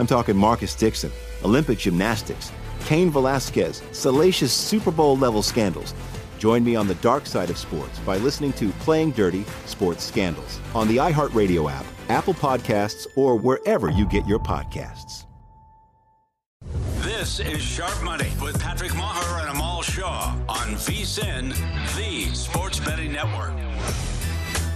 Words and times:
I'm 0.00 0.06
talking 0.06 0.34
Marcus 0.34 0.74
Dixon, 0.74 1.12
Olympic 1.44 1.76
gymnastics, 1.76 2.50
Cain 2.86 3.10
Velasquez, 3.10 3.82
salacious 3.92 4.50
Super 4.50 4.90
Bowl 4.90 5.14
level 5.14 5.42
scandals. 5.42 5.92
Join 6.38 6.64
me 6.64 6.74
on 6.74 6.88
the 6.88 6.94
dark 6.96 7.26
side 7.26 7.50
of 7.50 7.58
sports 7.58 7.98
by 7.98 8.16
listening 8.16 8.54
to 8.54 8.70
Playing 8.80 9.10
Dirty 9.10 9.44
Sports 9.66 10.02
Scandals 10.02 10.58
on 10.74 10.88
the 10.88 10.96
iHeartRadio 10.96 11.70
app, 11.70 11.84
Apple 12.08 12.32
Podcasts, 12.32 13.06
or 13.14 13.36
wherever 13.36 13.90
you 13.90 14.06
get 14.06 14.26
your 14.26 14.38
podcasts. 14.38 15.26
This 17.02 17.38
is 17.38 17.60
Sharp 17.60 18.02
Money 18.02 18.32
with 18.40 18.58
Patrick 18.58 18.92
Meagher 18.92 19.42
and 19.42 19.50
Amal 19.50 19.82
Shah 19.82 20.34
on 20.48 20.68
VSIN, 20.76 21.54
the 21.96 22.34
Sports 22.34 22.80
Betting 22.80 23.12
Network. 23.12 23.52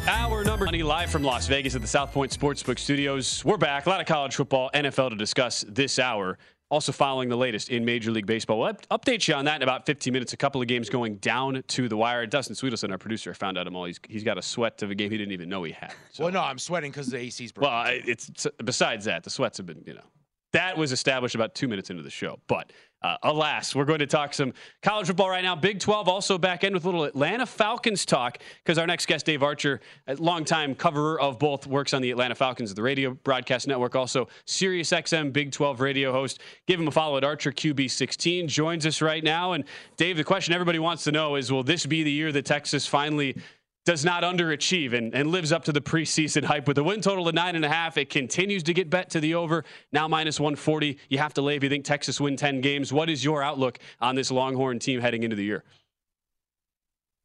Hour 0.07 0.45
number 0.45 0.67
20 0.67 0.83
live 0.83 1.11
from 1.11 1.23
Las 1.23 1.47
Vegas 1.47 1.75
at 1.75 1.81
the 1.81 1.87
South 1.87 2.13
Point 2.13 2.31
Sportsbook 2.31 2.79
Studios. 2.79 3.43
We're 3.43 3.57
back. 3.57 3.87
A 3.87 3.89
lot 3.89 4.03
of 4.03 4.07
college 4.07 4.35
football, 4.35 4.71
NFL 4.75 5.11
to 5.11 5.17
discuss 5.17 5.65
this 5.67 5.99
hour. 5.99 6.37
Also, 6.69 6.93
following 6.93 7.31
the 7.31 7.37
latest 7.37 7.71
in 7.71 7.87
Major 7.87 8.11
League 8.11 8.27
Baseball. 8.27 8.59
We'll 8.59 8.75
update 8.91 9.27
you 9.29 9.35
on 9.35 9.47
that 9.47 9.57
in 9.57 9.63
about 9.63 9.87
15 9.87 10.13
minutes. 10.13 10.35
A 10.35 10.37
couple 10.37 10.61
of 10.61 10.69
games 10.69 10.91
going 10.91 11.17
down 11.17 11.63
to 11.69 11.89
the 11.89 11.97
wire. 11.97 12.27
Dustin 12.27 12.55
Swedelson, 12.55 12.91
our 12.91 12.99
producer, 12.99 13.33
found 13.33 13.57
out 13.57 13.67
him 13.67 13.77
all. 13.77 13.87
He's, 13.87 13.99
he's 14.07 14.25
got 14.25 14.37
a 14.37 14.43
sweat 14.43 14.83
of 14.83 14.91
a 14.91 14.95
game 14.95 15.11
he 15.11 15.17
didn't 15.17 15.33
even 15.33 15.49
know 15.49 15.63
he 15.63 15.73
had. 15.73 15.95
So. 16.13 16.25
Well, 16.25 16.33
no, 16.33 16.43
I'm 16.43 16.59
sweating 16.59 16.91
because 16.91 17.07
the 17.07 17.19
AC's 17.19 17.53
broken. 17.53 17.73
Well, 17.73 17.85
it's 18.05 18.47
besides 18.63 19.07
that, 19.07 19.23
the 19.23 19.31
sweats 19.31 19.57
have 19.57 19.65
been, 19.67 19.83
you 19.87 19.95
know, 19.95 20.05
that 20.53 20.77
was 20.77 20.93
established 20.93 21.35
about 21.35 21.55
two 21.55 21.67
minutes 21.67 21.89
into 21.89 22.03
the 22.03 22.11
show. 22.11 22.39
But 22.47 22.73
uh, 23.05 23.19
alas, 23.23 23.75
we're 23.75 23.85
going 23.85 23.99
to 23.99 24.07
talk 24.07 24.33
some 24.33 24.55
college 24.83 25.07
football 25.07 25.29
right 25.29 25.45
now. 25.45 25.55
Big 25.55 25.79
12 25.79 26.09
also 26.09 26.39
back 26.39 26.65
in 26.65 26.73
with 26.73 26.85
a 26.85 26.87
little 26.87 27.05
Atlanta 27.05 27.45
Falcons 27.45 28.07
talk 28.07 28.39
because 28.65 28.79
our 28.79 28.87
next 28.87 29.05
guest, 29.05 29.27
Dave 29.27 29.43
Archer, 29.43 29.83
a 30.07 30.15
longtime 30.15 30.75
coverer 30.75 31.21
of 31.21 31.39
both, 31.39 31.67
works 31.67 31.93
on 31.93 32.01
the 32.01 32.11
Atlanta 32.11 32.35
Falcons, 32.35 32.73
the 32.73 32.83
radio 32.83 33.11
broadcast 33.13 33.69
network, 33.69 33.95
also 33.95 34.27
Sirius 34.47 34.91
XM 34.91 35.35
Big 35.35 35.53
12 35.53 35.81
radio 35.81 36.13
host. 36.13 36.41
Give 36.67 36.81
him 36.81 36.89
a 36.89 36.91
follow 36.91 37.19
at 37.19 37.25
Archer 37.25 37.53
QB16. 37.53 38.47
Joins 38.47 38.87
us 38.87 39.03
right 39.03 39.23
now. 39.23 39.53
And 39.53 39.65
Dave, 39.99 40.17
the 40.17 40.25
question 40.25 40.55
everybody 40.55 40.79
wants 40.79 41.05
to 41.05 41.13
know 41.13 41.37
is 41.37 41.53
will 41.53 41.63
this 41.63 41.85
be 41.85 42.05
the 42.05 42.11
year 42.11 42.33
that 42.33 42.47
Texas 42.47 42.87
finally 42.87 43.37
does 43.85 44.05
not 44.05 44.23
underachieve 44.23 44.95
and, 44.95 45.15
and 45.15 45.31
lives 45.31 45.53
up 45.53 45.65
to 45.65 45.73
the 45.73 45.81
preseason 45.81 46.45
hype 46.45 46.67
with 46.67 46.79
a 46.79 46.83
win 46.83 47.01
total 47.01 47.29
of 47.29 47.35
nine 47.35 47.55
and 47.55 47.65
a 47.65 47.69
half. 47.69 47.99
It 47.99 48.09
continues 48.09 48.63
to 48.65 48.75
get 48.75 48.89
bet 48.89 49.11
to 49.11 49.21
the 49.21 49.35
over. 49.35 49.65
Now 49.93 50.09
minus 50.09 50.41
140. 50.41 50.99
You 51.09 51.19
have 51.19 51.35
to 51.35 51.43
lay 51.43 51.57
if 51.57 51.63
you 51.63 51.69
think 51.69 51.85
Texas 51.85 52.21
win 52.21 52.37
10 52.37 52.61
games. 52.61 52.93
What 52.93 53.11
is 53.11 53.25
your 53.25 53.43
outlook 53.43 53.79
on 54.01 54.15
this 54.15 54.31
Longhorn 54.31 54.79
team 54.79 55.01
heading 55.01 55.23
into 55.23 55.37
the 55.37 55.45
year? 55.45 55.65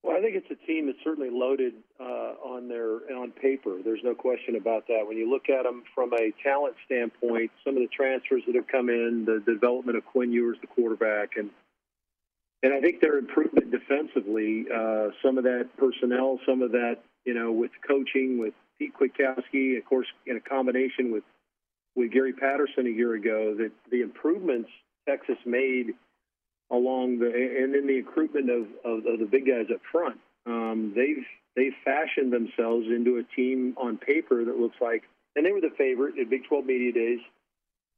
Well, 0.03 0.17
I 0.17 0.21
think 0.21 0.35
it's 0.35 0.49
a 0.49 0.65
team 0.65 0.85
that's 0.85 0.97
certainly 1.03 1.29
loaded 1.29 1.73
uh, 1.99 2.03
on 2.43 2.69
their 2.69 2.99
on 3.17 3.31
paper. 3.31 3.77
There's 3.83 3.99
no 4.03 4.15
question 4.15 4.55
about 4.55 4.87
that. 4.87 5.05
When 5.05 5.17
you 5.17 5.29
look 5.29 5.49
at 5.49 5.63
them 5.63 5.83
from 5.93 6.13
a 6.13 6.31
talent 6.41 6.75
standpoint, 6.85 7.51
some 7.65 7.75
of 7.75 7.83
the 7.83 7.89
transfers 7.93 8.43
that 8.47 8.55
have 8.55 8.67
come 8.67 8.89
in, 8.89 9.25
the, 9.25 9.43
the 9.45 9.53
development 9.53 9.97
of 9.97 10.05
Quinn 10.05 10.31
Ewers, 10.31 10.57
the 10.61 10.67
quarterback, 10.67 11.31
and 11.35 11.49
and 12.61 12.73
I 12.73 12.81
think 12.81 13.01
their 13.01 13.17
improvement 13.17 13.71
defensively, 13.71 14.65
uh, 14.73 15.09
some 15.23 15.37
of 15.37 15.45
that 15.45 15.69
personnel, 15.77 16.39
some 16.45 16.61
of 16.61 16.71
that, 16.71 16.97
you 17.25 17.33
know, 17.33 17.51
with 17.51 17.71
coaching, 17.87 18.37
with 18.37 18.53
Pete 18.77 18.93
Kwiatkowski, 18.93 19.77
of 19.77 19.85
course, 19.85 20.07
in 20.25 20.37
a 20.37 20.41
combination 20.41 21.11
with 21.11 21.23
with 21.95 22.11
Gary 22.11 22.33
Patterson 22.33 22.85
a 22.85 22.89
year 22.89 23.13
ago, 23.13 23.55
that 23.55 23.71
the 23.91 24.01
improvements 24.01 24.69
Texas 25.07 25.37
made 25.45 25.95
along 26.71 27.19
the 27.19 27.27
and 27.27 27.73
then 27.73 27.87
the 27.87 27.95
recruitment 27.95 28.49
of, 28.49 28.67
of, 28.85 29.05
of 29.05 29.19
the 29.19 29.27
big 29.29 29.47
guys 29.47 29.65
up 29.73 29.81
front, 29.91 30.19
um, 30.45 30.93
they've 30.95 31.25
they've 31.55 31.73
fashioned 31.83 32.31
themselves 32.31 32.87
into 32.87 33.17
a 33.17 33.35
team 33.35 33.75
on 33.77 33.97
paper 33.97 34.45
that 34.45 34.57
looks 34.57 34.77
like, 34.81 35.03
and 35.35 35.45
they 35.45 35.51
were 35.51 35.61
the 35.61 35.73
favorite 35.77 36.19
at 36.19 36.29
Big 36.29 36.45
12 36.47 36.65
media 36.65 36.91
days. 36.91 37.19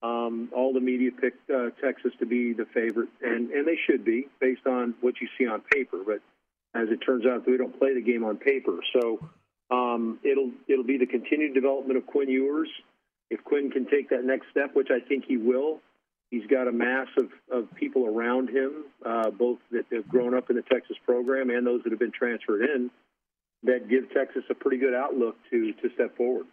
Um, 0.03 0.49
all 0.55 0.73
the 0.73 0.79
media 0.79 1.11
picked 1.11 1.49
uh, 1.49 1.69
Texas 1.83 2.11
to 2.19 2.25
be 2.25 2.53
the 2.53 2.65
favorite, 2.73 3.09
and, 3.21 3.51
and 3.51 3.67
they 3.67 3.77
should 3.85 4.03
be 4.03 4.27
based 4.39 4.65
on 4.65 4.95
what 5.01 5.21
you 5.21 5.27
see 5.37 5.45
on 5.47 5.61
paper. 5.61 5.97
But 6.05 6.21
as 6.73 6.89
it 6.89 6.97
turns 6.97 7.25
out, 7.25 7.45
we 7.45 7.57
don't 7.57 7.77
play 7.77 7.93
the 7.93 8.01
game 8.01 8.23
on 8.23 8.37
paper, 8.37 8.79
so 8.93 9.19
um, 9.69 10.19
it'll 10.23 10.51
it'll 10.67 10.85
be 10.85 10.97
the 10.97 11.05
continued 11.05 11.53
development 11.53 11.97
of 11.97 12.07
Quinn 12.07 12.29
Ewers. 12.29 12.69
If 13.29 13.43
Quinn 13.43 13.69
can 13.69 13.85
take 13.85 14.09
that 14.09 14.23
next 14.25 14.47
step, 14.49 14.75
which 14.75 14.89
I 14.89 14.99
think 14.99 15.25
he 15.25 15.37
will, 15.37 15.79
he's 16.31 16.45
got 16.47 16.67
a 16.67 16.71
mass 16.71 17.07
of, 17.17 17.29
of 17.51 17.73
people 17.75 18.05
around 18.05 18.49
him, 18.49 18.85
uh, 19.05 19.29
both 19.29 19.59
that 19.71 19.85
have 19.93 20.07
grown 20.09 20.33
up 20.33 20.49
in 20.49 20.55
the 20.55 20.63
Texas 20.63 20.97
program 21.05 21.49
and 21.49 21.65
those 21.65 21.81
that 21.83 21.91
have 21.91 21.99
been 21.99 22.11
transferred 22.11 22.63
in, 22.63 22.89
that 23.63 23.87
give 23.87 24.11
Texas 24.11 24.43
a 24.49 24.55
pretty 24.55 24.77
good 24.77 24.93
outlook 24.93 25.37
to 25.51 25.73
to 25.73 25.89
step 25.93 26.17
forward. 26.17 26.47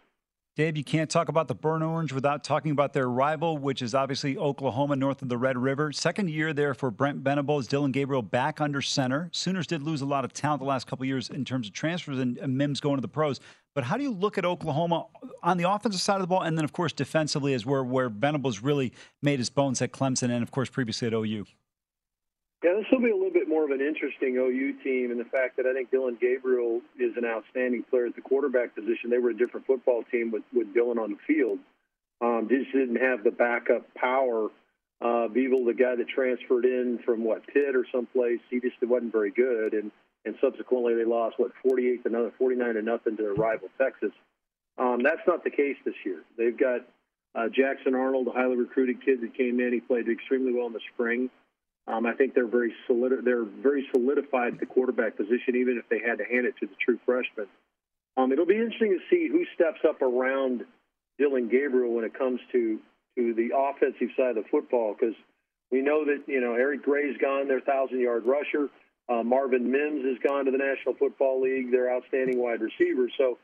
Dave, 0.59 0.75
you 0.75 0.83
can't 0.83 1.09
talk 1.09 1.29
about 1.29 1.47
the 1.47 1.55
Burn 1.55 1.81
Orange 1.81 2.11
without 2.11 2.43
talking 2.43 2.73
about 2.73 2.91
their 2.91 3.07
rival, 3.07 3.57
which 3.57 3.81
is 3.81 3.95
obviously 3.95 4.37
Oklahoma 4.37 4.97
north 4.97 5.21
of 5.21 5.29
the 5.29 5.37
Red 5.37 5.57
River. 5.57 5.93
Second 5.93 6.29
year 6.29 6.51
there 6.51 6.73
for 6.73 6.91
Brent 6.91 7.19
Venables, 7.19 7.65
Dillon 7.65 7.93
Gabriel 7.93 8.21
back 8.21 8.59
under 8.59 8.81
center. 8.81 9.29
Sooners 9.31 9.67
did 9.67 9.81
lose 9.81 10.01
a 10.01 10.05
lot 10.05 10.25
of 10.25 10.33
talent 10.33 10.59
the 10.59 10.67
last 10.67 10.85
couple 10.85 11.05
years 11.05 11.29
in 11.29 11.45
terms 11.45 11.67
of 11.67 11.73
transfers 11.73 12.19
and, 12.19 12.37
Mims 12.57 12.81
going 12.81 12.97
to 12.97 13.01
the 13.01 13.07
pros. 13.07 13.39
But 13.73 13.85
how 13.85 13.95
do 13.95 14.03
you 14.03 14.11
look 14.11 14.37
at 14.37 14.43
Oklahoma 14.43 15.05
on 15.41 15.55
the 15.55 15.63
offensive 15.63 16.01
side 16.01 16.15
of 16.15 16.21
the 16.23 16.27
ball, 16.27 16.41
and 16.41 16.57
then 16.57 16.65
of 16.65 16.73
course 16.73 16.91
defensively 16.91 17.53
is 17.53 17.65
where 17.65 17.85
where 17.85 18.09
Venables 18.09 18.59
really 18.59 18.91
made 19.21 19.39
his 19.39 19.49
bones 19.49 19.81
at 19.81 19.93
Clemson, 19.93 20.29
and 20.29 20.43
of 20.43 20.51
course 20.51 20.69
previously 20.69 21.07
at 21.07 21.13
OU. 21.13 21.45
Yeah, 22.63 22.73
this 22.73 22.85
will 22.91 22.99
be 22.99 23.09
a 23.09 23.15
little 23.15 23.31
bit 23.31 23.47
more 23.47 23.63
of 23.63 23.71
an 23.71 23.79
interesting 23.79 24.35
OU 24.35 24.83
team, 24.83 25.11
and 25.11 25.19
the 25.19 25.29
fact 25.31 25.55
that 25.57 25.65
I 25.65 25.73
think 25.73 25.91
Dillon 25.91 26.17
Gabriel 26.19 26.81
is 26.99 27.15
an 27.15 27.23
outstanding 27.23 27.83
player 27.89 28.07
at 28.07 28.15
the 28.15 28.21
quarterback 28.21 28.75
position. 28.75 29.09
They 29.09 29.17
were 29.17 29.29
a 29.29 29.37
different 29.37 29.65
football 29.65 30.03
team 30.11 30.29
with 30.31 30.43
with 30.53 30.73
Dillon 30.73 30.99
on 30.99 31.11
the 31.11 31.17
field. 31.25 31.59
Um, 32.19 32.47
just 32.49 32.71
didn't 32.73 32.97
have 32.97 33.23
the 33.23 33.31
backup 33.31 33.93
power. 33.95 34.49
Uh, 34.99 35.29
Beville, 35.29 35.63
the 35.63 35.73
guy 35.73 35.95
that 35.95 36.09
transferred 36.09 36.65
in 36.65 36.99
from 37.05 37.23
what 37.23 37.47
Pitt 37.47 37.77
or 37.77 37.85
someplace, 37.93 38.41
he 38.49 38.59
just 38.59 38.75
wasn't 38.81 39.13
very 39.13 39.31
good, 39.31 39.73
and 39.73 39.89
and 40.25 40.35
subsequently 40.41 40.95
they 40.95 41.05
lost 41.05 41.39
what 41.39 41.51
48 41.63 42.03
to 42.03 42.09
another 42.09 42.33
49 42.37 42.73
to 42.73 42.81
nothing 42.81 43.15
to 43.15 43.23
their 43.23 43.33
rival 43.33 43.69
Texas. 43.77 44.11
Um, 44.77 45.01
that's 45.01 45.25
not 45.25 45.45
the 45.45 45.49
case 45.49 45.77
this 45.85 45.95
year. 46.05 46.23
They've 46.37 46.57
got 46.57 46.81
uh, 47.35 47.47
Jackson 47.47 47.95
Arnold, 47.95 48.27
a 48.27 48.31
highly 48.31 48.57
recruited 48.57 49.03
kid 49.05 49.21
that 49.21 49.33
came 49.33 49.61
in. 49.61 49.71
He 49.71 49.79
played 49.79 50.09
extremely 50.09 50.51
well 50.51 50.67
in 50.67 50.73
the 50.73 50.81
spring. 50.93 51.29
Um, 51.89 52.05
I 52.05 52.13
think 52.13 52.35
they're 52.35 52.47
very 52.47 52.73
solid. 52.85 53.13
They're 53.23 53.43
very 53.43 53.87
solidified 53.91 54.53
at 54.53 54.59
the 54.59 54.67
quarterback 54.67 55.17
position, 55.17 55.55
even 55.55 55.81
if 55.81 55.89
they 55.89 55.99
had 55.99 56.19
to 56.19 56.23
hand 56.23 56.45
it 56.45 56.53
to 56.59 56.67
the 56.67 56.75
true 56.85 56.99
freshman. 57.03 57.47
Um, 58.15 58.31
it'll 58.31 58.45
be 58.45 58.57
interesting 58.57 58.91
to 58.91 59.03
see 59.09 59.27
who 59.27 59.43
steps 59.55 59.79
up 59.87 60.01
around 60.01 60.65
Dillon 61.17 61.49
Gabriel 61.49 61.93
when 61.93 62.05
it 62.05 62.13
comes 62.13 62.39
to 62.51 62.79
to 63.17 63.33
the 63.33 63.49
offensive 63.57 64.09
side 64.15 64.37
of 64.37 64.43
the 64.43 64.49
football, 64.51 64.93
because 64.93 65.15
we 65.71 65.81
know 65.81 66.05
that 66.05 66.23
you 66.27 66.39
know 66.39 66.53
Eric 66.53 66.83
Gray's 66.83 67.17
gone, 67.17 67.47
their 67.47 67.61
thousand 67.61 67.99
yard 67.99 68.23
rusher. 68.25 68.69
Uh, 69.09 69.23
Marvin 69.23 69.71
Mims 69.71 70.05
has 70.05 70.19
gone 70.21 70.45
to 70.45 70.51
the 70.51 70.59
National 70.59 70.93
Football 70.93 71.41
League, 71.41 71.71
their 71.71 71.91
outstanding 71.91 72.37
wide 72.37 72.61
receiver. 72.61 73.09
So 73.17 73.39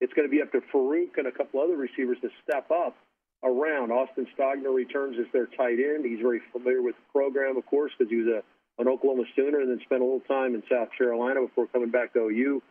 it's 0.00 0.14
going 0.14 0.26
to 0.26 0.32
be 0.32 0.40
up 0.40 0.50
to 0.52 0.62
Farooq 0.72 1.18
and 1.18 1.26
a 1.26 1.32
couple 1.32 1.60
other 1.60 1.76
receivers 1.76 2.16
to 2.22 2.30
step 2.42 2.70
up 2.70 2.96
around. 3.42 3.90
Austin 3.90 4.26
Stogner 4.36 4.74
returns 4.74 5.16
as 5.18 5.26
their 5.32 5.46
tight 5.46 5.78
end. 5.78 6.04
He's 6.04 6.20
very 6.20 6.40
familiar 6.52 6.82
with 6.82 6.96
the 6.96 7.12
program, 7.12 7.56
of 7.56 7.66
course, 7.66 7.92
because 7.96 8.10
he 8.10 8.16
was 8.16 8.28
a, 8.28 8.80
an 8.80 8.88
Oklahoma 8.88 9.24
Sooner 9.34 9.60
and 9.60 9.70
then 9.70 9.80
spent 9.84 10.02
a 10.02 10.04
little 10.04 10.20
time 10.20 10.54
in 10.54 10.62
South 10.70 10.88
Carolina 10.96 11.40
before 11.40 11.66
coming 11.66 11.90
back 11.90 12.12
to 12.14 12.20
OU. 12.20 12.62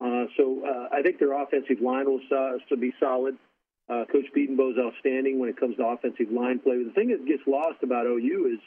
Uh, 0.00 0.26
so 0.36 0.62
uh, 0.66 0.94
I 0.94 1.02
think 1.02 1.18
their 1.18 1.32
offensive 1.32 1.80
line 1.80 2.06
will 2.06 2.20
uh, 2.30 2.76
be 2.76 2.92
solid. 3.00 3.36
Uh, 3.88 4.04
Coach 4.10 4.26
Bedenbaugh's 4.34 4.78
outstanding 4.78 5.38
when 5.38 5.50
it 5.50 5.58
comes 5.58 5.76
to 5.76 5.84
offensive 5.84 6.30
line 6.32 6.58
play. 6.58 6.82
The 6.82 6.92
thing 6.92 7.08
that 7.10 7.26
gets 7.26 7.42
lost 7.46 7.82
about 7.82 8.06
OU 8.06 8.54
is 8.54 8.60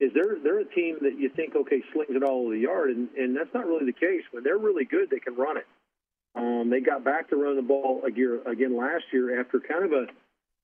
is 0.00 0.10
they're 0.14 0.38
they're 0.42 0.60
a 0.60 0.64
team 0.64 0.96
that 1.02 1.18
you 1.18 1.28
think 1.28 1.54
okay 1.54 1.82
slings 1.92 2.16
it 2.16 2.22
all 2.22 2.46
over 2.46 2.54
the 2.54 2.60
yard, 2.60 2.88
and, 2.90 3.10
and 3.18 3.36
that's 3.36 3.52
not 3.52 3.66
really 3.66 3.84
the 3.84 3.92
case. 3.92 4.22
When 4.30 4.42
they're 4.42 4.56
really 4.56 4.86
good, 4.86 5.10
they 5.10 5.18
can 5.18 5.36
run 5.36 5.58
it. 5.58 5.66
Um, 6.34 6.70
they 6.70 6.80
got 6.80 7.04
back 7.04 7.28
to 7.30 7.36
run 7.36 7.56
the 7.56 7.62
ball 7.62 8.02
again 8.06 8.76
last 8.76 9.04
year 9.12 9.38
after 9.40 9.60
kind 9.60 9.84
of 9.84 9.92
a 9.92 10.06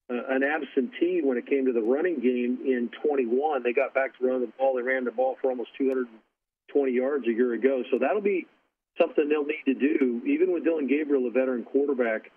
Uh, 0.08 0.23
an 0.31 0.44
absentee 0.44 1.20
when 1.23 1.37
it 1.37 1.47
came 1.47 1.67
to 1.67 1.73
the 1.73 1.82
running 1.82 2.20
game 2.20 2.58
in 2.64 2.88
21. 3.03 3.64
They 3.64 3.73
got 3.73 3.93
back 3.93 4.17
to 4.19 4.26
run 4.26 4.41
the 4.41 4.53
ball. 4.56 4.76
They 4.76 4.82
ran 4.82 5.05
the 5.05 5.11
ball 5.11 5.37
for 5.43 5.50
almost 5.50 5.70
220 5.79 6.93
yards 6.93 7.26
a 7.26 7.32
year 7.32 7.55
ago. 7.55 7.82
So 7.91 7.99
that'll 7.99 8.23
be 8.23 8.47
something 8.99 9.29
they'll 9.29 9.44
need 9.44 9.64
to 9.67 9.75
do, 9.75 10.23
even 10.26 10.53
with 10.53 10.64
Dillon 10.64 10.87
Gabriel, 10.87 11.26
a 11.26 11.31
veteran 11.31 11.64
quarterback, 11.64 12.31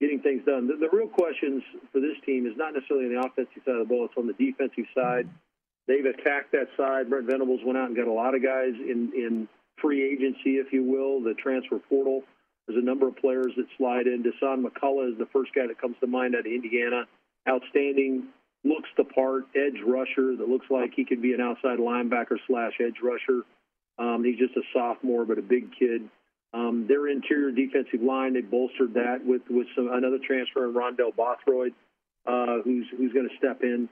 getting 0.00 0.20
things 0.20 0.44
done. 0.44 0.66
The, 0.66 0.76
the 0.76 0.94
real 0.94 1.08
questions 1.08 1.62
for 1.90 2.00
this 2.00 2.16
team 2.26 2.46
is 2.46 2.52
not 2.56 2.74
necessarily 2.74 3.06
on 3.06 3.14
the 3.14 3.20
offensive 3.26 3.62
side 3.64 3.80
of 3.80 3.88
the 3.88 3.94
ball; 3.94 4.04
it's 4.04 4.14
on 4.16 4.26
the 4.26 4.36
defensive 4.36 4.84
side. 4.94 5.28
They've 5.88 6.04
attacked 6.04 6.52
that 6.52 6.68
side. 6.76 7.08
Brent 7.08 7.26
Venables 7.26 7.60
went 7.64 7.78
out 7.78 7.88
and 7.88 7.96
got 7.96 8.08
a 8.08 8.12
lot 8.12 8.34
of 8.34 8.42
guys 8.42 8.74
in 8.74 9.12
in 9.14 9.48
free 9.80 10.04
agency, 10.04 10.56
if 10.58 10.72
you 10.72 10.82
will, 10.82 11.22
the 11.22 11.34
transfer 11.34 11.78
portal. 11.78 12.24
There's 12.66 12.82
a 12.82 12.84
number 12.84 13.06
of 13.08 13.16
players 13.16 13.52
that 13.56 13.66
slide 13.78 14.06
in. 14.06 14.24
Dasan 14.24 14.64
McCullough 14.64 15.12
is 15.12 15.18
the 15.18 15.28
first 15.32 15.54
guy 15.54 15.66
that 15.66 15.80
comes 15.80 15.96
to 16.00 16.06
mind 16.06 16.34
out 16.34 16.40
of 16.40 16.46
Indiana. 16.46 17.04
Outstanding, 17.48 18.24
looks 18.64 18.88
the 18.96 19.04
part, 19.04 19.44
edge 19.54 19.80
rusher 19.86 20.34
that 20.36 20.48
looks 20.48 20.66
like 20.70 20.92
he 20.94 21.04
could 21.04 21.22
be 21.22 21.32
an 21.32 21.40
outside 21.40 21.78
linebacker 21.78 22.36
slash 22.46 22.72
edge 22.80 22.96
rusher. 23.02 23.42
Um, 23.98 24.24
he's 24.24 24.38
just 24.38 24.56
a 24.56 24.62
sophomore, 24.74 25.24
but 25.24 25.38
a 25.38 25.42
big 25.42 25.70
kid. 25.78 26.02
Um, 26.52 26.86
their 26.88 27.08
interior 27.08 27.50
defensive 27.50 28.02
line, 28.02 28.34
they 28.34 28.40
bolstered 28.40 28.94
that 28.94 29.24
with 29.24 29.42
with 29.50 29.66
some 29.74 29.88
another 29.92 30.18
transfer 30.24 30.68
in 30.68 30.74
Rondell 30.74 31.14
Bothroyd, 31.14 31.74
uh, 32.26 32.62
who's 32.64 32.86
who's 32.96 33.12
going 33.12 33.28
to 33.28 33.36
step 33.36 33.62
in. 33.62 33.88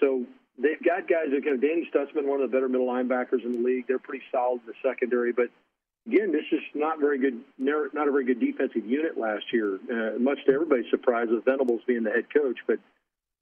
So 0.00 0.24
they've 0.58 0.82
got 0.84 1.08
guys 1.08 1.30
that 1.32 1.42
can. 1.42 1.60
Danny 1.60 1.88
Stutsman, 1.94 2.26
one 2.26 2.40
of 2.40 2.50
the 2.50 2.54
better 2.54 2.68
middle 2.68 2.86
linebackers 2.86 3.44
in 3.44 3.52
the 3.52 3.64
league. 3.64 3.86
They're 3.86 3.98
pretty 3.98 4.24
solid 4.32 4.60
in 4.66 4.66
the 4.66 4.88
secondary, 4.88 5.32
but 5.32 5.48
again, 6.08 6.32
this 6.32 6.44
is 6.50 6.60
not 6.74 6.98
very 6.98 7.18
good, 7.18 7.40
not 7.58 8.08
a 8.08 8.10
very 8.10 8.24
good 8.24 8.40
defensive 8.40 8.86
unit 8.86 9.18
last 9.18 9.44
year. 9.52 9.78
Uh, 9.90 10.18
much 10.18 10.38
to 10.46 10.52
everybody's 10.52 10.90
surprise, 10.90 11.28
with 11.30 11.44
Venables 11.44 11.82
being 11.86 12.02
the 12.02 12.10
head 12.10 12.26
coach. 12.32 12.58
But 12.66 12.78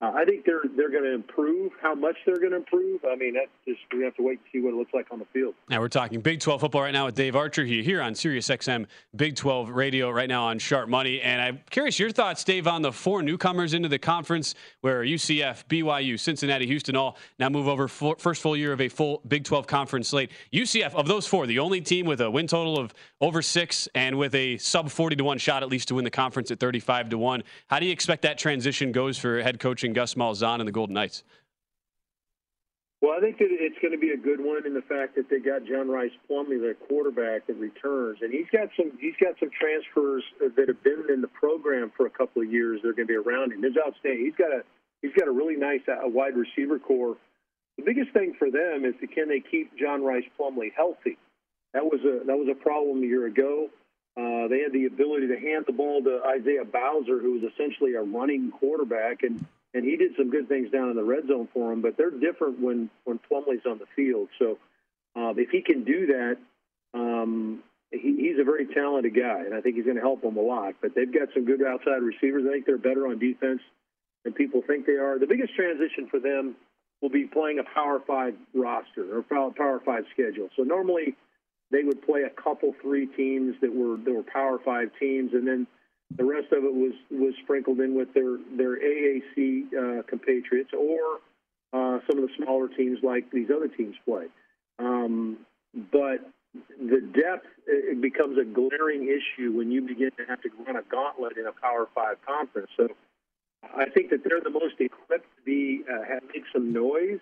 uh, 0.03 0.13
I 0.15 0.27
think 0.27 0.45
they're 0.45 0.61
they're 0.77 0.91
going 0.91 1.05
to 1.05 1.15
improve. 1.15 1.73
How 1.81 1.95
much 1.95 2.17
they're 2.27 2.37
going 2.37 2.51
to 2.51 2.59
improve? 2.59 3.01
I 3.11 3.17
mean, 3.17 3.33
that's 3.33 3.49
just 3.67 3.81
we 3.97 4.05
have 4.05 4.15
to 4.17 4.23
wait 4.23 4.39
and 4.39 4.47
see 4.53 4.61
what 4.61 4.75
it 4.75 4.77
looks 4.77 4.93
like 4.93 5.07
on 5.11 5.19
the 5.19 5.25
field. 5.33 5.55
Now 5.71 5.81
we're 5.81 5.89
talking 5.89 6.21
Big 6.21 6.41
12 6.41 6.61
football 6.61 6.83
right 6.83 6.93
now 6.93 7.07
with 7.07 7.15
Dave 7.15 7.35
Archer 7.35 7.65
here 7.65 8.03
on 8.03 8.15
Sirius 8.15 8.47
XM 8.49 8.85
Big 9.15 9.37
12 9.37 9.71
Radio 9.71 10.11
right 10.11 10.29
now 10.29 10.45
on 10.45 10.59
Sharp 10.59 10.91
Money. 10.91 11.23
And 11.23 11.41
I'm 11.41 11.61
curious 11.71 11.99
your 11.99 12.11
thoughts, 12.11 12.45
Dave, 12.45 12.67
on 12.67 12.83
the 12.83 12.93
four 12.93 13.23
newcomers 13.23 13.73
into 13.73 13.89
the 13.89 13.99
conference, 13.99 14.55
where 14.83 15.03
UCF, 15.03 15.65
BYU, 15.67 16.21
Cincinnati, 16.21 16.67
Houston 16.67 16.95
all 16.95 17.17
now 17.39 17.49
move 17.49 17.67
over 17.67 17.89
for, 17.89 18.17
first 18.19 18.43
full 18.43 18.57
year 18.57 18.75
of 18.75 18.83
a 18.83 18.89
full 18.91 19.23
Big 19.27 19.45
12 19.45 19.67
conference 19.67 20.09
slate. 20.09 20.31
UCF 20.53 20.95
of 20.95 21.09
those 21.09 21.27
four, 21.27 21.47
the 21.47 21.59
only 21.59 21.81
team 21.81 22.05
with 22.05 22.21
a 22.21 22.31
win 22.31 22.47
total 22.47 22.79
of 22.79 22.93
over 23.23 23.41
six 23.41 23.89
and 23.95 24.19
with 24.19 24.35
a 24.35 24.59
sub 24.59 24.91
40 24.91 25.17
to 25.17 25.25
one 25.25 25.39
shot 25.39 25.63
at 25.63 25.71
least 25.71 25.89
to 25.89 25.95
win 25.95 26.05
the 26.05 26.11
conference 26.11 26.51
at 26.51 26.61
35 26.61 27.09
to 27.09 27.19
one. 27.19 27.43
How 27.69 27.79
do 27.79 27.87
you 27.87 27.93
expect 27.93 28.21
that 28.23 28.37
transition 28.37 28.93
goes 28.93 29.17
for 29.17 29.41
head 29.41 29.59
coaching 29.59 29.86
Gus 29.93 30.15
Malzahn 30.15 30.61
and 30.61 30.69
the 30.69 30.73
Golden 30.73 30.95
Knights? 30.95 31.25
Well, 33.03 33.15
I 33.17 33.21
think 33.21 33.39
that 33.39 33.49
it's 33.51 33.79
going 33.81 33.93
to 33.93 33.99
be 33.99 34.11
a 34.11 34.17
good 34.17 34.41
one 34.41 34.67
in 34.67 34.73
the 34.73 34.83
fact 34.83 35.17
that 35.17 35.29
they 35.29 35.39
got 35.39 35.65
John 35.65 35.89
Rhys 35.89 36.13
Plumlee, 36.29 36.61
their 36.61 36.75
quarterback, 36.75 37.47
that 37.47 37.55
returns, 37.55 38.19
and 38.23 38.33
he's 38.33 38.49
got 38.51 38.69
some 38.77 38.93
he's 38.99 39.15
got 39.21 39.39
some 39.39 39.51
transfers 39.51 40.25
that 40.41 40.69
have 40.69 40.83
been 40.83 41.05
in 41.13 41.21
the 41.21 41.29
program 41.29 41.93
for 41.97 42.07
a 42.07 42.11
couple 42.11 42.43
of 42.43 42.51
years. 42.51 42.81
They're 42.83 42.95
going 42.95 43.07
to 43.07 43.23
be 43.23 43.31
around 43.31 43.53
him. 43.53 43.63
He's 43.63 43.77
outstanding. 43.77 44.25
He's 44.25 44.35
got 44.35 44.51
a 44.51 44.65
he's 45.03 45.13
got 45.13 45.29
a 45.29 45.31
really 45.31 45.57
nice 45.57 45.83
uh, 45.87 46.09
wide 46.09 46.37
receiver 46.37 46.79
core. 46.79 47.17
The 47.77 47.85
biggest 47.85 48.13
thing 48.13 48.35
for 48.39 48.51
them 48.51 48.87
is 48.87 48.95
can 49.15 49.29
they 49.29 49.41
keep 49.41 49.77
John 49.79 50.03
Rhys 50.03 50.25
Plumlee 50.41 50.73
healthy? 50.75 51.19
That 51.75 51.85
was 51.85 52.01
a 52.01 52.25
that 52.25 52.37
was 52.37 52.49
a 52.51 52.55
problem 52.55 53.03
a 53.03 53.07
year 53.07 53.27
ago. 53.27 53.69
Uh, 54.17 54.49
they 54.49 54.61
had 54.61 54.73
the 54.73 54.87
ability 54.87 55.29
to 55.29 55.39
hand 55.39 55.65
the 55.67 55.73
ball 55.73 56.03
to 56.03 56.23
Isaiah 56.25 56.65
Bowser, 56.65 57.21
who 57.21 57.39
was 57.39 57.53
essentially 57.53 57.95
a 57.95 58.03
running 58.03 58.51
quarterback, 58.51 59.23
and 59.23 59.45
and 59.77 59.85
he 59.85 59.97
did 59.97 60.13
some 60.17 60.31
good 60.31 60.49
things 60.49 60.71
down 60.71 60.89
in 60.89 60.97
the 60.97 61.05
red 61.05 61.29
zone 61.29 61.49
for 61.53 61.71
him. 61.71 61.83
But 61.83 61.99
they're 61.99 62.11
different 62.11 62.61
when 62.61 62.89
when 63.05 63.21
Plumlee's 63.31 63.67
on 63.69 63.79
the 63.79 63.87
field. 63.95 64.29
So 64.39 64.59
uh, 65.15 65.35
if 65.37 65.51
he 65.51 65.61
can 65.61 65.85
do 65.85 66.07
that, 66.07 66.37
um, 66.95 67.63
he, 67.93 68.17
he's 68.17 68.41
a 68.41 68.45
very 68.45 68.67
talented 68.67 69.15
guy, 69.15 69.41
and 69.45 69.55
I 69.55 69.61
think 69.61 69.77
he's 69.77 69.85
going 69.85 69.97
to 69.97 70.03
help 70.03 70.23
them 70.23 70.39
a 70.39 70.41
lot. 70.41 70.75
But 70.81 70.95
they've 70.95 71.13
got 71.13 71.29
some 71.35 71.45
good 71.45 71.63
outside 71.63 72.03
receivers. 72.03 72.45
I 72.49 72.53
think 72.53 72.65
they're 72.65 72.79
better 72.79 73.07
on 73.07 73.19
defense 73.19 73.61
than 74.25 74.33
people 74.33 74.63
think 74.67 74.87
they 74.87 74.97
are. 74.97 75.19
The 75.19 75.27
biggest 75.27 75.55
transition 75.55 76.09
for 76.11 76.21
them 76.21 76.57
will 77.03 77.11
be 77.11 77.25
playing 77.25 77.59
a 77.59 77.75
Power 77.75 78.01
Five 78.07 78.35
roster 78.55 79.19
or 79.19 79.23
Power 79.23 79.81
Five 79.85 80.05
schedule. 80.15 80.49
So 80.57 80.63
normally 80.63 81.17
they 81.71 81.83
would 81.85 82.01
play 82.01 82.23
a 82.23 82.31
couple 82.31 82.75
three 82.81 83.07
teams 83.07 83.57
that 83.61 83.75
were 83.75 83.99
that 83.99 84.13
were 84.13 84.23
Power 84.23 84.59
Five 84.65 84.89
teams, 84.99 85.35
and 85.35 85.47
then 85.47 85.67
the 86.15 86.25
rest 86.25 86.53
of 86.53 86.65
it 86.65 86.73
was 86.73 86.93
was 87.11 87.35
sprinkled 87.43 87.81
in 87.81 87.95
with 87.95 88.13
their 88.15 88.39
their 88.57 88.79
AAC 88.79 89.65
uh, 89.73 90.03
compatriots 90.03 90.71
or 90.73 91.21
uh, 91.73 91.99
some 92.09 92.23
of 92.23 92.29
the 92.29 92.35
smaller 92.37 92.69
teams 92.69 92.99
like 93.03 93.31
these 93.31 93.49
other 93.55 93.69
teams 93.69 93.97
play. 94.05 94.27
Um, 94.79 95.39
but 95.93 96.31
the 96.81 97.01
depth 97.01 97.47
it 97.67 98.01
becomes 98.01 98.39
a 98.39 98.45
glaring 98.45 99.09
issue 99.09 99.53
when 99.53 99.71
you 99.71 99.83
begin 99.83 100.11
to 100.17 100.25
have 100.29 100.41
to 100.43 100.49
run 100.67 100.77
a 100.77 100.83
gauntlet 100.83 101.37
in 101.37 101.47
a 101.47 101.53
Power 101.53 101.89
Five 101.95 102.17
conference. 102.27 102.71
So 102.77 102.89
I 103.75 103.87
think 103.91 104.11
that 104.11 104.23
they're 104.25 104.41
the 104.41 104.51
most 104.51 104.75
equipped 104.79 105.27
to 105.37 105.43
be 105.45 105.83
uh, 105.91 106.21
make 106.33 106.45
some 106.53 106.73
noise 106.73 107.21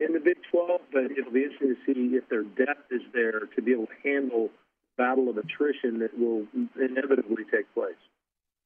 in 0.00 0.12
the 0.12 0.20
Big 0.20 0.36
12, 0.50 0.80
but 0.92 1.04
it'll 1.04 1.32
be 1.32 1.44
interesting 1.44 1.76
to 1.76 1.94
see 1.94 2.16
if 2.16 2.28
their 2.28 2.42
depth 2.42 2.90
is 2.90 3.02
there 3.12 3.40
to 3.54 3.62
be 3.62 3.72
able 3.72 3.86
to 3.86 4.08
handle 4.08 4.41
of 5.32 5.44
attrition 5.44 5.98
that 5.98 6.16
will 6.18 6.46
inevitably 6.80 7.44
take 7.50 7.72
place. 7.74 7.96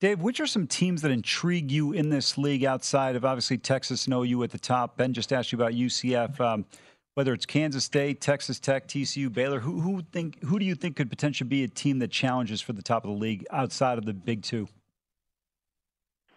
Dave, 0.01 0.21
which 0.21 0.41
are 0.41 0.47
some 0.47 0.67
teams 0.67 1.01
that 1.03 1.11
intrigue 1.11 1.71
you 1.71 1.93
in 1.93 2.11
this 2.11 2.37
league 2.37 2.65
outside 2.65 3.17
of 3.17 3.25
obviously 3.25 3.57
Texas 3.57 4.07
and 4.07 4.15
OU 4.15 4.43
at 4.43 4.51
the 4.51 4.59
top? 4.59 4.99
Ben 4.99 5.15
just 5.15 5.33
asked 5.33 5.53
you 5.53 5.57
about 5.57 5.73
UCF. 5.73 6.39
Um, 6.39 6.67
whether 7.15 7.33
it's 7.33 7.47
Kansas 7.47 7.83
State, 7.83 8.21
Texas 8.21 8.61
Tech, 8.61 8.87
TCU, 8.87 9.33
Baylor, 9.33 9.59
who 9.59 9.81
who 9.81 10.03
think 10.13 10.43
who 10.45 10.59
do 10.59 10.67
you 10.67 10.75
think 10.75 10.97
could 10.97 11.09
potentially 11.09 11.49
be 11.49 11.65
a 11.65 11.69
team 11.69 11.99
that 12.01 12.11
challenges 12.11 12.61
for 12.61 12.75
the 12.75 12.83
top 12.83 13.05
of 13.05 13.11
the 13.11 13.17
league 13.17 13.47
outside 13.51 13.97
of 13.97 14.05
the 14.05 14.13
Big 14.13 14.43
Two? 14.43 14.69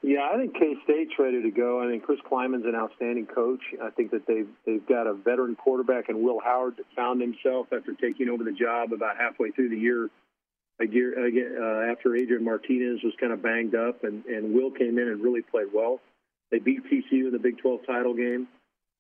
Yeah, 0.02 0.30
I 0.32 0.38
think 0.38 0.54
K 0.54 0.76
State's 0.86 1.12
ready 1.20 1.42
to 1.42 1.52
go. 1.52 1.84
I 1.84 1.92
think 1.92 2.04
Chris 2.04 2.20
Klieman's 2.30 2.66
an 2.66 2.74
outstanding 2.74 3.26
coach. 3.26 3.60
I 3.84 3.90
think 3.90 4.12
that 4.12 4.26
they've 4.28 4.48
they've 4.66 4.86
got 4.88 5.08
a 5.08 5.14
veteran 5.14 5.56
quarterback 5.56 6.08
in 6.08 6.24
Will 6.24 6.40
Howard 6.40 6.76
found 6.96 7.22
himself 7.22 7.68
after 7.74 7.94
taking 7.94 8.30
over 8.30 8.46
the 8.46 8.54
job 8.54 8.94
about 8.94 9.18
halfway 9.18 9.52
through 9.52 9.70
the 9.70 9.78
year. 9.78 10.10
A 10.82 10.88
year 10.88 11.14
uh, 11.20 11.92
after 11.92 12.16
Adrian 12.16 12.46
Martinez 12.46 13.04
was 13.04 13.14
kind 13.20 13.34
of 13.34 13.42
banged 13.42 13.76
up, 13.76 14.06
and 14.06 14.24
and 14.26 14.54
Will 14.54 14.72
came 14.72 14.98
in 14.98 15.10
and 15.10 15.22
really 15.22 15.42
played 15.42 15.68
well. 15.74 16.00
They 16.50 16.60
beat 16.60 16.86
TCU 16.86 17.28
in 17.28 17.32
the 17.32 17.40
Big 17.40 17.58
12 17.58 17.82
title 17.86 18.14
game, 18.14 18.48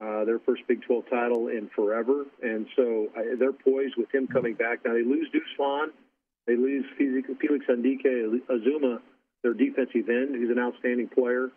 uh, 0.01 0.25
their 0.25 0.39
first 0.39 0.63
Big 0.67 0.81
12 0.81 1.05
title 1.09 1.47
in 1.47 1.69
forever, 1.73 2.25
and 2.43 2.67
so 2.75 3.07
uh, 3.17 3.21
they're 3.39 3.53
poised 3.53 3.95
with 3.97 4.13
him 4.13 4.27
coming 4.27 4.55
back. 4.55 4.83
Now 4.83 4.93
they 4.93 5.03
lose 5.03 5.29
Deuce 5.31 5.55
Vaughn, 5.55 5.91
they 6.45 6.57
lose 6.57 6.83
Felix 6.97 7.29
Anudike 7.69 8.41
Uzomah 8.49 8.99
their 9.43 9.53
defensive 9.53 10.09
end, 10.09 10.35
who's 10.35 10.49
an 10.49 10.59
outstanding 10.59 11.07
player. 11.07 11.49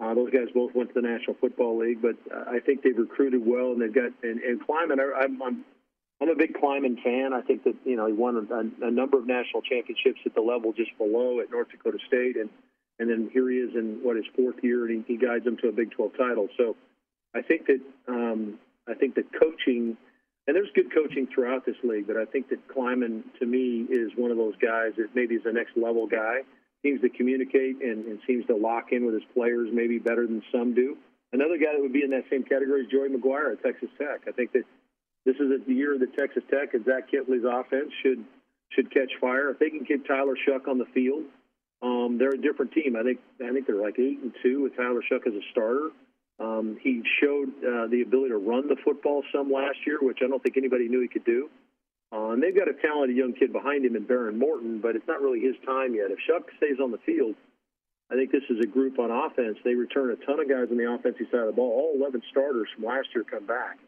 Uh, 0.00 0.14
those 0.14 0.30
guys 0.30 0.48
both 0.54 0.74
went 0.74 0.92
to 0.92 1.00
the 1.00 1.06
National 1.06 1.36
Football 1.40 1.78
League, 1.78 2.02
but 2.02 2.16
I 2.48 2.58
think 2.60 2.82
they've 2.82 2.96
recruited 2.96 3.44
well, 3.44 3.72
and 3.72 3.80
they've 3.80 3.94
got 3.94 4.10
and, 4.22 4.40
and 4.40 4.60
Klieman. 4.60 4.98
I, 4.98 5.24
I'm, 5.24 5.42
I'm 5.42 5.64
I'm 6.20 6.28
a 6.28 6.34
big 6.34 6.54
Klieman 6.54 7.02
fan. 7.02 7.32
I 7.32 7.40
think 7.40 7.64
that 7.64 7.74
you 7.84 7.96
know 7.96 8.06
he 8.06 8.12
won 8.12 8.36
a, 8.36 8.86
a 8.86 8.90
number 8.90 9.18
of 9.18 9.26
national 9.26 9.62
championships 9.62 10.20
at 10.26 10.34
the 10.34 10.40
level 10.40 10.72
just 10.72 10.96
below 10.98 11.40
at 11.40 11.50
North 11.50 11.68
Dakota 11.70 11.98
State, 12.06 12.36
and 12.36 12.48
and 12.98 13.10
then 13.10 13.30
here 13.32 13.48
he 13.50 13.56
is 13.56 13.74
in 13.74 14.00
what 14.02 14.16
his 14.16 14.26
fourth 14.36 14.56
year, 14.62 14.86
and 14.86 15.04
he, 15.06 15.14
he 15.14 15.18
guides 15.18 15.44
them 15.44 15.56
to 15.58 15.68
a 15.68 15.72
Big 15.72 15.90
12 15.92 16.12
title. 16.16 16.48
So 16.56 16.76
I 17.34 17.42
think 17.42 17.66
that 17.66 17.80
um, 18.08 18.58
I 18.88 18.94
think 18.94 19.14
that 19.16 19.26
coaching, 19.32 19.96
and 20.46 20.56
there's 20.56 20.70
good 20.74 20.92
coaching 20.92 21.28
throughout 21.32 21.66
this 21.66 21.76
league, 21.82 22.06
but 22.06 22.16
I 22.16 22.24
think 22.24 22.48
that 22.50 22.66
Klieman 22.68 23.22
to 23.40 23.46
me 23.46 23.86
is 23.88 24.12
one 24.16 24.30
of 24.30 24.36
those 24.36 24.54
guys 24.56 24.92
that 24.98 25.08
maybe 25.14 25.36
is 25.36 25.44
the 25.44 25.52
next 25.52 25.76
level 25.76 26.06
guy 26.06 26.42
seems 26.82 27.00
to 27.00 27.08
communicate 27.08 27.80
and, 27.80 28.04
and 28.06 28.18
seems 28.26 28.46
to 28.46 28.56
lock 28.56 28.92
in 28.92 29.04
with 29.06 29.14
his 29.14 29.24
players 29.34 29.68
maybe 29.72 29.98
better 29.98 30.26
than 30.26 30.42
some 30.52 30.74
do. 30.74 30.96
Another 31.32 31.56
guy 31.56 31.72
that 31.72 31.80
would 31.80 31.92
be 31.92 32.04
in 32.04 32.10
that 32.10 32.24
same 32.30 32.42
category 32.42 32.82
is 32.82 32.90
Joey 32.90 33.08
McGuire 33.08 33.52
at 33.52 33.62
Texas 33.62 33.88
Tech. 33.98 34.22
I 34.28 34.32
think 34.32 34.52
that 34.52 34.64
this 35.24 35.36
is 35.36 35.48
the 35.66 35.74
year 35.74 35.96
that 35.98 36.16
Texas 36.16 36.42
Tech 36.50 36.74
and 36.74 36.84
Zach 36.84 37.10
Kittley's 37.10 37.44
offense 37.48 37.90
should 38.02 38.24
should 38.70 38.92
catch 38.92 39.10
fire. 39.20 39.50
If 39.50 39.58
they 39.58 39.70
can 39.70 39.84
get 39.84 40.06
Tyler 40.06 40.34
Shough 40.46 40.66
on 40.66 40.78
the 40.78 40.86
field, 40.94 41.24
um, 41.82 42.16
they're 42.18 42.34
a 42.34 42.40
different 42.40 42.72
team. 42.72 42.96
I 42.96 43.02
think 43.02 43.20
I 43.44 43.52
think 43.52 43.66
they're 43.66 43.80
like 43.80 43.98
eight 43.98 44.18
and 44.20 44.32
two 44.42 44.62
with 44.62 44.76
Tyler 44.76 45.02
Shough 45.10 45.26
as 45.26 45.34
a 45.34 45.44
starter. 45.50 45.90
Um, 46.40 46.76
he 46.82 47.02
showed 47.20 47.48
uh, 47.64 47.86
the 47.86 48.02
ability 48.02 48.30
to 48.30 48.38
run 48.38 48.66
the 48.66 48.76
football 48.84 49.22
some 49.32 49.52
last 49.52 49.78
year, 49.86 49.98
which 50.00 50.18
I 50.24 50.26
don't 50.26 50.42
think 50.42 50.56
anybody 50.56 50.88
knew 50.88 51.00
he 51.00 51.08
could 51.08 51.24
do. 51.24 51.48
Uh, 52.12 52.36
and 52.36 52.42
they've 52.42 52.54
got 52.54 52.68
a 52.68 52.74
talented 52.74 53.16
young 53.16 53.32
kid 53.32 53.52
behind 53.52 53.84
him 53.86 53.96
in 53.96 54.04
Behren 54.04 54.36
Morton, 54.36 54.80
but 54.80 54.96
it's 54.96 55.08
not 55.08 55.22
really 55.22 55.40
his 55.40 55.56
time 55.64 55.94
yet. 55.94 56.10
If 56.10 56.18
Shough 56.28 56.44
stays 56.58 56.76
on 56.82 56.90
the 56.90 57.00
field, 57.06 57.34
I 58.12 58.14
think 58.14 58.30
this 58.30 58.44
is 58.50 58.60
a 58.62 58.66
group 58.66 58.98
on 58.98 59.10
offense. 59.10 59.56
They 59.64 59.74
return 59.74 60.10
a 60.10 60.16
ton 60.26 60.38
of 60.38 60.48
guys 60.48 60.68
on 60.70 60.76
the 60.76 60.92
offensive 60.92 61.26
side 61.32 61.40
of 61.40 61.46
the 61.46 61.56
ball. 61.56 61.72
All 61.72 61.96
11 61.96 62.20
starters 62.30 62.68
from 62.76 62.84
last 62.84 63.08
year 63.14 63.24
come 63.24 63.46
back. 63.46 63.78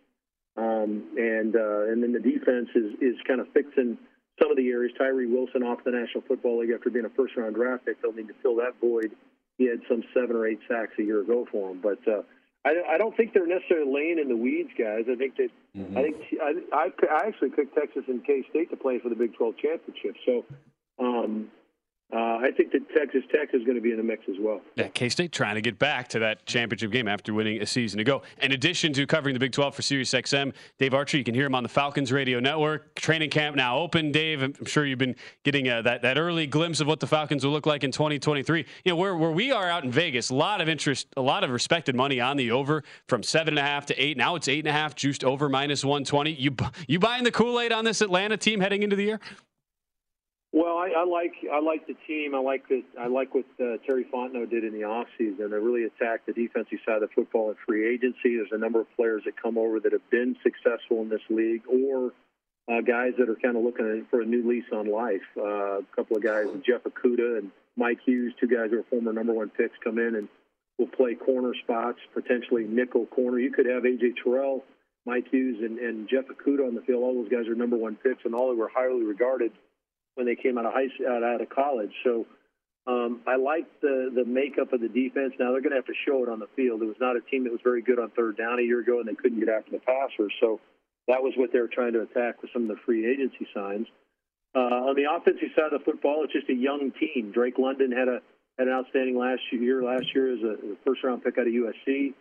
Um, 0.56 1.04
and 1.18 1.54
uh, 1.56 1.90
and 1.90 2.02
then 2.02 2.12
the 2.12 2.20
defense 2.20 2.70
is, 2.74 2.94
is 3.02 3.16
kind 3.26 3.40
of 3.40 3.48
fixing 3.52 3.98
some 4.40 4.50
of 4.50 4.56
the 4.56 4.68
areas. 4.70 4.92
Tyree 4.96 5.26
Wilson 5.26 5.62
off 5.62 5.84
the 5.84 5.90
National 5.90 6.22
Football 6.26 6.60
League 6.60 6.70
after 6.70 6.90
being 6.90 7.04
a 7.04 7.10
first 7.10 7.36
round 7.36 7.56
draft 7.56 7.84
pick. 7.84 8.00
They'll 8.00 8.12
need 8.12 8.28
to 8.28 8.38
fill 8.40 8.56
that 8.56 8.80
void. 8.80 9.10
He 9.58 9.66
had 9.66 9.80
some 9.88 10.02
seven 10.14 10.36
or 10.36 10.46
eight 10.46 10.60
sacks 10.68 10.92
a 10.98 11.02
year 11.02 11.20
ago 11.20 11.46
for 11.50 11.72
him. 11.72 11.80
But 11.82 11.98
uh, 12.08 12.22
I, 12.64 12.94
I 12.94 12.98
don't 12.98 13.16
think 13.16 13.34
they're 13.34 13.46
necessarily 13.46 13.92
laying 13.92 14.18
in 14.18 14.28
the 14.28 14.36
weeds, 14.36 14.70
guys. 14.78 15.04
I 15.10 15.16
think 15.16 15.36
that 15.36 15.50
mm-hmm. 15.76 15.98
I 15.98 16.02
think 16.02 16.16
I, 16.42 16.52
I, 16.72 16.90
I 17.10 17.26
actually 17.28 17.50
picked 17.50 17.74
Texas 17.74 18.04
and 18.08 18.24
K 18.24 18.44
State 18.50 18.70
to 18.70 18.76
play 18.76 18.98
for 18.98 19.10
the 19.10 19.16
Big 19.16 19.34
12 19.34 19.54
championship. 19.58 20.16
So 20.24 20.44
um, 20.98 21.48
uh, 22.12 22.16
I 22.16 22.50
think 22.56 22.70
that 22.72 22.88
Texas 22.94 23.22
Tech 23.32 23.48
is 23.54 23.64
going 23.64 23.76
to 23.76 23.80
be 23.80 23.90
in 23.90 23.96
the 23.96 24.02
mix 24.02 24.22
as 24.28 24.36
well. 24.38 24.60
Yeah, 24.76 24.88
K 24.88 25.08
State 25.08 25.32
trying 25.32 25.56
to 25.56 25.60
get 25.60 25.78
back 25.78 26.06
to 26.08 26.18
that 26.20 26.46
championship 26.46 26.92
game 26.92 27.08
after 27.08 27.32
winning 27.32 27.60
a 27.60 27.66
season 27.66 27.98
ago. 27.98 28.22
In 28.40 28.52
addition 28.52 28.92
to 28.92 29.06
covering 29.06 29.32
the 29.32 29.40
Big 29.40 29.52
12 29.52 29.74
for 29.74 29.82
SiriusXM, 29.82 30.52
Dave 30.78 30.94
Archer, 30.94 31.16
you 31.16 31.24
can 31.24 31.34
hear 31.34 31.46
him 31.46 31.54
on 31.54 31.62
the 31.62 31.68
Falcons 31.68 32.12
Radio 32.12 32.38
Network. 32.38 32.94
Training 32.94 33.30
camp 33.30 33.56
now 33.56 33.78
open. 33.78 34.12
Dave, 34.12 34.42
I'm 34.42 34.64
sure 34.64 34.84
you've 34.84 34.98
been 34.98 35.16
getting 35.42 35.68
uh, 35.68 35.82
that 35.82 36.02
that 36.02 36.18
early 36.18 36.46
glimpse 36.46 36.80
of 36.80 36.86
what 36.86 37.00
the 37.00 37.06
Falcons 37.06 37.44
will 37.44 37.52
look 37.52 37.66
like 37.66 37.82
in 37.82 37.90
2023. 37.90 38.66
You 38.84 38.92
know, 38.92 38.96
where 38.96 39.16
where 39.16 39.32
we 39.32 39.50
are 39.50 39.68
out 39.68 39.82
in 39.82 39.90
Vegas, 39.90 40.30
a 40.30 40.34
lot 40.34 40.60
of 40.60 40.68
interest, 40.68 41.08
a 41.16 41.22
lot 41.22 41.42
of 41.42 41.50
respected 41.50 41.96
money 41.96 42.20
on 42.20 42.36
the 42.36 42.50
over 42.52 42.84
from 43.08 43.22
seven 43.22 43.58
and 43.58 43.58
a 43.58 43.62
half 43.62 43.86
to 43.86 44.00
eight. 44.00 44.16
Now 44.16 44.36
it's 44.36 44.46
eight 44.46 44.60
and 44.60 44.68
a 44.68 44.72
half, 44.72 44.94
juiced 44.94 45.24
over 45.24 45.48
minus 45.48 45.84
120. 45.84 46.32
You 46.32 46.54
you 46.86 46.98
buying 46.98 47.24
the 47.24 47.32
Kool 47.32 47.58
Aid 47.58 47.72
on 47.72 47.84
this 47.84 48.02
Atlanta 48.02 48.36
team 48.36 48.60
heading 48.60 48.82
into 48.82 48.94
the 48.94 49.04
year? 49.04 49.20
Well, 50.54 50.78
I, 50.78 50.90
I 50.98 51.04
like 51.04 51.32
I 51.52 51.58
like 51.58 51.88
the 51.88 51.96
team. 52.06 52.32
I 52.32 52.38
like 52.38 52.68
the 52.68 52.84
I 52.96 53.08
like 53.08 53.34
what 53.34 53.44
uh, 53.60 53.78
Terry 53.84 54.04
Fontenot 54.04 54.50
did 54.50 54.62
in 54.62 54.72
the 54.72 54.86
offseason. 54.86 55.50
They 55.50 55.56
really 55.56 55.82
attacked 55.82 56.26
the 56.26 56.32
defensive 56.32 56.78
side 56.86 57.02
of 57.02 57.10
football 57.10 57.50
in 57.50 57.56
free 57.66 57.92
agency. 57.92 58.36
There's 58.36 58.52
a 58.52 58.58
number 58.58 58.80
of 58.80 58.86
players 58.94 59.22
that 59.24 59.34
come 59.36 59.58
over 59.58 59.80
that 59.80 59.90
have 59.90 60.08
been 60.10 60.36
successful 60.44 61.02
in 61.02 61.08
this 61.08 61.22
league, 61.28 61.62
or 61.66 62.12
uh, 62.70 62.82
guys 62.82 63.14
that 63.18 63.28
are 63.28 63.34
kind 63.34 63.56
of 63.56 63.64
looking 63.64 64.06
for 64.08 64.20
a 64.20 64.24
new 64.24 64.48
lease 64.48 64.70
on 64.72 64.86
life. 64.86 65.26
Uh, 65.36 65.80
a 65.80 65.86
couple 65.96 66.16
of 66.16 66.22
guys, 66.22 66.46
Jeff 66.64 66.84
Okudah 66.84 67.38
and 67.38 67.50
Mike 67.76 67.98
Hughes, 68.06 68.32
two 68.38 68.46
guys 68.46 68.70
who 68.70 68.78
are 68.78 68.84
former 68.84 69.12
number 69.12 69.32
one 69.32 69.50
picks, 69.50 69.76
come 69.82 69.98
in 69.98 70.14
and 70.14 70.28
will 70.78 70.86
play 70.86 71.16
corner 71.16 71.52
spots, 71.64 71.98
potentially 72.14 72.62
nickel 72.62 73.06
corner. 73.06 73.40
You 73.40 73.50
could 73.50 73.66
have 73.66 73.82
AJ 73.82 74.22
Terrell, 74.22 74.62
Mike 75.04 75.26
Hughes, 75.32 75.64
and, 75.64 75.80
and 75.80 76.08
Jeff 76.08 76.26
Okudah 76.26 76.68
on 76.68 76.76
the 76.76 76.82
field. 76.82 77.02
All 77.02 77.14
those 77.14 77.28
guys 77.28 77.48
are 77.48 77.56
number 77.56 77.76
one 77.76 77.96
picks, 77.96 78.24
and 78.24 78.36
all 78.36 78.50
they 78.50 78.56
were 78.56 78.70
highly 78.72 79.02
regarded 79.02 79.50
when 80.14 80.26
they 80.26 80.36
came 80.36 80.58
out 80.58 80.66
of 80.66 80.72
high 80.72 80.88
out 81.08 81.22
out 81.22 81.40
of 81.40 81.48
college. 81.48 81.92
So 82.04 82.26
um, 82.86 83.20
I 83.26 83.36
like 83.36 83.64
the 83.80 84.10
the 84.14 84.24
makeup 84.24 84.72
of 84.72 84.80
the 84.80 84.88
defense. 84.88 85.34
Now 85.38 85.52
they're 85.52 85.62
going 85.62 85.72
to 85.72 85.80
have 85.80 85.86
to 85.86 85.98
show 86.06 86.22
it 86.22 86.28
on 86.28 86.38
the 86.38 86.48
field. 86.56 86.82
It 86.82 86.86
was 86.86 87.00
not 87.00 87.16
a 87.16 87.20
team 87.20 87.44
that 87.44 87.52
was 87.52 87.62
very 87.64 87.82
good 87.82 87.98
on 87.98 88.10
third 88.10 88.36
down 88.36 88.58
a 88.58 88.62
year 88.62 88.80
ago, 88.80 89.00
and 89.00 89.08
they 89.08 89.14
couldn't 89.14 89.40
get 89.40 89.48
after 89.48 89.70
the 89.70 89.80
passer. 89.80 90.28
So 90.40 90.60
that 91.08 91.22
was 91.22 91.32
what 91.36 91.52
they 91.52 91.60
were 91.60 91.68
trying 91.72 91.92
to 91.94 92.02
attack 92.02 92.42
with 92.42 92.50
some 92.52 92.62
of 92.62 92.68
the 92.68 92.80
free 92.84 93.10
agency 93.10 93.46
signs. 93.54 93.86
Uh, 94.54 94.92
on 94.92 94.94
the 94.94 95.10
offensive 95.10 95.50
side 95.56 95.72
of 95.72 95.80
the 95.80 95.84
football, 95.84 96.22
it's 96.24 96.32
just 96.32 96.48
a 96.48 96.54
young 96.54 96.92
team. 97.00 97.32
Drake 97.32 97.58
London 97.58 97.90
had 97.90 98.08
a 98.08 98.20
had 98.58 98.68
an 98.68 98.74
outstanding 98.74 99.18
last 99.18 99.42
year. 99.50 99.82
Last 99.82 100.06
year 100.14 100.32
as 100.32 100.42
a, 100.42 100.72
a 100.72 100.76
first 100.86 101.02
round 101.02 101.24
pick 101.24 101.38
out 101.38 101.46
of 101.46 101.52
USC. 101.52 102.14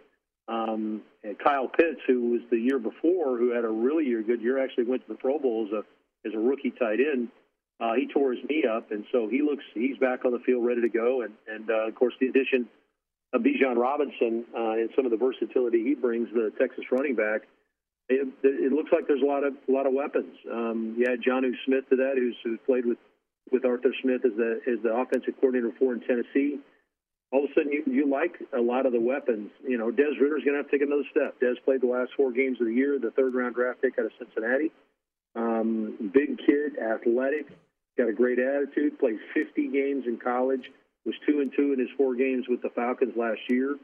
Um, 0.48 1.02
and 1.24 1.38
Kyle 1.40 1.68
Pitts, 1.68 2.02
who 2.08 2.32
was 2.32 2.42
the 2.50 2.58
year 2.58 2.80
before, 2.80 3.38
who 3.38 3.54
had 3.54 3.64
a 3.64 3.70
really 3.70 4.06
year, 4.06 4.22
good 4.24 4.42
year, 4.42 4.62
actually 4.62 4.86
went 4.86 5.04
to 5.04 5.08
the 5.08 5.18
Pro 5.18 5.40
Bowl 5.40 5.68
as 5.68 5.74
a 5.74 6.28
as 6.28 6.34
a 6.34 6.40
rookie 6.40 6.72
tight 6.72 7.00
end. 7.00 7.30
Uh, 7.80 7.94
he 7.96 8.08
tore 8.08 8.34
his 8.34 8.44
knee 8.50 8.64
up, 8.70 8.92
and 8.92 9.04
so 9.12 9.28
he 9.28 9.42
looks 9.42 9.64
he's 9.74 9.98
back 9.98 10.26
on 10.26 10.32
the 10.32 10.40
field, 10.40 10.66
ready 10.66 10.82
to 10.82 10.90
go. 10.90 11.22
And 11.22 11.34
and 11.48 11.70
uh, 11.70 11.88
of 11.88 11.96
course, 11.96 12.14
the 12.20 12.28
addition 12.28 12.68
of 13.34 13.42
Bijan 13.42 13.78
Robinson 13.78 14.46
uh, 14.56 14.74
and 14.74 14.90
some 14.96 15.06
of 15.06 15.12
the 15.12 15.18
versatility 15.18 15.84
he 15.84 15.96
brings, 15.96 16.30
the 16.34 16.52
Texas 16.60 16.86
running 16.92 17.16
back. 17.16 17.42
It, 18.10 18.28
it 18.44 18.72
looks 18.74 18.92
like 18.92 19.08
there's 19.08 19.22
a 19.22 19.26
lot 19.26 19.44
of 19.44 19.54
a 19.68 19.72
lot 19.72 19.88
of 19.88 19.94
weapons. 19.94 20.36
Um, 20.52 20.96
you 20.98 21.10
had 21.10 21.22
Jonnu 21.22 21.52
Smith 21.66 21.90
to 21.90 21.96
that, 21.98 22.14
who's, 22.16 22.36
who's 22.44 22.60
played 22.66 22.86
with 22.86 22.98
with 23.52 23.66
Arthur 23.66 23.94
Smith 24.02 24.22
as 24.26 24.36
the 24.38 24.62
as 24.68 24.84
the 24.84 24.94
offensive 24.94 25.36
coordinator 25.40 25.74
for 25.80 25.94
in 25.94 26.02
Tennessee. 26.02 26.60
All 27.32 27.46
of 27.46 27.50
a 27.50 27.54
sudden, 27.56 27.72
you, 27.72 27.84
you 27.88 28.08
like 28.08 28.38
a 28.56 28.62
lot 28.62 28.86
of 28.86 28.94
the 28.94 29.02
weapons. 29.02 29.50
You 29.68 29.80
know, 29.80 29.90
Des 29.90 30.14
Ridder's 30.22 30.44
going 30.44 30.54
to 30.54 30.58
have 30.58 30.70
to 30.70 30.72
take 30.72 30.86
another 30.86 31.08
step. 31.10 31.40
Des 31.40 31.56
played 31.66 31.82
the 31.82 31.88
last 31.88 32.12
four 32.16 32.32
games 32.32 32.62
of 32.62 32.68
the 32.68 32.74
year, 32.74 33.00
the 33.00 33.10
third 33.10 33.34
round 33.34 33.56
draft 33.56 33.82
pick 33.82 33.98
out 33.98 34.06
of 34.06 34.12
Cincinnati. 34.20 34.72
Um, 35.36 36.12
big 36.14 36.38
kid, 36.38 36.78
athletic, 36.78 37.48
got 37.98 38.10
a 38.10 38.14
great 38.14 38.40
attitude. 38.40 39.00
Played 39.00 39.20
50 39.34 39.68
games 39.70 40.06
in 40.08 40.18
college. 40.18 40.72
Was 41.06 41.16
two 41.28 41.42
and 41.42 41.52
two 41.56 41.74
in 41.74 41.80
his 41.80 41.90
four 41.98 42.16
games 42.16 42.46
with 42.48 42.62
the 42.62 42.70
Falcons 42.70 43.14
last 43.18 43.42
year, 43.50 43.76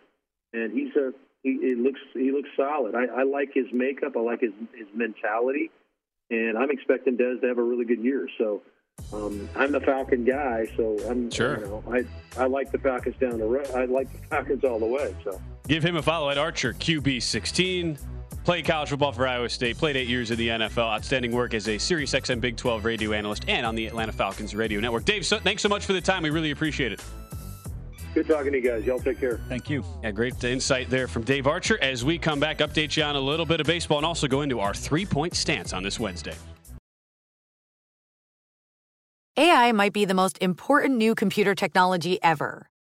and 0.54 0.72
he's 0.72 0.96
a 0.96 1.12
he, 1.44 1.58
he 1.62 1.75
looks 1.75 2.00
he 2.13 2.32
looks 2.32 2.48
solid. 2.56 2.96
I, 2.96 3.22
I 3.22 3.24
like 3.24 3.50
his 3.54 3.66
makeup. 3.74 4.13
I 4.16 4.22
like 4.22 4.39
his 4.39 4.54
his 4.74 4.88
mentality, 4.96 5.70
and 6.30 6.58
I'm 6.58 6.72
expecting 6.72 7.18
Des 7.18 7.42
to 7.42 7.48
have 7.48 7.58
a 7.58 7.63
really 7.63 7.86
good 7.86 8.04
year. 8.04 8.28
So. 8.38 8.62
Um, 9.13 9.48
I'm 9.56 9.72
the 9.72 9.80
Falcon 9.80 10.25
guy, 10.25 10.68
so 10.75 10.98
I'm 11.08 11.32
sure. 11.32 11.62
You 11.62 11.66
know, 11.68 11.84
I 11.89 12.04
I 12.38 12.48
like 12.48 12.70
the 12.70 12.80
Falcons 12.80 13.16
down 13.18 13.39
the 13.39 13.46
road. 13.46 13.72
I 13.74 13.86
like 13.86 14.12
the 14.12 14.28
Falcons 14.28 14.66
all 14.66 14.78
the 14.78 14.86
way. 14.86 15.16
So 15.24 15.42
give 15.70 15.84
him 15.84 15.96
a 15.96 16.01
follow 16.01 16.30
at 16.30 16.38
Archer 16.38 16.74
QB16. 16.74 17.98
Played 18.43 18.65
college 18.65 18.89
football 18.89 19.12
for 19.12 19.27
Iowa 19.27 19.50
State, 19.50 19.77
played 19.77 19.96
eight 19.96 20.08
years 20.08 20.31
in 20.31 20.38
the 20.38 20.48
NFL. 20.48 20.91
Outstanding 20.91 21.31
work 21.31 21.53
as 21.53 21.67
a 21.67 21.77
Sirius 21.77 22.13
XM 22.13 22.41
Big 22.41 22.58
12 22.58 22.86
radio 22.86 23.13
analyst 23.13 23.46
and 23.48 23.65
on 23.65 23.75
the 23.75 23.86
Atlanta 23.86 24.12
Falcons 24.12 24.55
radio 24.55 24.79
network. 24.79 25.05
Dave, 25.05 25.25
so, 25.25 25.39
thanks 25.39 25.62
so 25.62 25.69
much 25.69 25.86
for 25.86 25.93
the 25.93 26.01
time. 26.01 26.24
We 26.24 26.29
really 26.29 26.51
appreciate 26.51 26.91
it. 26.91 27.03
Good 28.13 28.27
talking 28.27 28.51
to 28.51 28.58
you 28.58 28.67
guys. 28.67 28.86
Y'all 28.86 29.00
take 29.00 29.19
care. 29.19 29.39
Thank 29.50 29.69
you. 29.69 29.84
Yeah, 30.03 30.12
great 30.12 30.43
insight 30.43 30.89
there 30.89 31.08
from 31.08 31.24
Dave 31.24 31.46
Archer. 31.46 31.77
As 31.81 32.03
we 32.03 32.17
come 32.17 32.39
back, 32.39 32.58
update 32.60 32.98
you 32.98 33.03
on 33.03 33.15
a 33.15 33.19
little 33.19 33.46
bit 33.46 33.60
of 33.60 33.67
baseball 33.67 33.98
and 33.98 34.05
also 34.05 34.27
go 34.27 34.41
into 34.41 34.60
our 34.60 34.74
three 34.74 35.05
point 35.05 35.36
stance 35.36 35.74
on 35.74 35.84
this 35.84 36.00
Wednesday. 36.00 36.36
AI 39.38 39.72
might 39.72 39.93
be 39.93 40.05
the 40.05 40.13
most 40.13 40.38
important 40.41 40.98
new 40.98 41.13
computer 41.15 41.53
technology 41.55 42.22
ever. 42.24 42.69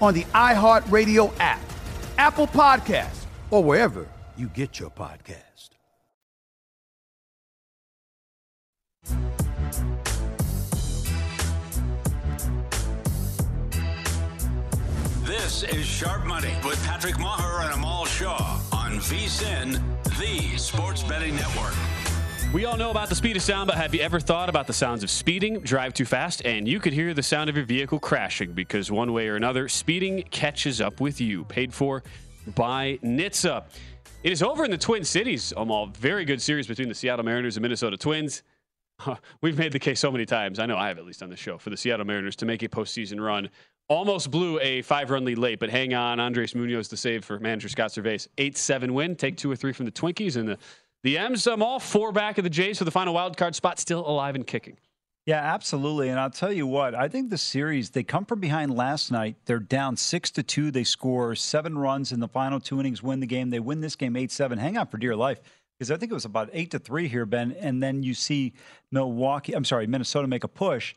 on 0.00 0.14
the 0.14 0.24
iHeartRadio 0.24 1.32
app, 1.40 1.60
Apple 2.18 2.46
Podcast, 2.46 3.24
or 3.50 3.62
wherever 3.62 4.06
you 4.36 4.48
get 4.48 4.78
your 4.78 4.90
podcast. 4.90 5.70
This 15.24 15.62
is 15.62 15.84
Sharp 15.86 16.26
Money 16.26 16.52
with 16.64 16.82
Patrick 16.84 17.14
Meagher 17.14 17.64
and 17.64 17.74
Amal 17.74 18.04
Shah 18.04 18.60
on 18.72 18.98
VSIN, 18.98 19.80
the 20.18 20.56
Sports 20.58 21.02
Betting 21.02 21.34
Network. 21.34 21.74
We 22.54 22.66
all 22.66 22.76
know 22.76 22.92
about 22.92 23.08
the 23.08 23.16
speed 23.16 23.34
of 23.36 23.42
sound, 23.42 23.66
but 23.66 23.76
have 23.76 23.96
you 23.96 24.00
ever 24.00 24.20
thought 24.20 24.48
about 24.48 24.68
the 24.68 24.72
sounds 24.72 25.02
of 25.02 25.10
speeding, 25.10 25.58
drive 25.58 25.92
too 25.92 26.04
fast, 26.04 26.40
and 26.44 26.68
you 26.68 26.78
could 26.78 26.92
hear 26.92 27.12
the 27.12 27.20
sound 27.20 27.50
of 27.50 27.56
your 27.56 27.64
vehicle 27.64 27.98
crashing 27.98 28.52
because 28.52 28.92
one 28.92 29.12
way 29.12 29.26
or 29.26 29.34
another, 29.34 29.68
speeding 29.68 30.22
catches 30.30 30.80
up 30.80 31.00
with 31.00 31.20
you. 31.20 31.42
Paid 31.46 31.74
for 31.74 32.04
by 32.54 33.00
NHTSA. 33.02 33.64
It 34.22 34.30
is 34.30 34.40
over 34.40 34.64
in 34.64 34.70
the 34.70 34.78
Twin 34.78 35.02
Cities. 35.02 35.52
Amal, 35.56 35.86
very 35.98 36.24
good 36.24 36.40
series 36.40 36.68
between 36.68 36.88
the 36.88 36.94
Seattle 36.94 37.24
Mariners 37.24 37.56
and 37.56 37.62
Minnesota 37.62 37.96
Twins. 37.96 38.44
We've 39.40 39.58
made 39.58 39.72
the 39.72 39.80
case 39.80 39.98
so 39.98 40.12
many 40.12 40.24
times. 40.24 40.60
I 40.60 40.66
know 40.66 40.76
I 40.76 40.86
have 40.86 40.98
at 40.98 41.06
least 41.06 41.24
on 41.24 41.30
the 41.30 41.36
show 41.36 41.58
for 41.58 41.70
the 41.70 41.76
Seattle 41.76 42.06
Mariners 42.06 42.36
to 42.36 42.46
make 42.46 42.62
a 42.62 42.68
postseason 42.68 43.20
run. 43.20 43.50
Almost 43.88 44.30
blew 44.30 44.60
a 44.60 44.80
five 44.82 45.10
run 45.10 45.24
lead 45.24 45.38
late, 45.38 45.58
but 45.58 45.70
hang 45.70 45.92
on. 45.92 46.20
Andres 46.20 46.54
Munoz 46.54 46.86
the 46.86 46.96
save 46.96 47.24
for 47.24 47.40
manager 47.40 47.68
Scott 47.68 47.90
Servais. 47.90 48.28
8 48.38 48.56
7 48.56 48.94
win. 48.94 49.16
Take 49.16 49.36
two 49.36 49.50
or 49.50 49.56
three 49.56 49.72
from 49.72 49.86
the 49.86 49.92
Twinkies. 49.92 50.36
And 50.36 50.50
the, 50.50 50.58
the 51.04 51.18
M's, 51.18 51.46
I'm 51.46 51.62
all 51.62 51.78
four 51.78 52.10
back 52.10 52.38
of 52.38 52.44
the 52.44 52.50
Jays 52.50 52.78
for 52.78 52.84
the 52.84 52.90
final 52.90 53.14
wild 53.14 53.36
card 53.36 53.54
spot, 53.54 53.78
still 53.78 54.00
alive 54.08 54.34
and 54.34 54.46
kicking. 54.46 54.78
Yeah, 55.26 55.36
absolutely. 55.40 56.08
And 56.08 56.18
I'll 56.18 56.30
tell 56.30 56.52
you 56.52 56.66
what, 56.66 56.94
I 56.94 57.08
think 57.08 57.30
the 57.30 57.38
series, 57.38 57.90
they 57.90 58.02
come 58.02 58.24
from 58.24 58.40
behind 58.40 58.74
last 58.74 59.12
night. 59.12 59.36
They're 59.44 59.58
down 59.58 59.96
six 59.96 60.30
to 60.32 60.42
two. 60.42 60.70
They 60.70 60.84
score 60.84 61.34
seven 61.34 61.78
runs 61.78 62.10
in 62.10 62.20
the 62.20 62.28
final 62.28 62.58
two 62.58 62.80
innings, 62.80 63.02
win 63.02 63.20
the 63.20 63.26
game. 63.26 63.50
They 63.50 63.60
win 63.60 63.80
this 63.80 63.96
game 63.96 64.16
8 64.16 64.30
7. 64.32 64.58
Hang 64.58 64.76
on 64.76 64.86
for 64.88 64.98
dear 64.98 65.14
life 65.14 65.40
because 65.78 65.90
I 65.90 65.96
think 65.96 66.10
it 66.10 66.14
was 66.14 66.24
about 66.24 66.50
eight 66.52 66.70
to 66.72 66.78
three 66.78 67.08
here, 67.08 67.26
Ben. 67.26 67.52
And 67.52 67.82
then 67.82 68.02
you 68.02 68.14
see 68.14 68.52
Milwaukee, 68.90 69.54
I'm 69.54 69.64
sorry, 69.64 69.86
Minnesota 69.86 70.26
make 70.28 70.44
a 70.44 70.48
push. 70.48 70.94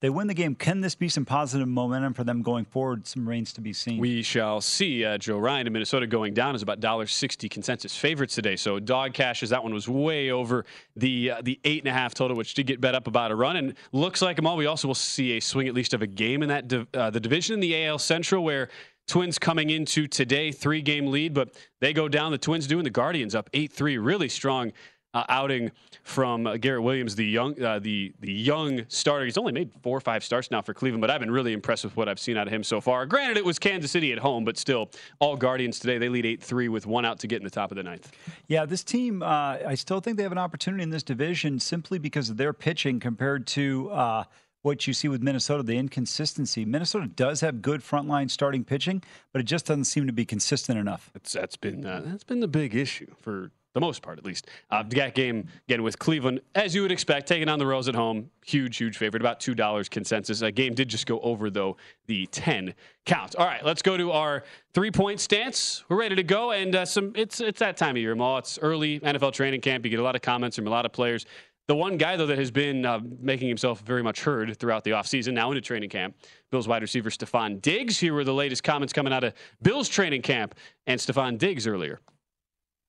They 0.00 0.08
win 0.08 0.28
the 0.28 0.34
game. 0.34 0.54
Can 0.54 0.80
this 0.80 0.94
be 0.94 1.10
some 1.10 1.26
positive 1.26 1.68
momentum 1.68 2.14
for 2.14 2.24
them 2.24 2.40
going 2.40 2.64
forward? 2.64 3.06
Some 3.06 3.28
rains 3.28 3.52
to 3.52 3.60
be 3.60 3.74
seen. 3.74 3.98
We 3.98 4.22
shall 4.22 4.62
see. 4.62 5.04
Uh, 5.04 5.18
Joe 5.18 5.36
Ryan 5.36 5.66
in 5.66 5.72
Minnesota 5.74 6.06
going 6.06 6.32
down 6.32 6.54
is 6.54 6.62
about 6.62 6.80
$1.60 6.80 7.50
consensus 7.50 7.94
favorites 7.94 8.34
today. 8.34 8.56
So 8.56 8.80
dog 8.80 9.12
cashes. 9.12 9.50
That 9.50 9.62
one 9.62 9.74
was 9.74 9.88
way 9.88 10.30
over 10.30 10.64
the 10.96 11.32
uh, 11.32 11.42
the 11.42 11.60
eight 11.64 11.82
and 11.82 11.88
a 11.88 11.92
half 11.92 12.14
total, 12.14 12.34
which 12.34 12.54
did 12.54 12.66
get 12.66 12.80
bet 12.80 12.94
up 12.94 13.08
about 13.08 13.30
a 13.30 13.34
run. 13.34 13.56
And 13.56 13.74
looks 13.92 14.22
like 14.22 14.36
them 14.36 14.46
all. 14.46 14.56
We 14.56 14.66
also 14.66 14.88
will 14.88 14.94
see 14.94 15.36
a 15.36 15.40
swing 15.40 15.68
at 15.68 15.74
least 15.74 15.92
of 15.92 16.00
a 16.00 16.06
game 16.06 16.42
in 16.42 16.48
that 16.48 16.66
div- 16.66 16.88
uh, 16.94 17.10
the 17.10 17.20
division 17.20 17.54
in 17.54 17.60
the 17.60 17.84
AL 17.84 17.98
Central 17.98 18.42
where 18.42 18.70
Twins 19.06 19.38
coming 19.38 19.70
into 19.70 20.06
today, 20.06 20.50
three 20.50 20.80
game 20.80 21.08
lead, 21.08 21.34
but 21.34 21.54
they 21.80 21.92
go 21.92 22.08
down. 22.08 22.32
The 22.32 22.38
Twins 22.38 22.66
do, 22.66 22.78
and 22.78 22.86
the 22.86 22.90
Guardians 22.90 23.34
up 23.34 23.50
8 23.52 23.70
3. 23.72 23.98
Really 23.98 24.28
strong 24.28 24.72
uh, 25.14 25.24
outing 25.28 25.70
from 26.02 26.46
uh, 26.46 26.56
Garrett 26.56 26.82
Williams, 26.82 27.16
the 27.16 27.26
young, 27.26 27.60
uh, 27.62 27.78
the 27.78 28.12
the 28.20 28.32
young 28.32 28.84
starter. 28.88 29.24
He's 29.24 29.38
only 29.38 29.52
made 29.52 29.70
four 29.82 29.96
or 29.96 30.00
five 30.00 30.22
starts 30.22 30.50
now 30.50 30.62
for 30.62 30.74
Cleveland, 30.74 31.00
but 31.00 31.10
I've 31.10 31.20
been 31.20 31.30
really 31.30 31.52
impressed 31.52 31.84
with 31.84 31.96
what 31.96 32.08
I've 32.08 32.20
seen 32.20 32.36
out 32.36 32.46
of 32.46 32.52
him 32.52 32.62
so 32.62 32.80
far. 32.80 33.06
Granted, 33.06 33.36
it 33.36 33.44
was 33.44 33.58
Kansas 33.58 33.90
City 33.90 34.12
at 34.12 34.18
home, 34.18 34.44
but 34.44 34.56
still, 34.56 34.90
all 35.18 35.36
Guardians 35.36 35.78
today. 35.78 35.98
They 35.98 36.08
lead 36.08 36.26
eight 36.26 36.42
three 36.42 36.68
with 36.68 36.86
one 36.86 37.04
out 37.04 37.18
to 37.20 37.26
get 37.26 37.38
in 37.38 37.44
the 37.44 37.50
top 37.50 37.70
of 37.70 37.76
the 37.76 37.82
ninth. 37.82 38.12
Yeah, 38.48 38.64
this 38.64 38.84
team, 38.84 39.22
uh, 39.22 39.58
I 39.66 39.74
still 39.74 40.00
think 40.00 40.16
they 40.16 40.22
have 40.22 40.32
an 40.32 40.38
opportunity 40.38 40.82
in 40.82 40.90
this 40.90 41.02
division 41.02 41.58
simply 41.58 41.98
because 41.98 42.30
of 42.30 42.36
their 42.36 42.52
pitching 42.52 43.00
compared 43.00 43.46
to. 43.48 43.90
Uh, 43.90 44.24
what 44.62 44.86
you 44.86 44.92
see 44.92 45.08
with 45.08 45.22
Minnesota, 45.22 45.62
the 45.62 45.78
inconsistency. 45.78 46.66
Minnesota 46.66 47.06
does 47.06 47.40
have 47.40 47.62
good 47.62 47.80
frontline 47.80 48.30
starting 48.30 48.62
pitching, 48.62 49.02
but 49.32 49.40
it 49.40 49.44
just 49.44 49.64
doesn't 49.64 49.84
seem 49.84 50.06
to 50.06 50.12
be 50.12 50.26
consistent 50.26 50.78
enough. 50.78 51.08
That's, 51.14 51.32
that's 51.32 51.56
been 51.56 51.86
uh, 51.86 52.02
that's 52.04 52.24
been 52.24 52.40
the 52.40 52.48
big 52.48 52.74
issue 52.74 53.06
for 53.20 53.52
the 53.72 53.80
most 53.80 54.02
part, 54.02 54.18
at 54.18 54.24
least. 54.24 54.48
Uh, 54.70 54.82
that 54.88 55.14
game 55.14 55.46
again 55.68 55.82
with 55.82 55.98
Cleveland, 55.98 56.40
as 56.54 56.74
you 56.74 56.82
would 56.82 56.92
expect, 56.92 57.28
taking 57.28 57.48
on 57.48 57.58
the 57.58 57.66
Rose 57.66 57.88
at 57.88 57.94
home, 57.94 58.30
huge, 58.44 58.76
huge 58.76 58.96
favorite, 58.96 59.22
about 59.22 59.40
two 59.40 59.54
dollars 59.54 59.88
consensus. 59.88 60.42
A 60.42 60.50
game 60.50 60.74
did 60.74 60.88
just 60.88 61.06
go 61.06 61.20
over 61.20 61.50
though 61.50 61.76
the 62.06 62.26
ten 62.26 62.74
count. 63.06 63.36
All 63.36 63.46
right, 63.46 63.64
let's 63.64 63.82
go 63.82 63.96
to 63.96 64.12
our 64.12 64.44
three 64.74 64.90
point 64.90 65.20
stance. 65.20 65.84
We're 65.88 65.98
ready 65.98 66.16
to 66.16 66.22
go, 66.22 66.52
and 66.52 66.74
uh, 66.74 66.84
some 66.84 67.12
it's 67.14 67.40
it's 67.40 67.60
that 67.60 67.76
time 67.76 67.96
of 67.96 68.02
year, 68.02 68.14
Mal. 68.14 68.38
It's 68.38 68.58
early 68.60 69.00
NFL 69.00 69.32
training 69.32 69.60
camp. 69.60 69.84
You 69.84 69.90
get 69.90 70.00
a 70.00 70.04
lot 70.04 70.16
of 70.16 70.22
comments 70.22 70.56
from 70.56 70.66
a 70.66 70.70
lot 70.70 70.84
of 70.84 70.92
players. 70.92 71.26
The 71.70 71.76
one 71.76 71.98
guy, 71.98 72.16
though, 72.16 72.26
that 72.26 72.38
has 72.38 72.50
been 72.50 72.84
uh, 72.84 72.98
making 73.20 73.46
himself 73.46 73.80
very 73.82 74.02
much 74.02 74.22
heard 74.22 74.56
throughout 74.58 74.82
the 74.82 74.90
offseason, 74.90 75.34
now 75.34 75.52
into 75.52 75.60
training 75.60 75.88
camp, 75.88 76.16
Bills 76.50 76.66
wide 76.66 76.82
receiver 76.82 77.10
Stefon 77.10 77.62
Diggs. 77.62 77.96
Here 77.96 78.12
were 78.12 78.24
the 78.24 78.34
latest 78.34 78.64
comments 78.64 78.92
coming 78.92 79.12
out 79.12 79.22
of 79.22 79.34
Bills 79.62 79.88
training 79.88 80.22
camp 80.22 80.56
and 80.88 80.98
Stefon 80.98 81.38
Diggs 81.38 81.68
earlier. 81.68 82.00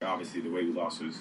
Obviously, 0.03 0.41
the 0.41 0.49
way 0.49 0.63
we 0.63 0.71
lost 0.71 1.03
was 1.03 1.19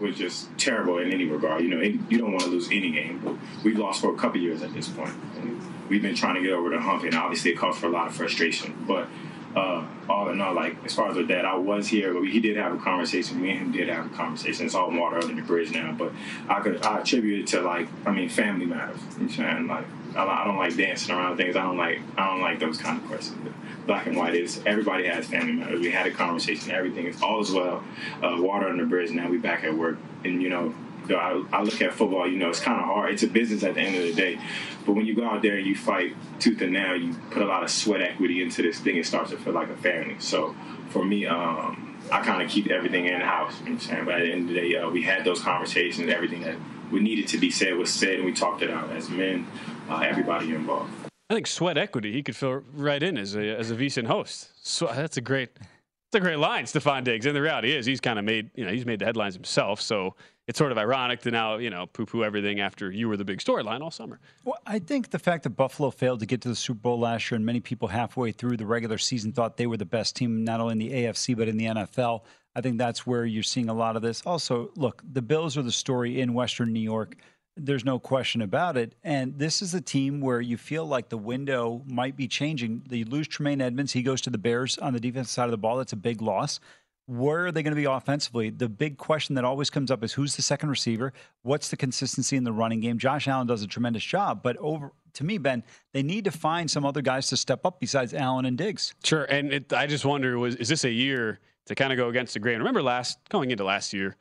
was 0.00 0.16
just 0.16 0.48
terrible 0.56 0.96
in 0.98 1.12
any 1.12 1.26
regard. 1.26 1.62
You 1.62 1.68
know, 1.68 1.80
you 1.82 2.16
don't 2.16 2.32
want 2.32 2.44
to 2.44 2.48
lose 2.48 2.66
any 2.68 2.90
game, 2.90 3.20
but 3.22 3.34
we've 3.62 3.78
lost 3.78 4.00
for 4.00 4.14
a 4.14 4.16
couple 4.16 4.40
years 4.40 4.62
at 4.62 4.72
this 4.72 4.88
point. 4.88 5.12
And 5.36 5.60
we've 5.90 6.00
been 6.00 6.14
trying 6.14 6.36
to 6.36 6.40
get 6.40 6.52
over 6.52 6.70
the 6.70 6.80
hump, 6.80 7.04
and 7.04 7.14
obviously 7.14 7.50
it 7.50 7.58
caused 7.58 7.78
for 7.78 7.88
a 7.88 7.90
lot 7.90 8.06
of 8.06 8.14
frustration. 8.14 8.86
But 8.88 9.08
uh, 9.54 9.86
all 10.08 10.30
in 10.30 10.40
all, 10.40 10.54
like 10.54 10.82
as 10.86 10.94
far 10.94 11.10
as 11.10 11.16
with 11.18 11.28
that, 11.28 11.44
I 11.44 11.56
was 11.56 11.88
here, 11.88 12.14
but 12.14 12.22
he 12.22 12.40
did 12.40 12.56
have 12.56 12.72
a 12.72 12.78
conversation. 12.78 13.42
Me 13.42 13.50
and 13.50 13.58
him 13.58 13.72
did 13.72 13.90
have 13.90 14.06
a 14.06 14.16
conversation. 14.16 14.64
It's 14.64 14.74
all 14.74 14.90
water 14.90 15.18
under 15.18 15.34
the 15.34 15.42
bridge 15.42 15.70
now, 15.72 15.92
but 15.92 16.10
I 16.48 16.60
could 16.60 16.82
I 16.86 17.00
attribute 17.00 17.40
it 17.40 17.46
to 17.48 17.60
like 17.60 17.86
I 18.06 18.12
mean, 18.12 18.30
family 18.30 18.64
matters. 18.64 19.00
You 19.18 19.26
know, 19.26 19.30
saying 19.30 19.66
like 19.66 19.84
I 20.16 20.44
don't 20.46 20.56
like 20.56 20.74
dancing 20.74 21.14
around 21.14 21.36
things. 21.36 21.54
I 21.54 21.64
don't 21.64 21.76
like 21.76 22.00
I 22.16 22.30
don't 22.30 22.40
like 22.40 22.60
those 22.60 22.78
kind 22.78 22.98
of 22.98 23.06
questions 23.08 23.46
black 23.86 24.06
and 24.06 24.16
white 24.16 24.34
is 24.34 24.62
everybody 24.66 25.06
has 25.06 25.26
family 25.26 25.52
members. 25.52 25.80
We 25.80 25.90
had 25.90 26.06
a 26.06 26.10
conversation. 26.10 26.72
Everything 26.72 27.06
is 27.06 27.22
all 27.22 27.40
as 27.40 27.50
well. 27.50 27.82
Uh, 28.22 28.36
water 28.40 28.68
under 28.68 28.84
the 28.84 28.88
bridge. 28.88 29.10
Now 29.10 29.28
we 29.28 29.38
back 29.38 29.64
at 29.64 29.74
work, 29.74 29.98
and 30.24 30.42
you 30.42 30.48
know. 30.48 30.74
I, 31.08 31.40
I 31.52 31.62
look 31.62 31.80
at 31.82 31.92
football, 31.92 32.28
you 32.28 32.36
know, 32.36 32.48
it's 32.48 32.58
kind 32.58 32.80
of 32.80 32.86
hard. 32.86 33.12
It's 33.12 33.22
a 33.22 33.28
business 33.28 33.62
at 33.62 33.74
the 33.74 33.80
end 33.80 33.94
of 33.94 34.02
the 34.02 34.12
day. 34.12 34.40
But 34.84 34.94
when 34.94 35.06
you 35.06 35.14
go 35.14 35.24
out 35.24 35.40
there 35.40 35.56
and 35.56 35.64
you 35.64 35.76
fight 35.76 36.16
tooth 36.40 36.60
and 36.62 36.72
nail, 36.72 36.96
you 36.96 37.14
put 37.30 37.42
a 37.42 37.46
lot 37.46 37.62
of 37.62 37.70
sweat 37.70 38.00
equity 38.00 38.42
into 38.42 38.60
this 38.60 38.80
thing, 38.80 38.96
it 38.96 39.06
starts 39.06 39.30
to 39.30 39.36
feel 39.36 39.52
like 39.52 39.68
a 39.68 39.76
family. 39.76 40.16
So 40.18 40.56
for 40.88 41.04
me, 41.04 41.24
um, 41.24 41.96
I 42.10 42.24
kind 42.24 42.42
of 42.42 42.50
keep 42.50 42.72
everything 42.72 43.06
in 43.06 43.20
house. 43.20 43.58
You 43.60 43.66
know 43.66 43.72
I'm 43.72 43.80
saying? 43.80 44.04
But 44.04 44.14
at 44.14 44.22
the 44.22 44.32
end 44.32 44.48
of 44.48 44.48
the 44.48 44.60
day, 44.60 44.76
uh, 44.76 44.90
we 44.90 45.02
had 45.02 45.24
those 45.24 45.40
conversations. 45.40 46.10
Everything 46.10 46.42
that 46.42 46.56
we 46.90 46.98
needed 46.98 47.28
to 47.28 47.38
be 47.38 47.52
said 47.52 47.76
was 47.76 47.92
said, 47.92 48.14
and 48.14 48.24
we 48.24 48.32
talked 48.32 48.62
it 48.62 48.70
out 48.70 48.90
as 48.90 49.08
men, 49.08 49.46
uh, 49.88 50.00
everybody 50.00 50.54
involved. 50.54 51.05
I 51.28 51.34
think 51.34 51.46
sweat 51.46 51.76
equity. 51.76 52.12
He 52.12 52.22
could 52.22 52.36
fill 52.36 52.62
right 52.74 53.02
in 53.02 53.18
as 53.18 53.34
a 53.34 53.56
as 53.56 53.70
a 53.70 53.74
VSIN 53.74 54.06
host. 54.06 54.50
So 54.62 54.86
that's 54.86 55.16
a 55.16 55.20
great, 55.20 55.50
that's 55.56 56.14
a 56.14 56.20
great 56.20 56.38
line, 56.38 56.64
Stefon 56.64 57.02
Diggs. 57.02 57.26
And 57.26 57.34
the 57.34 57.42
reality 57.42 57.72
is, 57.72 57.84
he's 57.84 58.00
kind 58.00 58.18
of 58.18 58.24
made 58.24 58.50
you 58.54 58.64
know 58.64 58.70
he's 58.70 58.86
made 58.86 59.00
the 59.00 59.06
headlines 59.06 59.34
himself. 59.34 59.80
So 59.80 60.14
it's 60.46 60.56
sort 60.56 60.70
of 60.70 60.78
ironic 60.78 61.20
to 61.22 61.32
now 61.32 61.56
you 61.56 61.70
know 61.70 61.86
poo 61.86 62.06
poo 62.06 62.22
everything 62.22 62.60
after 62.60 62.92
you 62.92 63.08
were 63.08 63.16
the 63.16 63.24
big 63.24 63.40
storyline 63.40 63.80
all 63.80 63.90
summer. 63.90 64.20
Well, 64.44 64.58
I 64.66 64.78
think 64.78 65.10
the 65.10 65.18
fact 65.18 65.42
that 65.42 65.50
Buffalo 65.50 65.90
failed 65.90 66.20
to 66.20 66.26
get 66.26 66.42
to 66.42 66.48
the 66.48 66.54
Super 66.56 66.80
Bowl 66.80 67.00
last 67.00 67.30
year, 67.30 67.36
and 67.36 67.44
many 67.44 67.60
people 67.60 67.88
halfway 67.88 68.30
through 68.30 68.56
the 68.56 68.66
regular 68.66 68.98
season 68.98 69.32
thought 69.32 69.56
they 69.56 69.66
were 69.66 69.76
the 69.76 69.84
best 69.84 70.14
team 70.14 70.44
not 70.44 70.60
only 70.60 70.72
in 70.72 70.78
the 70.78 70.90
AFC 70.92 71.36
but 71.36 71.48
in 71.48 71.56
the 71.56 71.66
NFL. 71.66 72.22
I 72.54 72.62
think 72.62 72.78
that's 72.78 73.06
where 73.06 73.26
you're 73.26 73.42
seeing 73.42 73.68
a 73.68 73.74
lot 73.74 73.96
of 73.96 74.02
this. 74.02 74.22
Also, 74.24 74.70
look, 74.76 75.02
the 75.12 75.20
Bills 75.20 75.58
are 75.58 75.62
the 75.62 75.72
story 75.72 76.20
in 76.20 76.32
Western 76.32 76.72
New 76.72 76.80
York. 76.80 77.16
There's 77.56 77.84
no 77.84 77.98
question 77.98 78.42
about 78.42 78.76
it. 78.76 78.94
And 79.02 79.38
this 79.38 79.62
is 79.62 79.72
a 79.72 79.80
team 79.80 80.20
where 80.20 80.40
you 80.40 80.56
feel 80.56 80.84
like 80.84 81.08
the 81.08 81.16
window 81.16 81.82
might 81.86 82.14
be 82.14 82.28
changing. 82.28 82.82
They 82.88 83.04
lose 83.04 83.28
Tremaine 83.28 83.60
Edmunds. 83.60 83.92
He 83.92 84.02
goes 84.02 84.20
to 84.22 84.30
the 84.30 84.38
Bears 84.38 84.76
on 84.78 84.92
the 84.92 85.00
defensive 85.00 85.30
side 85.30 85.44
of 85.46 85.52
the 85.52 85.58
ball. 85.58 85.78
That's 85.78 85.94
a 85.94 85.96
big 85.96 86.20
loss. 86.20 86.60
Where 87.06 87.46
are 87.46 87.52
they 87.52 87.62
going 87.62 87.72
to 87.72 87.80
be 87.80 87.84
offensively? 87.84 88.50
The 88.50 88.68
big 88.68 88.98
question 88.98 89.36
that 89.36 89.44
always 89.44 89.70
comes 89.70 89.90
up 89.90 90.02
is 90.02 90.12
who's 90.12 90.34
the 90.34 90.42
second 90.42 90.70
receiver? 90.70 91.12
What's 91.42 91.68
the 91.68 91.76
consistency 91.76 92.36
in 92.36 92.42
the 92.44 92.52
running 92.52 92.80
game? 92.80 92.98
Josh 92.98 93.28
Allen 93.28 93.46
does 93.46 93.62
a 93.62 93.68
tremendous 93.68 94.02
job, 94.02 94.42
but 94.42 94.56
over 94.56 94.92
to 95.14 95.24
me, 95.24 95.38
Ben, 95.38 95.62
they 95.92 96.02
need 96.02 96.24
to 96.24 96.30
find 96.30 96.70
some 96.70 96.84
other 96.84 97.02
guys 97.02 97.28
to 97.28 97.36
step 97.36 97.64
up 97.64 97.80
besides 97.80 98.12
Allen 98.12 98.44
and 98.44 98.58
Diggs. 98.58 98.92
Sure, 99.04 99.24
and 99.24 99.52
it, 99.52 99.72
I 99.72 99.86
just 99.86 100.04
wonder 100.04 100.36
was 100.38 100.56
is 100.56 100.68
this 100.68 100.84
a 100.84 100.90
year 100.90 101.38
to 101.66 101.74
kind 101.74 101.92
of 101.92 101.96
go 101.96 102.08
against 102.08 102.34
the 102.34 102.40
grain? 102.40 102.58
Remember 102.58 102.82
last 102.82 103.18
going 103.28 103.50
into 103.52 103.64
last 103.64 103.92
year, 103.92 104.16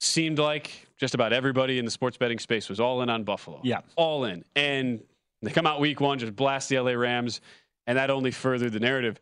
seemed 0.00 0.38
like 0.38 0.86
just 0.96 1.14
about 1.14 1.32
everybody 1.32 1.78
in 1.78 1.84
the 1.84 1.90
sports 1.90 2.16
betting 2.16 2.38
space 2.38 2.68
was 2.68 2.80
all 2.80 3.02
in 3.02 3.10
on 3.10 3.24
Buffalo. 3.24 3.60
Yeah, 3.62 3.80
all 3.96 4.24
in, 4.24 4.44
and 4.56 5.00
they 5.42 5.50
come 5.50 5.66
out 5.66 5.80
week 5.80 6.00
one, 6.00 6.18
just 6.18 6.34
blast 6.34 6.68
the 6.68 6.78
LA 6.78 6.92
Rams, 6.92 7.40
and 7.86 7.98
that 7.98 8.10
only 8.10 8.30
furthered 8.30 8.72
the 8.72 8.80
narrative 8.80 9.18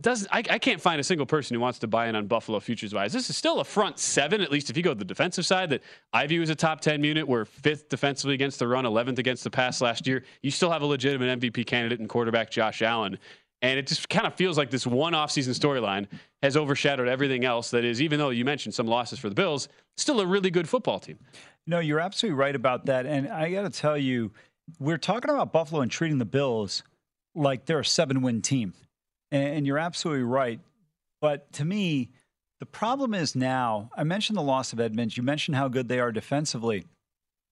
does 0.00 0.26
I, 0.30 0.38
I, 0.50 0.58
can't 0.58 0.80
find 0.80 1.00
a 1.00 1.04
single 1.04 1.24
person 1.24 1.54
who 1.54 1.60
wants 1.60 1.78
to 1.78 1.86
buy 1.86 2.08
in 2.08 2.14
on 2.14 2.26
Buffalo 2.26 2.60
futures 2.60 2.92
wise. 2.92 3.14
This 3.14 3.30
is 3.30 3.36
still 3.36 3.60
a 3.60 3.64
front 3.64 3.98
seven, 3.98 4.42
at 4.42 4.52
least 4.52 4.68
if 4.68 4.76
you 4.76 4.82
go 4.82 4.92
to 4.92 4.98
the 4.98 5.06
defensive 5.06 5.46
side, 5.46 5.70
that 5.70 5.82
I 6.12 6.26
view 6.26 6.42
as 6.42 6.50
a 6.50 6.54
top 6.54 6.82
10 6.82 7.02
unit. 7.02 7.26
We're 7.26 7.46
fifth 7.46 7.88
defensively 7.88 8.34
against 8.34 8.58
the 8.58 8.68
run, 8.68 8.84
11th 8.84 9.18
against 9.18 9.42
the 9.42 9.50
pass 9.50 9.80
last 9.80 10.06
year. 10.06 10.24
You 10.42 10.50
still 10.50 10.70
have 10.70 10.82
a 10.82 10.86
legitimate 10.86 11.40
MVP 11.40 11.66
candidate 11.66 11.98
in 11.98 12.08
quarterback 12.08 12.50
Josh 12.50 12.82
Allen. 12.82 13.18
And 13.62 13.78
it 13.78 13.86
just 13.86 14.08
kind 14.08 14.26
of 14.26 14.34
feels 14.34 14.56
like 14.56 14.70
this 14.70 14.86
one 14.86 15.12
offseason 15.12 15.50
storyline 15.50 16.06
has 16.42 16.56
overshadowed 16.56 17.08
everything 17.08 17.44
else 17.44 17.70
that 17.72 17.84
is, 17.84 18.00
even 18.00 18.18
though 18.18 18.30
you 18.30 18.44
mentioned 18.44 18.74
some 18.74 18.86
losses 18.86 19.18
for 19.18 19.28
the 19.28 19.34
Bills, 19.34 19.68
still 19.96 20.20
a 20.20 20.26
really 20.26 20.50
good 20.50 20.68
football 20.68 20.98
team. 20.98 21.18
No, 21.66 21.78
you're 21.78 22.00
absolutely 22.00 22.38
right 22.38 22.56
about 22.56 22.86
that. 22.86 23.04
And 23.04 23.28
I 23.28 23.52
got 23.52 23.62
to 23.62 23.70
tell 23.70 23.98
you, 23.98 24.32
we're 24.78 24.98
talking 24.98 25.30
about 25.30 25.52
Buffalo 25.52 25.82
and 25.82 25.90
treating 25.90 26.18
the 26.18 26.24
Bills 26.24 26.82
like 27.34 27.66
they're 27.66 27.80
a 27.80 27.84
seven 27.84 28.22
win 28.22 28.40
team. 28.40 28.72
And 29.30 29.66
you're 29.66 29.78
absolutely 29.78 30.24
right. 30.24 30.58
But 31.20 31.52
to 31.52 31.64
me, 31.64 32.10
the 32.60 32.66
problem 32.66 33.14
is 33.14 33.36
now, 33.36 33.90
I 33.96 34.04
mentioned 34.04 34.36
the 34.36 34.42
loss 34.42 34.72
of 34.72 34.80
Edmunds. 34.80 35.16
You 35.16 35.22
mentioned 35.22 35.56
how 35.56 35.68
good 35.68 35.88
they 35.88 36.00
are 36.00 36.12
defensively. 36.12 36.86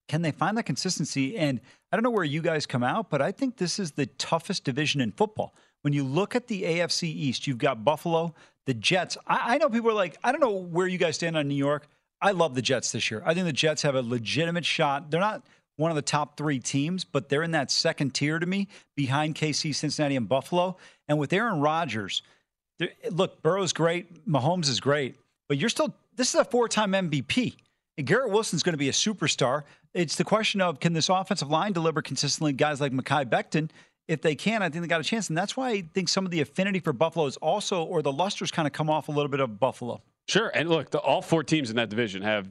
Can 0.09 0.23
they 0.23 0.33
find 0.33 0.57
that 0.57 0.65
consistency? 0.65 1.37
And 1.37 1.61
I 1.93 1.97
don't 1.97 2.03
know 2.03 2.11
where 2.11 2.25
you 2.25 2.41
guys 2.41 2.67
come 2.67 2.83
out, 2.83 3.11
but 3.11 3.21
I 3.21 3.31
think 3.31 3.57
this 3.57 3.79
is 3.79 3.93
the 3.93 4.07
toughest 4.07 4.65
division 4.65 5.01
in 5.01 5.13
football. 5.13 5.55
When 5.89 5.95
you 5.95 6.05
look 6.05 6.37
at 6.37 6.49
the 6.49 6.65
AFC 6.65 7.05
East, 7.05 7.47
you've 7.47 7.57
got 7.57 7.83
Buffalo, 7.83 8.35
the 8.67 8.75
Jets. 8.75 9.17
I, 9.27 9.55
I 9.55 9.57
know 9.57 9.71
people 9.71 9.89
are 9.89 9.95
like, 9.95 10.19
I 10.23 10.33
don't 10.33 10.41
know 10.43 10.53
where 10.53 10.87
you 10.87 10.99
guys 10.99 11.15
stand 11.15 11.35
on 11.35 11.49
New 11.49 11.55
York. 11.55 11.89
I 12.21 12.33
love 12.33 12.55
the 12.55 12.61
Jets 12.61 12.93
this 12.93 13.11
year. 13.11 13.23
I 13.25 13.33
think 13.33 13.47
the 13.47 13.55
Jets 13.55 13.81
have 13.81 13.95
a 13.95 14.03
legitimate 14.03 14.67
shot. 14.67 15.11
They're 15.11 15.19
not 15.19 15.47
one 15.77 15.91
of 15.91 15.95
the 15.95 16.03
top 16.03 16.37
three 16.37 16.59
teams, 16.59 17.05
but 17.05 17.31
they're 17.31 17.43
in 17.43 17.53
that 17.53 17.71
second 17.71 18.13
tier 18.13 18.39
to 18.39 18.45
me 18.45 18.69
behind 18.97 19.35
KC, 19.35 19.75
Cincinnati, 19.75 20.15
and 20.15 20.29
Buffalo. 20.29 20.77
And 21.09 21.19
with 21.19 21.33
Aaron 21.33 21.59
Rodgers, 21.59 22.21
look, 23.11 23.43
Burrow's 23.43 23.73
great, 23.73 24.29
Mahomes 24.29 24.69
is 24.69 24.81
great, 24.81 25.17
but 25.49 25.57
you're 25.57 25.71
still, 25.71 25.95
this 26.17 26.35
is 26.35 26.39
a 26.39 26.45
four 26.45 26.69
time 26.69 26.93
MVP. 26.93 27.55
And 27.97 28.07
Garrett 28.07 28.31
Wilson's 28.31 28.63
going 28.63 28.75
to 28.75 28.79
be 28.79 28.91
a 28.91 28.93
superstar. 28.93 29.63
It's 29.95 30.17
the 30.17 30.25
question 30.25 30.61
of 30.61 30.81
can 30.81 30.93
this 30.93 31.09
offensive 31.09 31.49
line 31.49 31.73
deliver 31.73 32.03
consistently 32.03 32.53
guys 32.53 32.79
like 32.79 32.93
Mekhi 32.93 33.25
Becton? 33.25 33.71
If 34.09 34.23
they 34.23 34.35
can, 34.35 34.63
I 34.63 34.71
think 34.71 34.83
they 34.83 34.89
got 34.89 35.01
a 35.01 35.05
chance. 35.05 35.29
And 35.29 35.37
that's 35.37 35.57
why 35.57 35.69
I 35.69 35.83
think 35.93 36.09
some 36.09 36.25
of 36.25 36.31
the 36.31 36.41
affinity 36.41 36.81
for 36.81 36.93
Buffalo 36.93 37.27
is 37.27 37.37
also, 37.37 37.85
or 37.85 38.03
the 38.03 38.13
luster's 38.13 38.51
kind 38.51 38.67
of 38.67 38.73
come 38.73 38.89
off 38.89 39.09
a 39.09 39.13
little 39.13 39.29
bit 39.29 39.41
of 39.41 39.61
Buffalo. 39.61 40.01
Sure. 40.29 40.51
And 40.55 40.69
look, 40.69 40.91
the, 40.91 40.99
all 40.99 41.23
four 41.23 41.45
teams 41.45 41.71
in 41.71 41.77
that 41.77 41.91
division 41.91 42.23
have 42.23 42.49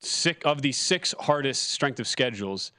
six 0.00 0.44
of 0.44 0.60
the 0.62 0.72
six 0.72 1.14
hardest 1.20 1.70
strength 1.70 2.00
of 2.00 2.06
schedules 2.06 2.72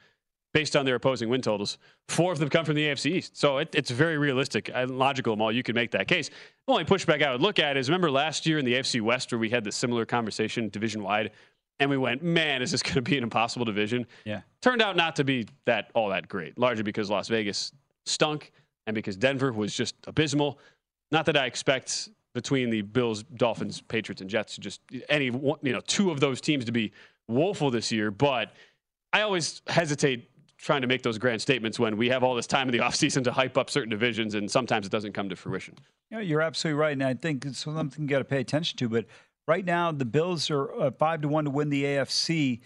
based 0.52 0.74
on 0.76 0.84
their 0.84 0.96
opposing 0.96 1.28
win 1.28 1.40
totals. 1.40 1.78
Four 2.08 2.32
of 2.32 2.38
them 2.38 2.48
come 2.48 2.64
from 2.64 2.74
the 2.74 2.86
AFC 2.86 3.12
East. 3.12 3.36
So 3.36 3.58
it, 3.58 3.74
it's 3.74 3.90
very 3.90 4.18
realistic 4.18 4.70
and 4.72 4.98
logical, 4.98 5.36
Mal. 5.36 5.52
You 5.52 5.62
can 5.62 5.74
make 5.74 5.92
that 5.92 6.08
case. 6.08 6.28
The 6.28 6.72
only 6.72 6.84
pushback 6.84 7.22
I 7.22 7.32
would 7.32 7.40
look 7.40 7.58
at 7.58 7.76
is 7.76 7.88
remember 7.88 8.10
last 8.10 8.46
year 8.46 8.58
in 8.58 8.64
the 8.64 8.74
AFC 8.74 9.00
West 9.00 9.32
where 9.32 9.38
we 9.38 9.48
had 9.48 9.64
this 9.64 9.76
similar 9.76 10.04
conversation 10.04 10.68
division 10.68 11.02
wide 11.02 11.30
and 11.78 11.88
we 11.88 11.96
went, 11.96 12.22
man, 12.22 12.62
is 12.62 12.70
this 12.70 12.82
going 12.82 12.94
to 12.94 13.02
be 13.02 13.16
an 13.16 13.24
impossible 13.24 13.64
division? 13.64 14.06
Yeah. 14.24 14.42
Turned 14.60 14.82
out 14.82 14.96
not 14.96 15.16
to 15.16 15.24
be 15.24 15.46
that 15.64 15.90
all 15.94 16.10
that 16.10 16.28
great, 16.28 16.58
largely 16.58 16.82
because 16.82 17.10
Las 17.10 17.28
Vegas 17.28 17.72
stunk 18.06 18.52
and 18.86 18.94
because 18.94 19.16
Denver 19.16 19.52
was 19.52 19.74
just 19.74 19.94
abysmal. 20.06 20.58
Not 21.12 21.26
that 21.26 21.36
I 21.36 21.46
expect 21.46 22.08
between 22.34 22.70
the 22.70 22.82
Bills, 22.82 23.22
Dolphins, 23.22 23.80
Patriots, 23.80 24.20
and 24.20 24.30
Jets 24.30 24.56
just 24.56 24.80
any 25.08 25.26
you 25.26 25.72
know 25.72 25.80
two 25.86 26.10
of 26.10 26.20
those 26.20 26.40
teams 26.40 26.64
to 26.66 26.72
be 26.72 26.92
woeful 27.28 27.70
this 27.70 27.90
year, 27.90 28.10
but 28.10 28.52
I 29.12 29.22
always 29.22 29.62
hesitate 29.66 30.30
trying 30.58 30.82
to 30.82 30.86
make 30.86 31.02
those 31.02 31.18
grand 31.18 31.40
statements 31.40 31.78
when 31.78 31.96
we 31.96 32.08
have 32.10 32.22
all 32.22 32.34
this 32.34 32.46
time 32.46 32.68
in 32.68 32.72
the 32.72 32.78
offseason 32.84 33.24
to 33.24 33.32
hype 33.32 33.56
up 33.56 33.70
certain 33.70 33.90
divisions 33.90 34.34
and 34.34 34.50
sometimes 34.50 34.86
it 34.86 34.92
doesn't 34.92 35.12
come 35.12 35.28
to 35.28 35.36
fruition. 35.36 35.74
Yeah, 36.10 36.20
you're 36.20 36.42
absolutely 36.42 36.78
right. 36.78 36.92
And 36.92 37.02
I 37.02 37.14
think 37.14 37.46
it's 37.46 37.60
something 37.60 38.02
you 38.02 38.08
got 38.08 38.18
to 38.18 38.24
pay 38.24 38.40
attention 38.40 38.76
to. 38.78 38.88
But 38.88 39.06
right 39.46 39.64
now, 39.64 39.90
the 39.92 40.04
Bills 40.04 40.50
are 40.50 40.72
uh, 40.74 40.90
five 40.90 41.22
to 41.22 41.28
one 41.28 41.44
to 41.44 41.50
win 41.50 41.70
the 41.70 41.84
AFC, 41.84 42.60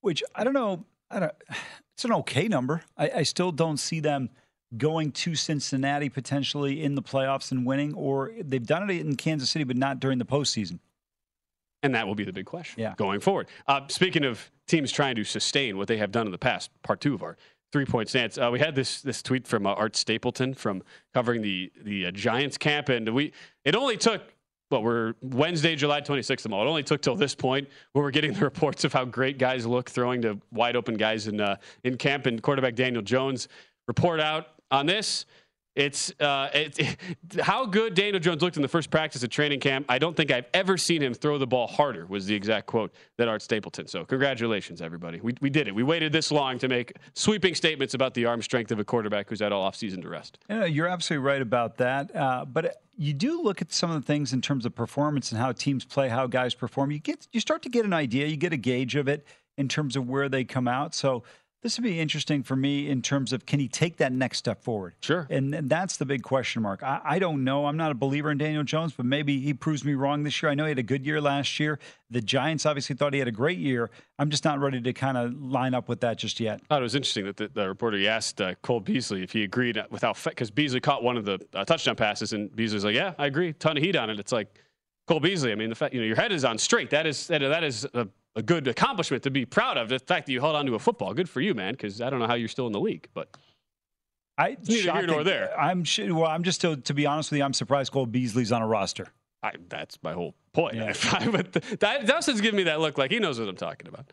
which 0.00 0.22
I 0.34 0.44
don't 0.44 0.52
know. 0.52 0.84
I 1.10 1.20
don't, 1.20 1.32
it's 1.94 2.04
an 2.04 2.12
okay 2.12 2.48
number. 2.48 2.82
I, 2.96 3.10
I 3.16 3.22
still 3.22 3.52
don't 3.52 3.78
see 3.78 4.00
them 4.00 4.30
going 4.76 5.12
to 5.12 5.34
Cincinnati 5.34 6.08
potentially 6.08 6.82
in 6.82 6.94
the 6.94 7.02
playoffs 7.02 7.50
and 7.50 7.66
winning, 7.66 7.94
or 7.94 8.32
they've 8.40 8.66
done 8.66 8.88
it 8.88 9.00
in 9.00 9.16
Kansas 9.16 9.50
City, 9.50 9.64
but 9.64 9.76
not 9.76 10.00
during 10.00 10.18
the 10.18 10.24
postseason. 10.24 10.78
And 11.82 11.94
that 11.94 12.06
will 12.06 12.14
be 12.14 12.24
the 12.24 12.32
big 12.32 12.46
question 12.46 12.80
yeah. 12.80 12.94
going 12.96 13.20
forward. 13.20 13.48
Uh, 13.66 13.80
speaking 13.88 14.24
of 14.24 14.50
teams 14.68 14.92
trying 14.92 15.16
to 15.16 15.24
sustain 15.24 15.76
what 15.76 15.88
they 15.88 15.96
have 15.96 16.12
done 16.12 16.26
in 16.26 16.32
the 16.32 16.38
past, 16.38 16.70
part 16.82 17.00
two 17.00 17.14
of 17.14 17.22
our 17.22 17.36
three 17.72 17.86
point 17.86 18.08
stance. 18.08 18.38
Uh, 18.38 18.50
we 18.52 18.60
had 18.60 18.74
this 18.74 19.00
this 19.00 19.22
tweet 19.22 19.46
from 19.46 19.66
uh, 19.66 19.70
Art 19.70 19.96
Stapleton 19.96 20.54
from 20.54 20.82
covering 21.14 21.42
the 21.42 21.72
the 21.82 22.06
uh, 22.06 22.10
Giants 22.12 22.58
camp, 22.58 22.88
and 22.88 23.08
we 23.08 23.32
it 23.64 23.74
only 23.74 23.96
took. 23.96 24.22
Well, 24.70 24.82
we're 24.82 25.12
Wednesday, 25.20 25.76
July 25.76 26.00
26th. 26.00 26.46
It 26.46 26.52
only 26.52 26.82
took 26.82 27.02
till 27.02 27.14
this 27.14 27.34
point 27.34 27.68
where 27.92 28.02
we're 28.02 28.10
getting 28.10 28.32
the 28.32 28.40
reports 28.44 28.84
of 28.84 28.92
how 28.94 29.04
great 29.04 29.36
guys 29.36 29.66
look 29.66 29.90
throwing 29.90 30.22
to 30.22 30.38
wide 30.50 30.76
open 30.76 30.94
guys 30.94 31.26
in 31.26 31.40
uh, 31.40 31.56
in 31.84 31.98
camp. 31.98 32.26
And 32.26 32.42
quarterback 32.42 32.74
Daniel 32.74 33.02
Jones 33.02 33.48
report 33.88 34.20
out 34.20 34.46
on 34.72 34.86
this. 34.86 35.26
It's, 35.74 36.12
uh, 36.20 36.50
it, 36.52 36.98
how 37.40 37.64
good 37.64 37.94
Daniel 37.94 38.20
Jones 38.20 38.42
looked 38.42 38.56
in 38.56 38.62
the 38.62 38.68
first 38.68 38.90
practice 38.90 39.24
at 39.24 39.30
training 39.30 39.60
camp. 39.60 39.86
I 39.88 39.98
don't 39.98 40.14
think 40.14 40.30
I've 40.30 40.44
ever 40.52 40.76
seen 40.76 41.02
him 41.02 41.14
throw 41.14 41.38
the 41.38 41.46
ball 41.46 41.66
harder, 41.66 42.04
was 42.06 42.26
the 42.26 42.34
exact 42.34 42.66
quote 42.66 42.92
that 43.16 43.26
Art 43.26 43.40
Stapleton. 43.40 43.86
So, 43.86 44.04
congratulations, 44.04 44.82
everybody. 44.82 45.20
We, 45.22 45.34
we 45.40 45.48
did 45.48 45.68
it. 45.68 45.74
We 45.74 45.82
waited 45.82 46.12
this 46.12 46.30
long 46.30 46.58
to 46.58 46.68
make 46.68 46.92
sweeping 47.14 47.54
statements 47.54 47.94
about 47.94 48.12
the 48.12 48.26
arm 48.26 48.42
strength 48.42 48.70
of 48.70 48.80
a 48.80 48.84
quarterback 48.84 49.30
who's 49.30 49.40
had 49.40 49.50
all 49.50 49.70
offseason 49.70 50.02
to 50.02 50.10
rest. 50.10 50.38
Yeah, 50.50 50.66
you're 50.66 50.88
absolutely 50.88 51.26
right 51.26 51.40
about 51.40 51.78
that. 51.78 52.14
Uh, 52.14 52.44
but 52.44 52.82
you 52.98 53.14
do 53.14 53.40
look 53.40 53.62
at 53.62 53.72
some 53.72 53.90
of 53.90 53.98
the 53.98 54.06
things 54.06 54.34
in 54.34 54.42
terms 54.42 54.66
of 54.66 54.74
performance 54.74 55.32
and 55.32 55.40
how 55.40 55.52
teams 55.52 55.86
play, 55.86 56.10
how 56.10 56.26
guys 56.26 56.54
perform. 56.54 56.90
You 56.90 56.98
get 56.98 57.26
you 57.32 57.40
start 57.40 57.62
to 57.62 57.70
get 57.70 57.86
an 57.86 57.94
idea, 57.94 58.26
you 58.26 58.36
get 58.36 58.52
a 58.52 58.58
gauge 58.58 58.94
of 58.94 59.08
it 59.08 59.26
in 59.56 59.68
terms 59.68 59.96
of 59.96 60.06
where 60.06 60.28
they 60.28 60.44
come 60.44 60.68
out. 60.68 60.94
So, 60.94 61.22
this 61.62 61.78
would 61.78 61.84
be 61.84 62.00
interesting 62.00 62.42
for 62.42 62.56
me 62.56 62.90
in 62.90 63.02
terms 63.02 63.32
of 63.32 63.46
can 63.46 63.60
he 63.60 63.68
take 63.68 63.98
that 63.98 64.12
next 64.12 64.38
step 64.38 64.64
forward? 64.64 64.94
Sure. 65.00 65.28
And, 65.30 65.54
and 65.54 65.70
that's 65.70 65.96
the 65.96 66.04
big 66.04 66.22
question 66.22 66.60
mark. 66.60 66.82
I, 66.82 67.00
I, 67.04 67.18
don't 67.20 67.44
know. 67.44 67.66
I'm 67.66 67.76
not 67.76 67.92
a 67.92 67.94
believer 67.94 68.32
in 68.32 68.38
Daniel 68.38 68.64
Jones, 68.64 68.92
but 68.92 69.06
maybe 69.06 69.38
he 69.38 69.54
proves 69.54 69.84
me 69.84 69.94
wrong 69.94 70.24
this 70.24 70.42
year. 70.42 70.50
I 70.50 70.54
know 70.54 70.64
he 70.64 70.70
had 70.70 70.80
a 70.80 70.82
good 70.82 71.06
year 71.06 71.20
last 71.20 71.60
year. 71.60 71.78
The 72.10 72.20
Giants 72.20 72.66
obviously 72.66 72.96
thought 72.96 73.12
he 73.12 73.20
had 73.20 73.28
a 73.28 73.32
great 73.32 73.58
year. 73.58 73.90
I'm 74.18 74.28
just 74.28 74.44
not 74.44 74.58
ready 74.58 74.80
to 74.80 74.92
kind 74.92 75.16
of 75.16 75.40
line 75.40 75.72
up 75.72 75.88
with 75.88 76.00
that 76.00 76.18
just 76.18 76.40
yet. 76.40 76.60
I 76.64 76.66
thought 76.66 76.80
it 76.80 76.82
was 76.82 76.96
interesting 76.96 77.26
that 77.26 77.36
the, 77.36 77.48
the 77.48 77.68
reporter 77.68 77.96
he 77.96 78.08
asked 78.08 78.40
uh, 78.40 78.56
Cole 78.62 78.80
Beasley 78.80 79.22
if 79.22 79.32
he 79.32 79.44
agreed 79.44 79.80
without 79.90 80.18
because 80.24 80.50
Beasley 80.50 80.80
caught 80.80 81.04
one 81.04 81.16
of 81.16 81.24
the 81.24 81.38
uh, 81.54 81.64
touchdown 81.64 81.94
passes, 81.94 82.32
and 82.32 82.54
Beasley's 82.54 82.84
like, 82.84 82.94
"Yeah, 82.94 83.14
I 83.18 83.26
agree. 83.26 83.52
Ton 83.54 83.76
of 83.76 83.82
heat 83.82 83.96
on 83.96 84.10
it." 84.10 84.18
It's 84.18 84.32
like 84.32 84.58
Cole 85.06 85.20
Beasley. 85.20 85.52
I 85.52 85.54
mean, 85.54 85.70
the 85.70 85.74
fact 85.74 85.94
you 85.94 86.00
know 86.00 86.06
your 86.06 86.16
head 86.16 86.32
is 86.32 86.44
on 86.44 86.58
straight. 86.58 86.90
That 86.90 87.06
is 87.06 87.28
that, 87.28 87.40
that 87.40 87.64
is 87.64 87.86
a 87.94 88.06
a 88.36 88.42
good 88.42 88.66
accomplishment 88.68 89.22
to 89.24 89.30
be 89.30 89.44
proud 89.44 89.76
of. 89.76 89.88
The 89.88 89.98
fact 89.98 90.26
that 90.26 90.32
you 90.32 90.40
held 90.40 90.56
on 90.56 90.66
to 90.66 90.74
a 90.74 90.78
football, 90.78 91.14
good 91.14 91.28
for 91.28 91.40
you, 91.40 91.54
man. 91.54 91.74
Because 91.74 92.00
I 92.00 92.10
don't 92.10 92.18
know 92.18 92.26
how 92.26 92.34
you're 92.34 92.48
still 92.48 92.66
in 92.66 92.72
the 92.72 92.80
league, 92.80 93.08
but 93.14 93.28
I 94.38 94.56
neither 94.66 94.92
here 94.92 95.06
nor 95.06 95.24
there. 95.24 95.58
I'm 95.58 95.84
well. 95.98 96.26
I'm 96.26 96.42
just 96.42 96.60
to, 96.62 96.76
to, 96.76 96.94
be 96.94 97.06
honest 97.06 97.30
with 97.30 97.38
you, 97.38 97.44
I'm 97.44 97.52
surprised 97.52 97.92
Cole 97.92 98.06
Beasley's 98.06 98.52
on 98.52 98.62
a 98.62 98.66
roster. 98.66 99.08
I, 99.42 99.52
that's 99.68 99.98
my 100.02 100.12
whole 100.12 100.34
point. 100.52 100.76
Yeah. 100.76 100.92
but 101.30 101.52
that, 101.80 102.06
Dustin's 102.06 102.40
giving 102.40 102.56
me 102.56 102.64
that 102.64 102.80
look 102.80 102.96
like 102.96 103.10
he 103.10 103.18
knows 103.18 103.40
what 103.40 103.48
I'm 103.48 103.56
talking 103.56 103.88
about. 103.88 104.12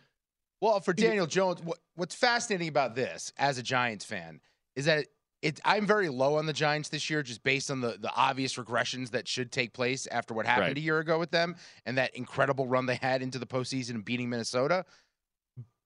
Well, 0.62 0.80
for 0.82 0.92
Daniel 0.92 1.26
Jones, 1.26 1.62
what, 1.64 1.78
what's 1.96 2.16
fascinating 2.16 2.68
about 2.68 2.96
this 2.96 3.32
as 3.38 3.58
a 3.58 3.64
Giants 3.64 4.04
fan 4.04 4.42
is 4.76 4.86
that 4.86 5.06
it, 5.42 5.60
I'm 5.64 5.86
very 5.86 6.10
low 6.10 6.36
on 6.36 6.46
the 6.46 6.54
Giants 6.54 6.90
this 6.90 7.10
year, 7.10 7.24
just 7.24 7.44
based 7.44 7.72
on 7.72 7.80
the, 7.82 7.98
the 8.00 8.12
obvious 8.14 8.56
regressions 8.56 9.12
that 9.12 9.28
should 9.28 9.52
take 9.52 9.74
place 9.74 10.08
after 10.08 10.34
what 10.34 10.46
happened 10.46 10.68
right. 10.68 10.78
a 10.78 10.82
year 10.82 11.00
ago 11.00 11.18
with 11.18 11.32
them 11.32 11.56
and 11.86 11.98
that 11.98 12.16
incredible 12.16 12.68
run 12.68 12.86
they 12.86 12.96
had 12.96 13.22
into 13.22 13.40
the 13.40 13.46
postseason 13.46 13.92
and 13.92 14.06
beating 14.06 14.30
Minnesota. 14.30 14.86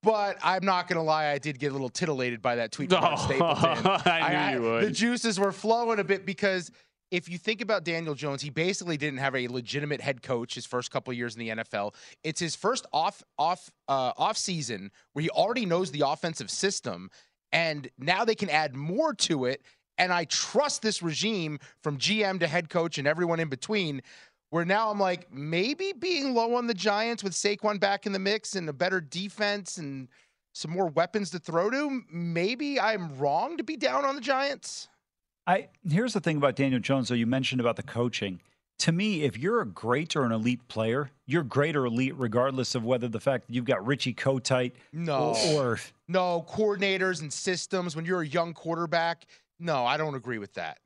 But 0.01 0.37
I'm 0.43 0.65
not 0.65 0.87
going 0.87 0.97
to 0.97 1.03
lie, 1.03 1.27
I 1.27 1.37
did 1.37 1.59
get 1.59 1.69
a 1.69 1.71
little 1.71 1.89
titillated 1.89 2.41
by 2.41 2.55
that 2.55 2.71
tweet 2.71 2.89
from 2.89 3.03
oh, 3.03 3.15
Stapleton. 3.25 4.01
I 4.05 4.51
knew 4.51 4.57
you 4.57 4.69
would. 4.69 4.83
The 4.85 4.91
juices 4.91 5.39
were 5.39 5.51
flowing 5.51 5.99
a 5.99 6.03
bit 6.03 6.25
because 6.25 6.71
if 7.13 7.29
you 7.29 7.37
think 7.37 7.61
about 7.61 7.83
Daniel 7.83 8.15
Jones, 8.15 8.41
he 8.41 8.49
basically 8.49 8.97
didn't 8.97 9.19
have 9.19 9.35
a 9.35 9.47
legitimate 9.47 10.01
head 10.01 10.23
coach 10.23 10.55
his 10.55 10.65
first 10.65 10.89
couple 10.89 11.13
years 11.13 11.35
in 11.35 11.39
the 11.39 11.63
NFL. 11.63 11.93
It's 12.23 12.39
his 12.39 12.55
first 12.55 12.87
off 12.91 13.21
off 13.37 13.69
uh, 13.87 14.13
off 14.17 14.35
season 14.35 14.89
where 15.13 15.21
he 15.21 15.29
already 15.29 15.67
knows 15.67 15.91
the 15.91 16.01
offensive 16.05 16.49
system 16.49 17.11
and 17.53 17.87
now 17.97 18.25
they 18.25 18.35
can 18.35 18.49
add 18.49 18.75
more 18.75 19.13
to 19.13 19.45
it. 19.45 19.61
And 19.97 20.11
I 20.11 20.25
trust 20.25 20.81
this 20.81 21.03
regime 21.03 21.59
from 21.81 21.99
GM 21.99 22.39
to 22.39 22.47
head 22.47 22.69
coach 22.69 22.97
and 22.97 23.07
everyone 23.07 23.39
in 23.39 23.47
between. 23.47 24.01
Where 24.49 24.65
now 24.65 24.91
I'm 24.91 24.99
like, 24.99 25.31
maybe 25.31 25.93
being 25.97 26.33
low 26.33 26.55
on 26.55 26.67
the 26.67 26.73
Giants 26.73 27.23
with 27.23 27.33
Saquon 27.33 27.79
back 27.79 28.05
in 28.05 28.11
the 28.11 28.19
mix 28.19 28.55
and 28.55 28.67
a 28.67 28.73
better 28.73 28.99
defense 28.99 29.77
and 29.77 30.09
some 30.53 30.71
more 30.71 30.87
weapons 30.87 31.31
to 31.31 31.39
throw 31.39 31.69
to, 31.69 32.01
maybe 32.11 32.79
I'm 32.79 33.17
wrong 33.17 33.57
to 33.57 33.63
be 33.63 33.77
down 33.77 34.05
on 34.05 34.15
the 34.15 34.21
Giants. 34.21 34.89
I 35.47 35.69
here's 35.87 36.13
the 36.13 36.21
thing 36.21 36.37
about 36.37 36.55
Daniel 36.55 36.79
Jones, 36.79 37.09
though 37.09 37.15
you 37.15 37.25
mentioned 37.25 37.61
about 37.61 37.75
the 37.75 37.83
coaching. 37.83 38.39
To 38.79 38.91
me, 38.91 39.23
if 39.23 39.37
you're 39.37 39.61
a 39.61 39.65
great 39.65 40.15
or 40.15 40.25
an 40.25 40.31
elite 40.31 40.67
player, 40.67 41.09
you're 41.25 41.43
great 41.43 41.75
or 41.75 41.85
elite 41.85 42.15
regardless 42.17 42.75
of 42.75 42.83
whether 42.83 43.07
the 43.07 43.19
fact 43.19 43.47
that 43.47 43.53
you've 43.53 43.65
got 43.65 43.85
Richie 43.85 44.13
Kotite 44.13 44.73
No. 44.91 45.35
or 45.53 45.79
No, 46.07 46.45
coordinators 46.49 47.21
and 47.21 47.31
systems 47.31 47.95
when 47.95 48.03
you're 48.05 48.21
a 48.21 48.27
young 48.27 48.53
quarterback. 48.53 49.25
No, 49.59 49.85
I 49.85 49.95
don't 49.95 50.15
agree 50.15 50.37
with 50.37 50.53
that. 50.55 50.79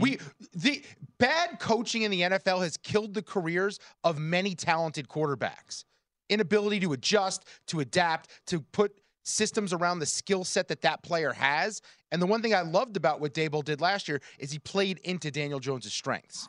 We 0.00 0.18
the 0.54 0.82
bad 1.18 1.58
coaching 1.60 2.02
in 2.02 2.10
the 2.10 2.22
NFL 2.22 2.62
has 2.62 2.78
killed 2.78 3.12
the 3.12 3.20
careers 3.22 3.78
of 4.04 4.18
many 4.18 4.54
talented 4.54 5.06
quarterbacks. 5.08 5.84
Inability 6.30 6.80
to 6.80 6.94
adjust, 6.94 7.44
to 7.66 7.80
adapt, 7.80 8.30
to 8.46 8.60
put 8.60 8.98
systems 9.24 9.74
around 9.74 9.98
the 9.98 10.06
skill 10.06 10.44
set 10.44 10.68
that 10.68 10.80
that 10.80 11.02
player 11.02 11.32
has. 11.34 11.82
And 12.10 12.22
the 12.22 12.26
one 12.26 12.40
thing 12.40 12.54
I 12.54 12.62
loved 12.62 12.96
about 12.96 13.20
what 13.20 13.34
Daboll 13.34 13.62
did 13.62 13.82
last 13.82 14.08
year 14.08 14.22
is 14.38 14.50
he 14.50 14.58
played 14.58 14.98
into 15.04 15.30
Daniel 15.30 15.60
Jones' 15.60 15.92
strengths. 15.92 16.48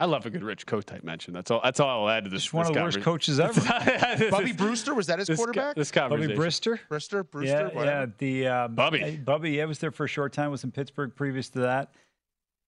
I 0.00 0.04
love 0.04 0.24
a 0.26 0.30
good 0.30 0.44
Rich 0.44 0.66
Kotite 0.66 1.02
mention. 1.02 1.34
That's 1.34 1.50
all. 1.50 1.60
That's 1.62 1.80
all 1.80 2.04
I'll 2.04 2.08
add 2.08 2.24
to 2.24 2.30
this. 2.30 2.42
Just 2.42 2.54
one 2.54 2.62
this 2.62 2.68
of 2.70 2.74
the 2.76 2.82
worst 2.82 3.00
coaches 3.00 3.40
ever. 3.40 3.60
Bubby 4.30 4.52
Brewster 4.52 4.94
was 4.94 5.08
that 5.08 5.18
his 5.18 5.26
This 5.26 5.36
co- 5.38 5.44
quarterback? 5.46 5.74
This 5.74 5.90
Bubby 5.90 6.08
conversation. 6.28 6.36
Brister. 6.76 6.78
Brewster, 6.88 7.24
Brewster, 7.24 7.70
yeah, 7.72 7.76
whatever. 7.76 8.00
yeah. 8.00 8.06
The 8.18 8.46
um, 8.46 8.74
Bubby. 8.76 9.02
uh, 9.02 9.10
Bubby. 9.24 9.50
Yeah, 9.52 9.64
was 9.64 9.80
there 9.80 9.90
for 9.90 10.04
a 10.04 10.08
short 10.08 10.32
time. 10.32 10.50
Was 10.52 10.62
in 10.62 10.70
Pittsburgh 10.70 11.12
previous 11.16 11.48
to 11.50 11.60
that. 11.60 11.90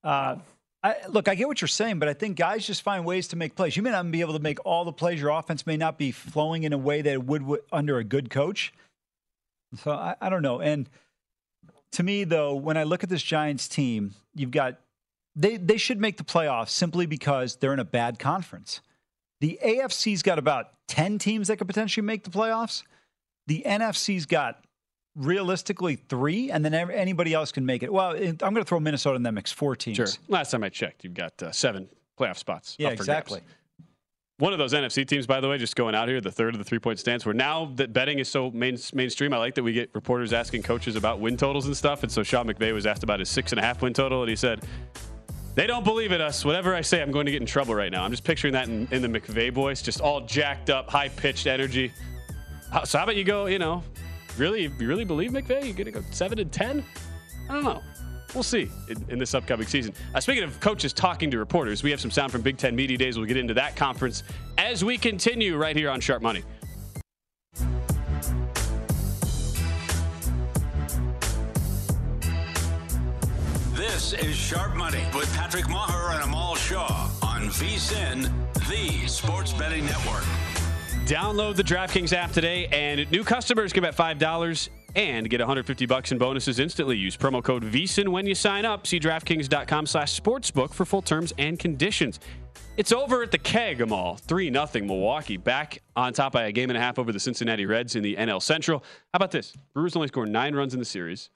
Uh, 0.02 0.36
I, 0.82 0.96
look, 1.08 1.28
I 1.28 1.34
get 1.36 1.46
what 1.46 1.60
you're 1.60 1.68
saying, 1.68 1.98
but 1.98 2.08
I 2.08 2.14
think 2.14 2.36
guys 2.36 2.66
just 2.66 2.82
find 2.82 3.04
ways 3.04 3.28
to 3.28 3.36
make 3.36 3.54
plays. 3.54 3.76
You 3.76 3.82
may 3.82 3.90
not 3.90 4.10
be 4.10 4.22
able 4.22 4.32
to 4.32 4.38
make 4.40 4.58
all 4.66 4.84
the 4.84 4.92
plays. 4.92 5.20
Your 5.20 5.30
offense 5.30 5.66
may 5.66 5.76
not 5.76 5.98
be 5.98 6.10
flowing 6.10 6.64
in 6.64 6.72
a 6.72 6.78
way 6.78 7.02
that 7.02 7.12
it 7.12 7.22
would 7.24 7.42
w- 7.42 7.62
under 7.70 7.98
a 7.98 8.04
good 8.04 8.30
coach. 8.30 8.72
So 9.76 9.92
I, 9.92 10.16
I 10.20 10.30
don't 10.30 10.42
know. 10.42 10.60
And 10.60 10.88
to 11.92 12.02
me, 12.02 12.24
though, 12.24 12.54
when 12.54 12.76
I 12.76 12.84
look 12.84 13.04
at 13.04 13.10
this 13.10 13.22
Giants 13.22 13.68
team, 13.68 14.14
you've 14.34 14.50
got 14.50 14.80
they 15.36 15.56
they 15.56 15.76
should 15.76 16.00
make 16.00 16.16
the 16.16 16.24
playoffs 16.24 16.70
simply 16.70 17.06
because 17.06 17.56
they're 17.56 17.72
in 17.72 17.78
a 17.78 17.84
bad 17.84 18.18
conference. 18.18 18.80
The 19.40 19.58
AFC's 19.64 20.22
got 20.22 20.38
about 20.38 20.70
ten 20.86 21.18
teams 21.18 21.48
that 21.48 21.56
could 21.56 21.68
potentially 21.68 22.04
make 22.04 22.24
the 22.24 22.30
playoffs. 22.30 22.82
The 23.46 23.62
NFC's 23.66 24.26
got 24.26 24.64
realistically 25.16 25.96
three, 25.96 26.50
and 26.50 26.64
then 26.64 26.74
anybody 26.74 27.34
else 27.34 27.52
can 27.52 27.66
make 27.66 27.82
it. 27.82 27.92
Well, 27.92 28.10
I'm 28.12 28.36
going 28.36 28.54
to 28.56 28.64
throw 28.64 28.80
Minnesota 28.80 29.16
in 29.16 29.22
that 29.24 29.32
mix, 29.32 29.50
four 29.50 29.76
teams. 29.76 29.96
Sure. 29.96 30.06
Last 30.28 30.50
time 30.50 30.62
I 30.62 30.68
checked, 30.68 31.04
you've 31.04 31.14
got 31.14 31.42
uh, 31.42 31.52
seven 31.52 31.88
playoff 32.18 32.36
spots. 32.36 32.76
Yeah, 32.78 32.88
up 32.88 32.98
for 32.98 33.04
grabs. 33.04 33.32
exactly. 33.32 33.40
One 34.38 34.54
of 34.54 34.58
those 34.58 34.72
NFC 34.72 35.06
teams, 35.06 35.26
by 35.26 35.40
the 35.40 35.48
way, 35.50 35.58
just 35.58 35.76
going 35.76 35.94
out 35.94 36.08
here, 36.08 36.18
the 36.18 36.30
third 36.30 36.54
of 36.54 36.58
the 36.58 36.64
three 36.64 36.78
point 36.78 36.98
stance. 36.98 37.26
Where 37.26 37.34
now 37.34 37.66
that 37.74 37.92
betting 37.92 38.18
is 38.20 38.28
so 38.28 38.50
main, 38.50 38.78
mainstream, 38.94 39.34
I 39.34 39.36
like 39.36 39.54
that 39.56 39.62
we 39.62 39.74
get 39.74 39.90
reporters 39.94 40.32
asking 40.32 40.62
coaches 40.62 40.96
about 40.96 41.20
win 41.20 41.36
totals 41.36 41.66
and 41.66 41.76
stuff. 41.76 42.02
And 42.02 42.10
so 42.10 42.22
Sean 42.22 42.46
McVay 42.46 42.72
was 42.72 42.86
asked 42.86 43.02
about 43.02 43.18
his 43.18 43.28
six 43.28 43.52
and 43.52 43.58
a 43.58 43.62
half 43.62 43.82
win 43.82 43.92
total, 43.92 44.22
and 44.22 44.30
he 44.30 44.36
said, 44.36 44.64
"They 45.60 45.66
don't 45.66 45.84
believe 45.84 46.10
in 46.10 46.22
us. 46.22 46.42
Whatever 46.42 46.74
I 46.74 46.80
say, 46.80 47.02
I'm 47.02 47.10
going 47.10 47.26
to 47.26 47.32
get 47.32 47.42
in 47.42 47.46
trouble 47.46 47.74
right 47.74 47.92
now." 47.92 48.02
I'm 48.02 48.10
just 48.10 48.24
picturing 48.24 48.54
that 48.54 48.68
in, 48.68 48.88
in 48.92 49.02
the 49.02 49.08
McVay 49.08 49.52
voice, 49.52 49.82
just 49.82 50.00
all 50.00 50.22
jacked 50.22 50.70
up, 50.70 50.88
high 50.88 51.10
pitched 51.10 51.46
energy. 51.46 51.92
So 52.84 52.96
how 52.96 53.04
about 53.04 53.16
you 53.16 53.24
go? 53.24 53.44
You 53.44 53.58
know, 53.58 53.82
really, 54.38 54.62
you 54.62 54.70
really 54.78 55.04
believe 55.04 55.32
McVay? 55.32 55.66
You're 55.66 55.74
going 55.74 55.84
to 55.84 55.90
go 55.90 56.02
seven 56.12 56.38
and 56.38 56.50
ten? 56.50 56.82
I 57.50 57.52
don't 57.52 57.64
know. 57.64 57.82
We'll 58.32 58.42
see 58.42 58.70
in, 58.88 59.04
in 59.10 59.18
this 59.18 59.34
upcoming 59.34 59.66
season. 59.66 59.92
Uh, 60.14 60.20
speaking 60.20 60.44
of 60.44 60.58
coaches 60.60 60.94
talking 60.94 61.30
to 61.30 61.38
reporters, 61.38 61.82
we 61.82 61.90
have 61.90 62.00
some 62.00 62.10
sound 62.10 62.32
from 62.32 62.40
Big 62.40 62.56
Ten 62.56 62.74
Media 62.74 62.96
Days. 62.96 63.18
We'll 63.18 63.26
get 63.26 63.36
into 63.36 63.52
that 63.54 63.76
conference 63.76 64.22
as 64.56 64.82
we 64.82 64.96
continue 64.96 65.58
right 65.58 65.76
here 65.76 65.90
on 65.90 66.00
Sharp 66.00 66.22
Money. 66.22 66.42
This 74.00 74.14
is 74.14 74.34
Sharp 74.34 74.74
Money 74.76 75.04
with 75.14 75.30
Patrick 75.34 75.66
Meagher 75.66 76.14
and 76.14 76.22
Amal 76.22 76.54
Shah 76.54 77.10
on 77.22 77.42
VSIN, 77.48 78.32
the 78.66 79.06
Sports 79.06 79.52
Betting 79.52 79.84
Network. 79.84 80.24
Download 81.04 81.54
the 81.54 81.62
DraftKings 81.62 82.14
app 82.14 82.32
today, 82.32 82.66
and 82.68 83.08
new 83.10 83.22
customers 83.22 83.74
can 83.74 83.82
bet 83.82 83.94
five 83.94 84.18
dollars 84.18 84.70
and 84.96 85.28
get 85.28 85.38
150 85.40 85.84
bucks 85.84 86.12
in 86.12 86.18
bonuses 86.18 86.58
instantly. 86.58 86.96
Use 86.96 87.14
promo 87.14 87.44
code 87.44 87.62
VSIN 87.62 88.08
when 88.08 88.26
you 88.26 88.34
sign 88.34 88.64
up. 88.64 88.86
See 88.86 88.98
DraftKings.com/sportsbook 88.98 90.72
for 90.72 90.86
full 90.86 91.02
terms 91.02 91.34
and 91.36 91.58
conditions. 91.58 92.20
It's 92.78 92.92
over 92.92 93.22
at 93.22 93.30
the 93.30 93.38
keg, 93.38 93.82
Amal. 93.82 94.16
3 94.16 94.50
0 94.50 94.66
Milwaukee. 94.86 95.36
Back 95.36 95.82
on 95.94 96.14
top 96.14 96.32
by 96.32 96.44
a 96.44 96.52
game 96.52 96.70
and 96.70 96.76
a 96.78 96.80
half 96.80 96.98
over 96.98 97.12
the 97.12 97.20
Cincinnati 97.20 97.66
Reds 97.66 97.96
in 97.96 98.02
the 98.02 98.16
NL 98.16 98.40
Central. 98.40 98.82
How 99.12 99.18
about 99.18 99.30
this? 99.30 99.52
Brewers 99.74 99.94
only 99.94 100.08
scored 100.08 100.30
nine 100.30 100.54
runs 100.54 100.72
in 100.72 100.78
the 100.78 100.86
series. 100.86 101.28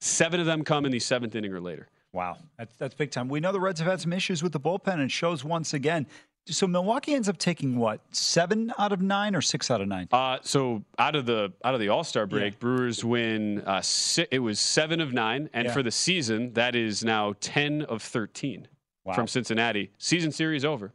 Seven 0.00 0.38
of 0.38 0.46
them 0.46 0.62
come 0.62 0.86
in 0.86 0.92
the 0.92 1.00
seventh 1.00 1.34
inning 1.34 1.52
or 1.52 1.60
later. 1.60 1.88
Wow, 2.12 2.36
that's 2.58 2.74
that's 2.76 2.94
big 2.94 3.10
time. 3.10 3.28
We 3.28 3.40
know 3.40 3.52
the 3.52 3.60
Reds 3.60 3.80
have 3.80 3.88
had 3.88 4.00
some 4.00 4.12
issues 4.12 4.42
with 4.42 4.52
the 4.52 4.60
bullpen, 4.60 5.00
and 5.00 5.10
shows 5.10 5.44
once 5.44 5.72
again. 5.74 6.06
So 6.46 6.66
Milwaukee 6.66 7.14
ends 7.14 7.28
up 7.28 7.38
taking 7.38 7.76
what 7.78 8.00
seven 8.10 8.72
out 8.76 8.92
of 8.92 9.00
nine 9.00 9.36
or 9.36 9.40
six 9.40 9.70
out 9.70 9.80
of 9.80 9.86
nine? 9.86 10.08
Uh, 10.10 10.38
so 10.42 10.82
out 10.98 11.14
of 11.14 11.24
the 11.24 11.52
out 11.64 11.72
of 11.74 11.80
the 11.80 11.88
All 11.88 12.04
Star 12.04 12.26
break, 12.26 12.58
Brewers 12.58 13.04
win. 13.04 13.60
Uh, 13.62 13.80
si- 13.80 14.26
it 14.30 14.40
was 14.40 14.58
seven 14.58 15.00
of 15.00 15.12
nine, 15.12 15.48
and 15.54 15.66
Yeah. 15.66 15.72
for 15.72 15.82
the 15.82 15.90
season, 15.92 16.52
that 16.54 16.74
is 16.74 17.04
now 17.04 17.34
ten 17.40 17.82
of 17.82 18.02
thirteen 18.02 18.68
Wow. 19.04 19.14
from 19.14 19.26
Cincinnati. 19.28 19.90
Season 19.98 20.32
series 20.32 20.64
over. 20.64 20.92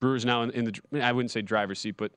Brewers 0.00 0.24
now 0.26 0.42
in, 0.42 0.50
in 0.50 0.64
the 0.66 1.02
I 1.04 1.12
wouldn't 1.12 1.30
say 1.30 1.40
driver's 1.40 1.78
seat, 1.78 1.96
but 1.96 2.12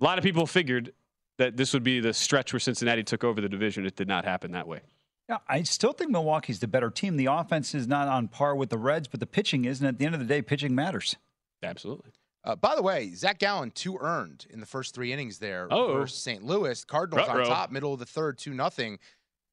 a 0.00 0.04
lot 0.04 0.18
of 0.18 0.24
people 0.24 0.46
figured 0.46 0.92
that 1.38 1.56
this 1.56 1.72
would 1.72 1.84
be 1.84 2.00
the 2.00 2.12
stretch 2.12 2.52
where 2.52 2.60
Cincinnati 2.60 3.04
took 3.04 3.22
over 3.24 3.40
the 3.40 3.48
division. 3.48 3.86
It 3.86 3.94
did 3.96 4.08
not 4.08 4.24
happen 4.24 4.50
that 4.52 4.66
way. 4.66 4.80
Yeah, 5.28 5.38
I 5.46 5.62
still 5.62 5.92
think 5.92 6.10
Milwaukee's 6.10 6.58
the 6.60 6.66
better 6.68 6.90
team. 6.90 7.16
The 7.16 7.26
offense 7.26 7.74
is 7.74 7.86
not 7.86 8.08
on 8.08 8.28
par 8.28 8.54
with 8.56 8.70
the 8.70 8.78
Reds, 8.78 9.08
but 9.08 9.20
the 9.20 9.26
pitching 9.26 9.64
is, 9.66 9.80
and 9.80 9.88
at 9.88 9.98
the 9.98 10.06
end 10.06 10.14
of 10.14 10.20
the 10.20 10.26
day, 10.26 10.40
pitching 10.40 10.74
matters. 10.74 11.16
Absolutely. 11.62 12.12
Uh, 12.44 12.56
by 12.56 12.74
the 12.74 12.82
way, 12.82 13.10
Zach 13.14 13.38
Gallen 13.38 13.70
two 13.72 13.98
earned 14.00 14.46
in 14.48 14.60
the 14.60 14.64
first 14.66 14.94
three 14.94 15.12
innings 15.12 15.38
there 15.38 15.68
Oh. 15.70 15.92
versus 15.92 16.18
St. 16.22 16.42
Louis. 16.42 16.82
Cardinals 16.84 17.28
on 17.28 17.36
Ruh-roh. 17.36 17.48
top, 17.48 17.70
middle 17.70 17.92
of 17.92 17.98
the 17.98 18.06
third, 18.06 18.38
two 18.38 18.54
nothing. 18.54 18.98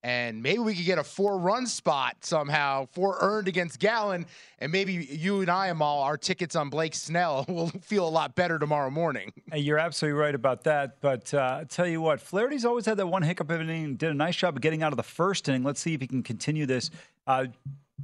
And 0.06 0.44
maybe 0.44 0.60
we 0.60 0.76
could 0.76 0.86
get 0.86 1.00
a 1.00 1.04
four 1.04 1.40
run 1.40 1.66
spot 1.66 2.18
somehow, 2.20 2.86
four 2.94 3.18
earned 3.22 3.48
against 3.48 3.80
Gallen, 3.80 4.28
and 4.60 4.72
maybe 4.72 4.94
you 4.94 5.42
and 5.42 5.50
I, 5.50 5.70
Amal, 5.70 6.04
our 6.04 6.16
tickets 6.16 6.56
on 6.56 6.70
Blake 6.70 6.94
Snell 6.94 7.44
will 7.50 7.70
feel 7.70 8.08
a 8.08 8.10
lot 8.10 8.36
better 8.36 8.60
tomorrow 8.60 8.92
morning. 8.92 9.34
Hey, 9.52 9.62
You're 9.62 9.80
absolutely 9.80 10.20
right 10.20 10.36
about 10.36 10.64
that. 10.66 11.02
But 11.02 11.34
uh, 11.34 11.58
I 11.62 11.64
tell 11.64 11.88
you 11.88 12.02
what, 12.02 12.22
Flaherty's 12.22 12.66
always 12.66 12.86
had 12.86 12.98
that 12.98 13.08
one 13.08 13.24
hiccup 13.24 13.50
of 13.50 13.60
an 13.60 13.68
inning. 13.68 13.96
Did 13.96 14.12
a 14.12 14.14
nice 14.14 14.36
job 14.36 14.56
of 14.58 14.62
getting 14.62 14.84
out 14.84 14.94
of 14.94 14.98
the 14.98 15.02
first 15.04 15.50
inning. 15.50 15.64
Let's 15.64 15.80
see 15.82 15.96
if 15.96 16.02
he 16.02 16.06
can 16.08 16.22
continue 16.22 16.68
this. 16.68 16.92
Uh, 17.26 17.48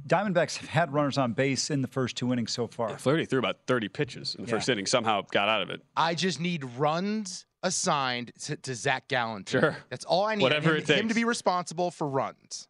Diamondbacks 0.08 0.56
have 0.56 0.68
had 0.68 0.92
runners 0.92 1.18
on 1.18 1.34
base 1.34 1.70
in 1.70 1.82
the 1.82 1.88
first 1.88 2.16
two 2.16 2.32
innings 2.32 2.50
so 2.50 2.66
far. 2.66 2.98
Flaherty 2.98 3.26
threw 3.26 3.38
about 3.38 3.58
30 3.68 3.88
pitches 3.88 4.34
in 4.34 4.44
the 4.44 4.48
Yeah. 4.50 4.56
first 4.56 4.68
inning, 4.68 4.86
somehow 4.86 5.22
got 5.30 5.48
out 5.48 5.62
of 5.62 5.70
it. 5.70 5.82
I 5.96 6.16
just 6.16 6.40
need 6.40 6.64
runs 6.76 7.46
assigned 7.62 8.32
to, 8.42 8.56
to 8.56 8.74
Zach 8.74 9.08
Gallen. 9.08 9.44
Sure. 9.46 9.76
That's 9.90 10.04
all 10.04 10.24
I 10.24 10.34
need. 10.34 10.42
Whatever 10.42 10.70
him, 10.70 10.76
it 10.76 10.86
takes. 10.86 11.00
him 11.00 11.08
to 11.08 11.14
be 11.14 11.24
responsible 11.24 11.90
for 11.90 12.08
runs. 12.08 12.68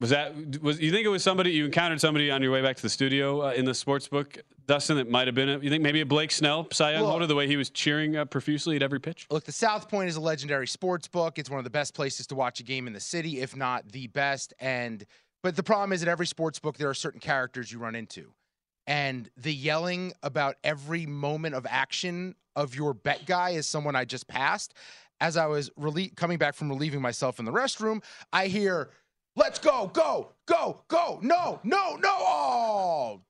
Was 0.00 0.10
that 0.10 0.62
was 0.62 0.80
you 0.80 0.90
think 0.90 1.04
it 1.04 1.10
was 1.10 1.22
somebody 1.22 1.50
you 1.50 1.66
encountered 1.66 2.00
somebody 2.00 2.30
on 2.30 2.42
your 2.42 2.50
way 2.50 2.62
back 2.62 2.76
to 2.76 2.82
the 2.82 2.88
studio 2.88 3.48
uh, 3.48 3.52
in 3.52 3.66
the 3.66 3.74
sports 3.74 4.08
book, 4.08 4.38
Dustin? 4.66 4.96
That 4.96 5.10
might 5.10 5.28
have 5.28 5.34
been. 5.34 5.50
A, 5.50 5.58
you 5.58 5.68
think 5.68 5.82
maybe 5.82 6.00
a 6.00 6.06
Blake 6.06 6.30
Snell 6.30 6.66
Cy 6.72 6.92
Young 6.92 7.04
holder, 7.04 7.26
the 7.26 7.34
way 7.34 7.46
he 7.46 7.58
was 7.58 7.68
cheering 7.68 8.16
uh, 8.16 8.24
profusely 8.24 8.76
at 8.76 8.82
every 8.82 8.98
pitch. 8.98 9.26
Look, 9.30 9.44
the 9.44 9.52
South 9.52 9.90
Point 9.90 10.08
is 10.08 10.16
a 10.16 10.20
legendary 10.20 10.66
sports 10.66 11.06
book. 11.06 11.38
It's 11.38 11.50
one 11.50 11.58
of 11.58 11.64
the 11.64 11.70
best 11.70 11.92
places 11.92 12.26
to 12.28 12.34
watch 12.34 12.60
a 12.60 12.62
game 12.62 12.86
in 12.86 12.94
the 12.94 13.00
city, 13.00 13.40
if 13.40 13.54
not 13.54 13.92
the 13.92 14.06
best. 14.06 14.54
And 14.58 15.04
but 15.42 15.54
the 15.54 15.62
problem 15.62 15.92
is 15.92 16.00
at 16.00 16.08
every 16.08 16.26
sports 16.26 16.58
book 16.58 16.78
there 16.78 16.88
are 16.88 16.94
certain 16.94 17.20
characters 17.20 17.70
you 17.70 17.78
run 17.78 17.94
into. 17.94 18.32
And 18.90 19.30
the 19.36 19.54
yelling 19.54 20.14
about 20.20 20.56
every 20.64 21.06
moment 21.06 21.54
of 21.54 21.64
action 21.70 22.34
of 22.56 22.74
your 22.74 22.92
bet 22.92 23.24
guy 23.24 23.50
is 23.50 23.64
someone 23.64 23.94
I 23.94 24.04
just 24.04 24.26
passed. 24.26 24.74
As 25.20 25.36
I 25.36 25.46
was 25.46 25.70
relie- 25.78 26.16
coming 26.16 26.38
back 26.38 26.56
from 26.56 26.68
relieving 26.68 27.00
myself 27.00 27.38
in 27.38 27.44
the 27.44 27.52
restroom, 27.52 28.02
I 28.32 28.48
hear, 28.48 28.90
"Let's 29.36 29.60
go, 29.60 29.86
go, 29.86 30.32
go, 30.46 30.82
go! 30.88 31.20
No, 31.22 31.60
no, 31.62 31.94
no! 32.02 32.16
Oh!" 32.18 33.22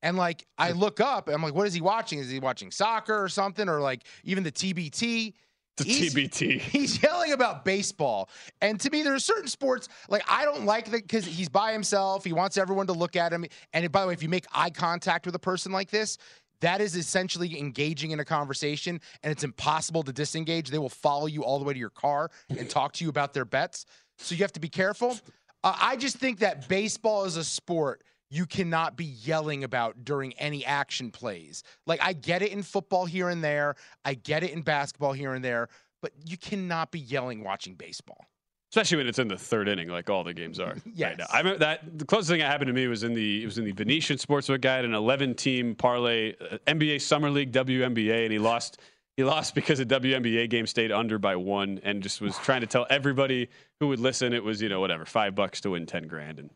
And 0.00 0.16
like 0.16 0.46
I 0.56 0.72
look 0.72 1.00
up, 1.00 1.28
and 1.28 1.34
I'm 1.34 1.42
like, 1.42 1.54
"What 1.54 1.66
is 1.66 1.74
he 1.74 1.82
watching? 1.82 2.18
Is 2.18 2.30
he 2.30 2.40
watching 2.40 2.70
soccer 2.70 3.22
or 3.22 3.28
something, 3.28 3.68
or 3.68 3.82
like 3.82 4.06
even 4.22 4.42
the 4.42 4.52
TBT?" 4.52 5.34
The 5.76 5.84
He's- 5.84 6.14
TBT. 6.14 6.60
He's 6.60 7.02
yelling 7.02 7.32
about 7.32 7.64
baseball. 7.64 8.28
And 8.60 8.78
to 8.80 8.90
me, 8.90 9.02
there 9.02 9.14
are 9.14 9.18
certain 9.18 9.48
sports, 9.48 9.88
like 10.08 10.22
I 10.28 10.44
don't 10.44 10.64
like 10.64 10.86
that 10.90 11.02
because 11.02 11.24
he's 11.24 11.48
by 11.48 11.72
himself. 11.72 12.24
He 12.24 12.32
wants 12.32 12.56
everyone 12.56 12.86
to 12.86 12.92
look 12.92 13.16
at 13.16 13.32
him. 13.32 13.44
And 13.72 13.90
by 13.90 14.02
the 14.02 14.06
way, 14.08 14.12
if 14.14 14.22
you 14.22 14.28
make 14.28 14.46
eye 14.52 14.70
contact 14.70 15.26
with 15.26 15.34
a 15.34 15.38
person 15.40 15.72
like 15.72 15.90
this, 15.90 16.16
that 16.60 16.80
is 16.80 16.94
essentially 16.96 17.58
engaging 17.58 18.12
in 18.12 18.20
a 18.20 18.24
conversation 18.24 19.00
and 19.22 19.32
it's 19.32 19.42
impossible 19.44 20.02
to 20.04 20.12
disengage. 20.12 20.70
They 20.70 20.78
will 20.78 20.88
follow 20.88 21.26
you 21.26 21.42
all 21.44 21.58
the 21.58 21.64
way 21.64 21.72
to 21.72 21.78
your 21.78 21.90
car 21.90 22.30
and 22.48 22.70
talk 22.70 22.92
to 22.94 23.04
you 23.04 23.10
about 23.10 23.34
their 23.34 23.44
bets. 23.44 23.84
So 24.18 24.34
you 24.36 24.42
have 24.42 24.52
to 24.52 24.60
be 24.60 24.68
careful. 24.68 25.18
Uh, 25.64 25.76
I 25.80 25.96
just 25.96 26.16
think 26.18 26.38
that 26.38 26.68
baseball 26.68 27.24
is 27.24 27.36
a 27.36 27.44
sport 27.44 28.02
you 28.34 28.46
cannot 28.46 28.96
be 28.96 29.04
yelling 29.04 29.62
about 29.64 30.04
during 30.04 30.32
any 30.34 30.64
action 30.64 31.10
plays. 31.10 31.62
Like 31.86 32.00
I 32.02 32.12
get 32.12 32.42
it 32.42 32.50
in 32.52 32.62
football 32.62 33.04
here 33.06 33.28
and 33.28 33.44
there, 33.44 33.76
I 34.04 34.14
get 34.14 34.42
it 34.42 34.50
in 34.50 34.62
basketball 34.62 35.12
here 35.12 35.34
and 35.34 35.44
there, 35.44 35.68
but 36.02 36.12
you 36.24 36.36
cannot 36.36 36.90
be 36.90 36.98
yelling 36.98 37.44
watching 37.44 37.74
baseball. 37.74 38.26
especially 38.72 38.96
when 38.96 39.06
it's 39.06 39.20
in 39.20 39.28
the 39.28 39.38
third 39.38 39.68
inning, 39.68 39.88
like 39.88 40.10
all 40.10 40.24
the 40.24 40.34
games 40.34 40.58
are 40.58 40.74
Yes. 40.94 41.10
right 41.10 41.18
now. 41.18 41.26
I 41.32 41.38
remember 41.38 41.58
that 41.60 41.98
the 41.98 42.04
closest 42.04 42.30
thing 42.30 42.40
that 42.40 42.50
happened 42.50 42.68
to 42.68 42.74
me 42.74 42.88
was 42.88 43.04
in 43.04 43.14
the 43.14 43.42
it 43.42 43.46
was 43.46 43.56
in 43.58 43.64
the 43.64 43.72
Venetian 43.72 44.16
Sportsbook 44.16 44.60
Guide, 44.62 44.84
an 44.84 44.94
11 44.94 45.34
team 45.34 45.74
parlay, 45.76 46.34
uh, 46.40 46.58
NBA 46.66 47.00
Summer 47.02 47.30
League, 47.30 47.52
WNBA, 47.52 48.24
and 48.24 48.32
he 48.32 48.38
lost. 48.40 48.80
He 49.16 49.22
lost 49.22 49.54
because 49.54 49.78
a 49.78 49.86
WNBA 49.86 50.50
game 50.50 50.66
stayed 50.66 50.90
under 50.90 51.20
by 51.20 51.36
one, 51.36 51.78
and 51.84 52.02
just 52.02 52.20
was 52.20 52.36
trying 52.38 52.62
to 52.62 52.66
tell 52.66 52.84
everybody 52.90 53.48
who 53.78 53.86
would 53.86 54.00
listen 54.00 54.32
it 54.32 54.42
was 54.42 54.60
you 54.60 54.68
know 54.68 54.80
whatever 54.80 55.04
five 55.04 55.36
bucks 55.36 55.60
to 55.60 55.70
win 55.70 55.86
ten 55.86 56.08
grand, 56.08 56.40
and 56.40 56.50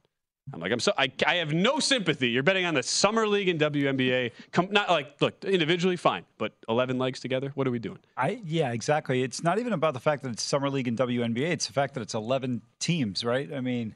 I'm 0.52 0.60
like 0.60 0.72
I'm 0.72 0.80
so 0.80 0.92
I, 0.96 1.10
I 1.26 1.36
have 1.36 1.52
no 1.52 1.78
sympathy. 1.78 2.30
You're 2.30 2.42
betting 2.42 2.64
on 2.64 2.74
the 2.74 2.82
Summer 2.82 3.26
League 3.26 3.48
and 3.48 3.60
WNBA. 3.60 4.32
Come, 4.52 4.68
not 4.70 4.88
like 4.88 5.20
look 5.20 5.44
individually 5.44 5.96
fine, 5.96 6.24
but 6.38 6.52
11 6.68 6.98
legs 6.98 7.20
together. 7.20 7.52
What 7.54 7.66
are 7.66 7.70
we 7.70 7.78
doing? 7.78 7.98
I 8.16 8.40
yeah, 8.44 8.72
exactly. 8.72 9.22
It's 9.22 9.42
not 9.42 9.58
even 9.58 9.72
about 9.72 9.94
the 9.94 10.00
fact 10.00 10.22
that 10.22 10.30
it's 10.30 10.42
summer 10.42 10.70
league 10.70 10.88
and 10.88 10.96
WNBA. 10.96 11.50
It's 11.50 11.66
the 11.66 11.72
fact 11.72 11.94
that 11.94 12.00
it's 12.00 12.14
11 12.14 12.62
teams, 12.78 13.24
right? 13.24 13.52
I 13.52 13.60
mean, 13.60 13.94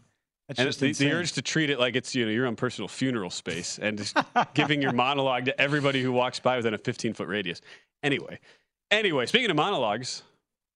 that's 0.48 0.58
and 0.58 0.68
just 0.68 0.80
the, 0.80 0.92
the 0.92 1.12
urge 1.12 1.32
to 1.32 1.42
treat 1.42 1.70
it 1.70 1.78
like 1.78 1.96
it's 1.96 2.14
you 2.14 2.24
know 2.26 2.30
your 2.30 2.46
own 2.46 2.56
personal 2.56 2.88
funeral 2.88 3.30
space 3.30 3.78
and 3.78 3.96
just 3.96 4.16
giving 4.54 4.82
your 4.82 4.92
monologue 5.04 5.46
to 5.46 5.60
everybody 5.60 6.02
who 6.02 6.12
walks 6.12 6.40
by 6.40 6.56
within 6.56 6.74
a 6.74 6.78
15 6.78 7.14
foot 7.14 7.28
radius. 7.28 7.60
Anyway, 8.02 8.38
anyway, 8.90 9.26
speaking 9.26 9.50
of 9.50 9.56
monologues, 9.56 10.22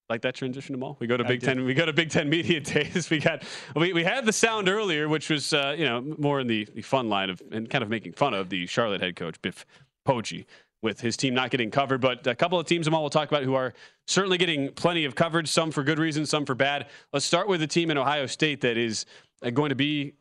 like 0.09 0.23
that 0.23 0.35
transition 0.35 0.73
to 0.73 0.79
mall. 0.79 0.97
We 1.01 1.07
go 1.07 1.17
to 1.17 1.25
I 1.25 1.29
Big 1.29 1.41
did. 1.41 1.47
Ten. 1.47 1.65
We 1.65 1.75
go 1.75 1.87
to 1.87 1.93
Big 1.93 2.11
Ten 2.11 2.29
Media 2.29 2.61
Days. 2.61 3.11
We 3.11 3.19
got 3.19 3.43
we, 3.75 3.93
we 3.93 4.05
had 4.05 4.25
the 4.25 4.33
sound 4.33 4.69
earlier, 4.69 5.09
which 5.09 5.31
was 5.31 5.53
uh, 5.53 5.75
you 5.77 5.85
know 5.85 6.01
more 6.19 6.41
in 6.41 6.47
the, 6.47 6.67
the 6.75 6.83
fun 6.83 7.09
line 7.09 7.31
of 7.31 7.43
and 7.51 7.69
kind 7.69 7.83
of 7.83 7.91
making 7.91 8.13
fun 8.13 8.35
of 8.35 8.49
the 8.49 8.67
Charlotte 8.67 9.01
head 9.01 9.17
coach 9.17 9.41
Biff 9.43 9.67
Poggi 10.07 10.47
with 10.83 11.01
his 11.01 11.17
team 11.17 11.35
not 11.35 11.51
getting 11.51 11.71
covered. 11.71 12.01
But 12.01 12.27
a 12.27 12.35
couple 12.35 12.59
of 12.61 12.67
teams, 12.67 12.87
Amal, 12.87 13.03
we'll 13.03 13.11
talk 13.11 13.29
about 13.29 13.43
who 13.43 13.55
are 13.55 13.75
certainly 14.07 14.39
getting 14.39 14.73
plenty 14.73 15.05
of 15.05 15.15
coverage. 15.15 15.49
Some 15.49 15.71
for 15.71 15.83
good 15.83 15.99
reasons, 15.99 16.31
some 16.31 16.47
for 16.47 16.55
bad. 16.55 16.87
Let's 17.13 17.25
start 17.25 17.49
with 17.49 17.63
a 17.63 17.67
team 17.67 17.91
in 17.91 17.99
Ohio 17.99 18.27
State 18.27 18.61
that 18.61 18.77
is 18.77 19.07
uh, 19.43 19.51
going 19.51 19.71
to 19.71 19.75
be 19.75 20.15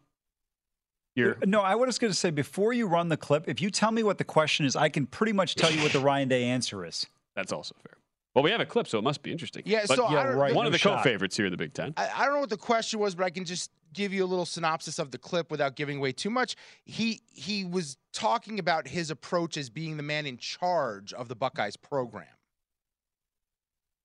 your 1.15 1.37
No, 1.45 1.61
I 1.61 1.75
was 1.75 1.97
going 1.97 2.11
to 2.11 2.17
say 2.17 2.29
before 2.29 2.73
you 2.73 2.87
run 2.87 3.09
the 3.09 3.17
clip, 3.17 3.47
if 3.47 3.61
you 3.61 3.69
tell 3.69 3.91
me 3.91 4.03
what 4.03 4.17
the 4.17 4.23
question 4.23 4.65
is, 4.65 4.75
I 4.75 4.89
can 4.89 5.05
pretty 5.05 5.33
much 5.33 5.55
tell 5.55 5.71
you 5.71 5.81
what 5.81 5.93
the 5.93 5.99
Ryan 5.99 6.27
Day 6.27 6.45
answer 6.45 6.85
is. 6.85 7.05
That's 7.35 7.51
also 7.51 7.75
fair. 7.83 7.97
Well, 8.35 8.43
we 8.43 8.51
have 8.51 8.59
a 8.59 8.65
clip, 8.65 8.85
so 8.87 8.97
it 8.97 9.03
must 9.03 9.23
be 9.23 9.31
interesting. 9.31 9.63
Yeah, 9.65 9.85
But 9.87 9.95
so 9.95 10.05
I 10.07 10.23
don't- 10.23 10.35
right, 10.35 10.53
one 10.53 10.65
no 10.65 10.67
of 10.67 10.73
the 10.73 10.77
shot. 10.77 10.97
co-favorites 10.97 11.37
here 11.37 11.45
in 11.45 11.51
the 11.51 11.57
Big 11.57 11.73
Ten. 11.73 11.93
I, 11.95 12.09
I 12.13 12.25
don't 12.25 12.33
know 12.33 12.41
what 12.41 12.49
the 12.49 12.57
question 12.57 12.99
was, 12.99 13.15
but 13.15 13.23
I 13.23 13.29
can 13.29 13.45
just 13.45 13.71
give 13.93 14.13
you 14.13 14.25
a 14.25 14.27
little 14.27 14.45
synopsis 14.45 14.99
of 14.99 15.11
the 15.11 15.17
clip 15.17 15.49
without 15.49 15.77
giving 15.77 15.99
away 15.99 16.11
too 16.11 16.29
much. 16.29 16.57
He 16.83 17.21
he 17.31 17.63
was 17.63 17.95
talking 18.11 18.59
about 18.59 18.89
his 18.89 19.09
approach 19.09 19.55
as 19.55 19.69
being 19.69 19.95
the 19.95 20.03
man 20.03 20.25
in 20.25 20.37
charge 20.37 21.13
of 21.13 21.29
the 21.29 21.35
Buckeyes 21.35 21.77
program. 21.77 22.27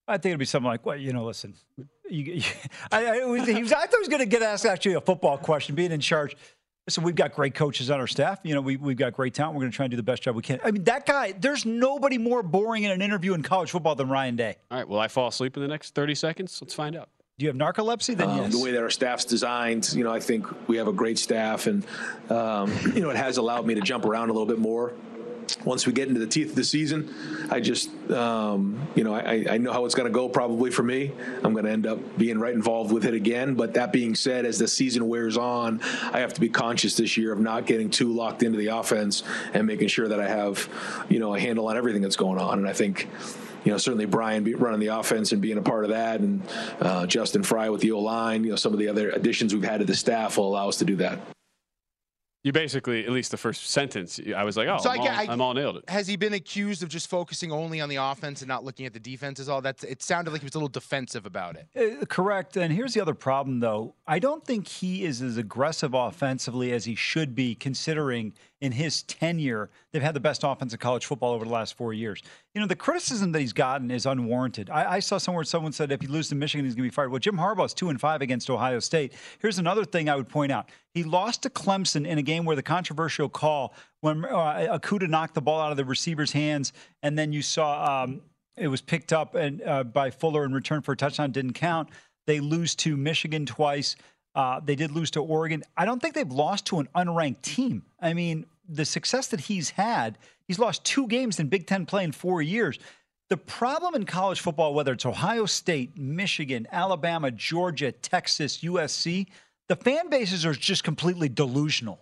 I 0.07 0.15
think 0.15 0.27
it'd 0.33 0.39
be 0.39 0.45
something 0.45 0.67
like, 0.69 0.87
well, 0.87 0.97
you 0.97 1.13
know, 1.13 1.25
listen, 1.25 1.55
you, 2.09 2.25
you, 2.35 2.43
I, 2.93 3.21
I, 3.21 3.25
was, 3.25 3.47
he 3.49 3.61
was, 3.63 3.73
I 3.73 3.81
thought 3.87 3.91
he 3.93 3.99
was 3.99 4.09
going 4.09 4.21
to 4.21 4.27
get 4.27 4.43
asked 4.43 4.65
actually 4.67 4.95
a 4.95 5.01
football 5.01 5.39
question, 5.39 5.75
being 5.75 5.93
in 5.93 6.01
charge. 6.01 6.37
Listen, 6.91 7.05
we've 7.05 7.15
got 7.15 7.35
great 7.35 7.55
coaches 7.55 7.89
on 7.89 8.01
our 8.01 8.09
staff. 8.09 8.41
You 8.43 8.53
know, 8.53 8.61
we, 8.61 8.77
we've 8.77 8.97
got 8.97 9.13
great 9.13 9.33
talent. 9.33 9.55
We're 9.55 9.61
going 9.61 9.71
to 9.71 9.77
try 9.77 9.85
and 9.85 9.93
do 9.93 9.97
the 9.97 10.03
best 10.03 10.25
job 10.25 10.35
we 10.35 10.43
can. 10.43 10.59
I 10.65 10.73
mean, 10.73 10.83
that 10.85 11.07
guy, 11.07 11.31
there's 11.31 11.65
nobody 11.65 12.19
more 12.19 12.43
boring 12.43 12.83
in 12.83 12.91
an 12.91 13.01
interview 13.01 13.33
in 13.35 13.45
college 13.45 13.71
football 13.71 13.95
than 13.95 14.09
Ryan 14.09 14.35
Day. 14.35 14.57
All 14.73 14.79
right, 14.79 14.89
will 14.89 14.99
I 14.99 15.07
fall 15.07 15.29
asleep 15.29 15.57
in 15.57 15.63
the 15.63 15.69
next 15.69 15.95
30 15.95 16.17
seconds? 16.17 16.59
Let's 16.61 16.75
find 16.75 16.97
out. 16.97 17.09
Do 17.39 17.45
you 17.47 17.49
have 17.49 17.57
narcolepsy? 17.57 18.17
Then 18.17 18.29
Um, 18.29 18.39
yes. 18.39 18.53
The 18.55 18.59
way 18.59 18.73
that 18.73 18.83
our 18.83 18.91
staff's 18.91 19.25
designed, 19.25 19.93
you 19.93 20.03
know, 20.03 20.13
I 20.13 20.19
think 20.19 20.47
we 20.69 20.79
have 20.79 20.89
a 20.89 20.93
great 20.93 21.17
staff, 21.17 21.69
and 21.69 21.87
um, 22.29 22.77
you 22.93 23.03
know, 23.03 23.11
it 23.11 23.17
has 23.17 23.37
allowed 23.37 23.67
me 23.67 23.77
to 23.77 23.83
jump 23.83 24.05
around 24.05 24.31
a 24.31 24.33
little 24.33 24.45
bit 24.45 24.59
more. 24.59 24.93
Once 25.65 25.87
we 25.87 25.93
get 25.93 26.09
into 26.09 26.21
the 26.21 26.27
teeth 26.27 26.51
of 26.51 26.57
the 26.57 26.65
season, 26.65 27.15
I 27.51 27.61
just, 27.61 27.91
um, 28.11 28.89
you 28.95 29.05
know, 29.05 29.15
I, 29.15 29.47
I 29.51 29.59
know 29.59 29.73
how 29.73 29.85
it's 29.85 29.95
going 29.95 30.09
to 30.09 30.13
go 30.13 30.29
probably 30.29 30.71
for 30.71 30.83
me. 30.83 31.13
I'm 31.43 31.53
going 31.53 31.65
to 31.65 31.71
end 31.71 31.87
up 31.87 32.19
being 32.19 32.39
right 32.39 32.55
involved 32.55 32.93
with 32.93 33.05
it 33.05 33.15
again. 33.15 33.55
But 33.55 33.75
that 33.75 33.93
being 33.93 34.15
said, 34.15 34.47
as 34.47 34.59
the 34.59 34.69
season 34.69 35.09
wears 35.09 35.37
on, 35.37 35.81
I 36.13 36.21
have 36.21 36.35
to 36.35 36.41
be 36.41 36.49
conscious 36.49 36.97
this 36.97 37.17
year 37.17 37.33
of 37.33 37.41
not 37.41 37.67
getting 37.67 37.91
too 37.91 38.13
locked 38.13 38.43
into 38.43 38.59
the 38.59 38.69
offense 38.69 39.23
and 39.55 39.67
making 39.67 39.89
sure 39.89 40.09
that 40.09 40.21
I 40.21 40.29
have, 40.29 40.69
you 41.09 41.19
know, 41.19 41.35
a 41.35 41.41
handle 41.41 41.69
on 41.69 41.77
everything 41.77 42.03
that's 42.03 42.17
going 42.17 42.39
on. 42.39 42.59
And 42.59 42.69
I 42.69 42.73
think, 42.73 43.09
you 43.65 43.73
know, 43.73 43.79
certainly 43.79 44.07
Brian 44.07 44.43
be 44.43 44.55
running 44.55 44.81
the 44.81 44.89
offense 44.89 45.33
and 45.33 45.43
being 45.43 45.59
a 45.59 45.63
part 45.63 45.85
of 45.85 45.91
that, 45.91 46.21
and 46.21 46.43
uh, 46.81 47.07
Justin 47.07 47.43
Frye 47.43 47.69
with 47.69 47.83
the 47.83 47.93
O 47.93 48.01
line, 48.01 48.43
you 48.45 48.51
know, 48.51 48.57
some 48.57 48.73
of 48.73 48.79
the 48.79 48.89
other 48.89 49.11
additions 49.11 49.55
we've 49.55 49.65
had 49.65 49.81
to 49.81 49.85
the 49.85 49.95
staff 49.95 50.39
will 50.39 50.49
allow 50.49 50.69
us 50.69 50.79
to 50.79 50.85
do 50.85 50.97
that. 50.97 51.19
You 52.43 52.53
basically, 52.53 53.05
at 53.05 53.11
least 53.13 53.33
the 53.33 53.37
first 53.37 53.67
sentence, 53.69 54.19
I 54.35 54.45
was 54.45 54.57
like, 54.57 54.67
oh, 54.67 54.79
So 54.79 54.89
I 54.89 54.95
I'm, 54.95 55.03
get- 55.03 55.13
all, 55.13 55.19
I- 55.21 55.33
I'm 55.33 55.41
all 55.43 55.53
nailed 55.53 55.77
it. 55.77 55.91
Has 55.91 56.07
he 56.07 56.17
been 56.17 56.33
accused 56.33 56.83
of 56.83 56.89
just 56.89 57.09
focusing 57.11 57.53
only 57.53 57.83
on 57.83 57.91
the 57.91 57.97
offense 57.97 58.41
and 58.41 58.49
not 58.49 58.65
looking 58.65 58.87
at 58.87 58.95
the 58.95 58.99
defense? 59.01 59.39
Is 59.39 59.49
all 59.51 59.61
that? 59.61 59.85
It 59.85 60.03
sounded 60.03 60.31
like 60.31 60.41
he 60.41 60.47
was 60.47 60.55
a 60.55 60.59
little 60.59 60.69
defensive 60.69 61.27
about 61.27 61.57
it. 61.57 62.01
Uh, 62.03 62.07
correct. 62.07 62.57
And 62.57 62.73
here's 62.73 62.95
the 62.95 63.01
other 63.03 63.13
problem, 63.15 63.61
though. 63.61 63.95
I 64.07 64.21
don't 64.21 64.43
think 64.43 64.69
he 64.69 65.05
is 65.05 65.21
as 65.21 65.37
aggressive 65.37 65.93
offensively 65.93 66.73
as 66.73 66.87
he 66.87 66.95
should 66.95 67.35
be, 67.35 67.55
considering 67.55 68.33
in 68.61 68.73
his 68.73 69.03
tenure, 69.05 69.71
they've 69.91 70.03
had 70.03 70.15
the 70.15 70.21
best 70.21 70.43
offense 70.45 70.73
in 70.73 70.79
college 70.79 71.07
football 71.07 71.33
over 71.33 71.45
the 71.45 71.51
last 71.51 71.77
four 71.77 71.95
years. 71.95 72.23
You 72.55 72.61
know, 72.61 72.67
the 72.67 72.77
criticism 72.77 73.33
that 73.33 73.41
he's 73.41 73.55
gotten 73.55 73.91
is 73.91 74.05
unwarranted. 74.05 74.69
I, 74.69 74.97
I 74.97 75.01
saw 75.01 75.19
somewhere 75.19 75.45
someone 75.45 75.73
said 75.73 75.91
if 75.93 76.03
he 76.03 76.07
loses 76.07 76.31
to 76.31 76.35
Michigan, 76.35 76.67
he's 76.67 76.75
going 76.75 76.85
to 76.85 76.91
be 76.91 76.95
fired. 76.95 77.11
Well, 77.11 77.19
Jim 77.19 77.37
Harbaugh's 77.37 77.73
two 77.73 77.89
and 77.89 78.01
five 78.01 78.21
against 78.21 78.51
Ohio 78.51 78.79
State. 78.81 79.15
Here's 79.39 79.59
another 79.59 79.85
thing 79.85 80.09
I 80.11 80.17
would 80.17 80.29
point 80.29 80.53
out. 80.53 80.69
He 80.93 81.05
lost 81.05 81.43
to 81.45 81.51
Clemson 81.51 82.07
in 82.07 82.19
a 82.19 82.23
game 82.23 82.45
where 82.45 82.57
the 82.57 82.63
controversial 82.63 83.29
call 83.29 83.75
when 84.01 84.25
uh, 84.25 84.79
Okudah 84.79 85.09
knocked 85.09 85.35
the 85.35 85.43
ball 85.43 85.61
out 85.61 85.71
of 85.71 85.77
the 85.77 85.85
receiver's 85.85 86.33
hands, 86.33 86.73
and 87.03 87.19
then 87.19 87.33
you 87.33 87.43
saw 87.43 88.03
um, 88.03 88.23
it 88.57 88.69
was 88.69 88.83
picked 88.83 89.13
up 89.13 89.35
and 89.35 89.63
uh, 89.63 89.85
by 89.85 90.11
Fuller 90.11 90.45
in 90.45 90.53
return 90.53 90.83
for 90.83 90.93
a 90.93 90.97
touchdown 90.97 91.33
didn't 91.33 91.55
count. 91.55 91.89
They 92.27 92.41
lose 92.41 92.75
to 92.77 92.97
Michigan 92.97 93.47
twice. 93.47 93.97
Uh, 94.35 94.61
they 94.61 94.77
did 94.77 94.93
lose 94.93 95.11
to 95.13 95.21
Oregon. 95.21 95.63
I 95.77 95.85
don't 95.85 96.01
think 96.01 96.15
they've 96.15 96.31
lost 96.31 96.67
to 96.67 96.79
an 96.79 96.89
unranked 96.95 97.43
team. 97.43 97.83
I 98.01 98.15
mean, 98.15 98.47
the 98.69 98.85
success 98.85 99.27
that 99.29 99.41
he's 99.41 99.71
had, 99.71 100.19
he's 100.47 100.59
lost 100.59 100.85
two 100.85 101.09
games 101.09 101.41
in 101.41 101.49
Big 101.49 101.67
Ten 101.67 101.87
play 101.87 102.05
in 102.05 102.13
four 102.13 102.41
years. 102.41 102.79
The 103.29 103.37
problem 103.37 103.95
in 103.95 104.05
college 104.05 104.41
football, 104.41 104.75
whether 104.75 104.93
it's 104.93 105.07
Ohio 105.07 105.47
State, 105.47 105.97
Michigan, 105.99 106.67
Alabama, 106.71 107.31
Georgia, 107.31 107.93
Texas, 107.93 108.59
USC, 108.59 109.27
the 109.69 109.77
fan 109.77 110.09
bases 110.11 110.45
are 110.47 110.55
just 110.55 110.85
completely 110.85 111.29
delusional 111.29 112.01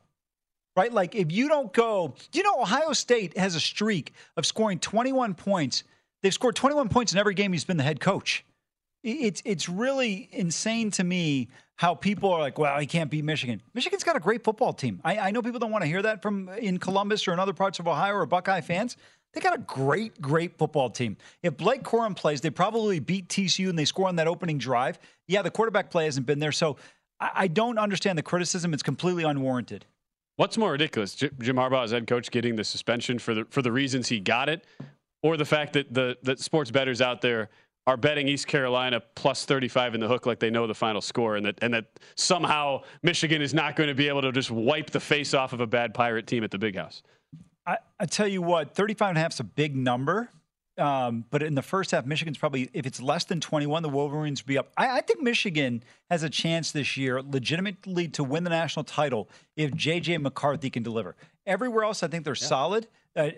right? 0.79 0.93
Like 0.93 1.17
if 1.17 1.33
you 1.33 1.49
don't 1.49 1.73
go, 1.73 2.15
you 2.33 2.45
know, 2.45 2.61
Ohio 2.61 2.93
State 2.93 3.37
has 3.37 3.57
a 3.57 3.61
streak 3.61 4.13
of 4.37 4.47
scoring 4.47 4.79
21 4.79 5.35
points. 5.35 5.83
They've 6.23 6.33
scored 6.33 6.55
21 6.55 6.89
points 6.89 7.13
in 7.13 7.19
every 7.19 7.35
game 7.35 7.53
he's 7.53 7.65
been 7.65 7.77
the 7.77 7.83
head 7.83 7.99
coach. 7.99 8.45
It's 9.03 9.43
it's 9.45 9.69
really 9.69 10.29
insane 10.33 10.91
to 10.93 11.05
me 11.05 11.49
how 11.77 11.95
people 11.95 12.33
are 12.33 12.41
like, 12.41 12.59
well, 12.59 12.79
he 12.81 12.87
can't 12.87 13.11
beat 13.11 13.25
Michigan. 13.25 13.63
Michigan's 13.73 14.03
got 14.03 14.17
a 14.17 14.21
great 14.21 14.43
football 14.43 14.73
team. 14.73 15.01
I, 15.05 15.19
I 15.19 15.31
know 15.31 15.43
people 15.43 15.61
don't 15.61 15.71
want 15.71 15.83
to 15.83 15.89
hear 15.89 16.03
that 16.03 16.23
from 16.23 16.49
in 16.49 16.79
Columbus 16.79 17.29
or 17.29 17.33
in 17.33 17.39
other 17.39 17.53
parts 17.53 17.79
of 17.79 17.87
Ohio 17.87 18.15
or 18.15 18.27
Buckeye 18.27 18.61
fans. 18.61 18.97
They 19.33 19.41
got 19.41 19.55
a 19.55 19.63
great, 19.63 20.21
great 20.21 20.59
football 20.59 20.91
team. 20.91 21.17
If 21.43 21.57
Blake 21.57 21.83
Corum 21.83 22.17
plays, 22.17 22.41
they 22.41 22.51
probably 22.51 22.99
beat 22.99 23.29
TCU 23.29 23.69
and 23.69 23.79
they 23.79 23.85
score 23.85 24.09
on 24.09 24.17
that 24.17 24.27
opening 24.27 24.59
drive. 24.59 24.99
Yeah, 25.29 25.43
the 25.43 25.51
quarterback 25.51 25.91
play 25.91 26.07
hasn't 26.07 26.27
been 26.27 26.39
there, 26.39 26.51
so 26.51 26.77
I, 27.21 27.31
I 27.35 27.47
don't 27.49 27.79
understand 27.79 28.19
the 28.19 28.23
criticism. 28.23 28.73
It's 28.73 28.83
completely 28.83 29.25
unwarranted. 29.25 29.85
What's 30.37 30.57
more 30.57 30.73
ridiculous, 30.73 31.15
Jim 31.15 31.57
Harbaugh 31.57 31.85
as 31.85 31.91
head 31.91 32.07
coach 32.07 32.31
getting 32.31 32.57
the 32.57 32.65
suspension 32.65 33.19
for 33.19 33.35
the 33.35 33.45
for 33.51 33.61
the 33.61 33.73
reasons 33.73 34.09
he 34.09 34.21
got 34.21 34.49
it, 34.49 34.65
or 35.23 35.37
the 35.37 35.45
fact 35.45 35.73
that 35.73 35.93
the 35.93 36.17
that 36.23 36.39
sports 36.39 36.71
bettors 36.71 37.01
out 37.01 37.21
there 37.21 37.51
are 37.89 37.97
betting 37.97 38.29
East 38.29 38.47
Carolina 38.47 39.01
plus 39.15 39.47
35 39.47 39.95
in 39.95 40.01
the 40.01 40.07
hook 40.07 40.27
like 40.27 40.39
they 40.39 40.51
know 40.51 40.67
the 40.67 40.75
final 40.75 41.01
score, 41.01 41.37
and 41.37 41.47
that 41.47 41.59
and 41.63 41.73
that 41.73 41.87
somehow 42.17 42.83
Michigan 43.03 43.41
is 43.41 43.55
not 43.55 43.77
going 43.77 43.89
to 43.89 43.95
be 43.95 44.09
able 44.09 44.21
to 44.21 44.31
just 44.31 44.51
wipe 44.51 44.91
the 44.91 45.01
face 45.01 45.33
off 45.33 45.55
of 45.55 45.63
a 45.63 45.67
bad 45.67 45.95
pirate 45.95 46.27
team 46.27 46.45
at 46.45 46.51
the 46.51 46.59
Big 46.59 46.77
House. 46.77 47.03
I, 47.67 47.79
I 47.99 48.05
tell 48.05 48.29
you 48.29 48.43
what, 48.43 48.75
35 48.75 49.09
and 49.09 49.19
a 49.19 49.21
half 49.23 49.33
is 49.33 49.41
a 49.41 49.45
big 49.45 49.75
number. 49.75 50.29
Um, 50.77 51.25
but 51.31 51.43
in 51.43 51.55
the 51.55 51.63
first 51.63 51.91
half, 51.91 52.05
Michigan's 52.05 52.39
probably, 52.39 52.69
if 52.73 52.87
it's 52.87 53.01
less 53.01 53.25
than 53.25 53.41
21, 53.41 53.83
the 53.83 53.89
Wolverines 53.89 54.45
will 54.45 54.49
be 54.49 54.59
up. 54.59 54.71
I, 54.77 54.99
I 54.99 55.01
think 55.01 55.23
Michigan 55.23 55.83
has 56.11 56.23
a 56.23 56.31
chance 56.31 56.71
this 56.71 56.97
year 56.97 57.21
legitimately 57.23 58.09
to 58.09 58.23
win 58.23 58.45
the 58.45 58.51
national 58.51 58.85
title 58.85 59.29
if 59.57 59.75
J.J. 59.75 60.19
McCarthy 60.19 60.71
can 60.71 60.83
deliver. 60.83 61.17
Everywhere 61.47 61.85
else, 61.85 62.03
I 62.03 62.09
think 62.09 62.25
they're 62.25 62.37
solid. 62.37 62.87
Uh, 63.17 63.31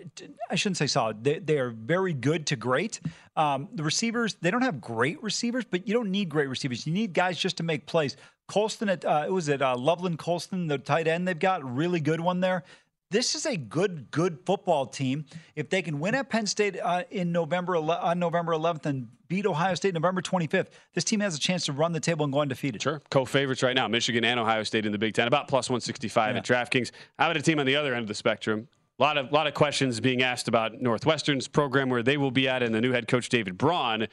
I 0.49 0.55
shouldn't 0.55 0.77
say 0.77 0.87
solid. 0.87 1.23
They, 1.23 1.39
they 1.39 1.57
are 1.57 1.71
very 1.71 2.13
good 2.13 2.45
to 2.47 2.55
great. 2.55 2.99
Um, 3.35 3.69
the 3.73 3.83
receivers, 3.83 4.35
they 4.41 4.51
don't 4.51 4.61
have 4.61 4.79
great 4.79 5.21
receivers, 5.23 5.65
but 5.65 5.87
you 5.87 5.93
don't 5.93 6.11
need 6.11 6.29
great 6.29 6.49
receivers. 6.49 6.85
You 6.85 6.93
need 6.93 7.13
guys 7.13 7.37
just 7.37 7.57
to 7.57 7.63
make 7.63 7.87
plays. 7.87 8.17
Colston 8.47 8.89
at, 8.89 9.05
uh, 9.05 9.23
it 9.25 9.31
was 9.31 9.47
it 9.47 9.61
uh, 9.61 9.75
Loveland 9.75 10.19
Colston, 10.19 10.67
the 10.67 10.77
tight 10.77 11.07
end 11.07 11.27
they've 11.27 11.39
got, 11.39 11.63
really 11.63 11.99
good 11.99 12.19
one 12.19 12.41
there 12.41 12.63
this 13.11 13.35
is 13.35 13.45
a 13.45 13.57
good, 13.57 14.09
good 14.09 14.39
football 14.45 14.85
team. 14.87 15.25
If 15.55 15.69
they 15.69 15.81
can 15.81 15.99
win 15.99 16.15
at 16.15 16.29
Penn 16.29 16.47
State 16.47 16.79
uh, 16.81 17.03
in 17.11 17.31
November 17.31 17.75
on 17.75 18.17
November 18.17 18.53
11th 18.53 18.85
and 18.85 19.07
beat 19.27 19.45
Ohio 19.45 19.75
State 19.75 19.93
November 19.93 20.21
25th, 20.21 20.67
this 20.93 21.03
team 21.03 21.19
has 21.19 21.35
a 21.35 21.39
chance 21.39 21.65
to 21.65 21.73
run 21.73 21.91
the 21.91 21.99
table 21.99 22.23
and 22.23 22.33
go 22.33 22.39
undefeated. 22.39 22.81
Sure. 22.81 23.01
Co-favorites 23.11 23.61
right 23.61 23.75
now, 23.75 23.87
Michigan 23.87 24.23
and 24.23 24.39
Ohio 24.39 24.63
State 24.63 24.85
in 24.85 24.93
the 24.93 24.97
Big 24.97 25.13
Ten, 25.13 25.27
about 25.27 25.49
plus 25.49 25.69
165 25.69 26.37
at 26.37 26.45
DraftKings. 26.45 26.91
How 27.19 27.25
about 27.29 27.37
a 27.37 27.41
team 27.41 27.59
on 27.59 27.65
the 27.65 27.75
other 27.75 27.93
end 27.93 28.03
of 28.03 28.07
the 28.07 28.15
spectrum? 28.15 28.67
A 29.01 29.03
lot 29.03 29.17
of 29.17 29.31
lot 29.31 29.47
of 29.47 29.55
questions 29.55 29.99
being 29.99 30.21
asked 30.21 30.47
about 30.47 30.79
Northwestern's 30.79 31.47
program, 31.47 31.89
where 31.89 32.03
they 32.03 32.17
will 32.17 32.29
be 32.29 32.47
at, 32.47 32.61
and 32.61 32.71
the 32.71 32.79
new 32.79 32.91
head 32.91 33.07
coach 33.07 33.29
David 33.29 33.57
Braun. 33.57 34.05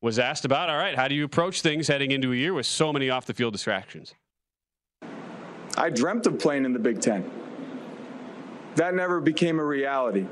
was 0.00 0.20
asked 0.20 0.44
about, 0.44 0.70
all 0.70 0.76
right, 0.76 0.94
how 0.94 1.08
do 1.08 1.16
you 1.16 1.24
approach 1.24 1.62
things 1.62 1.88
heading 1.88 2.12
into 2.12 2.30
a 2.32 2.36
year 2.36 2.54
with 2.54 2.64
so 2.64 2.92
many 2.92 3.10
off 3.10 3.26
the 3.26 3.34
field 3.34 3.54
distractions? 3.54 4.14
I 5.76 5.90
dreamt 5.90 6.28
of 6.28 6.38
playing 6.38 6.64
in 6.64 6.72
the 6.72 6.78
Big 6.78 7.00
Ten. 7.00 7.28
That 8.76 8.94
never 8.94 9.20
became 9.20 9.58
a 9.58 9.64
reality. 9.64 10.28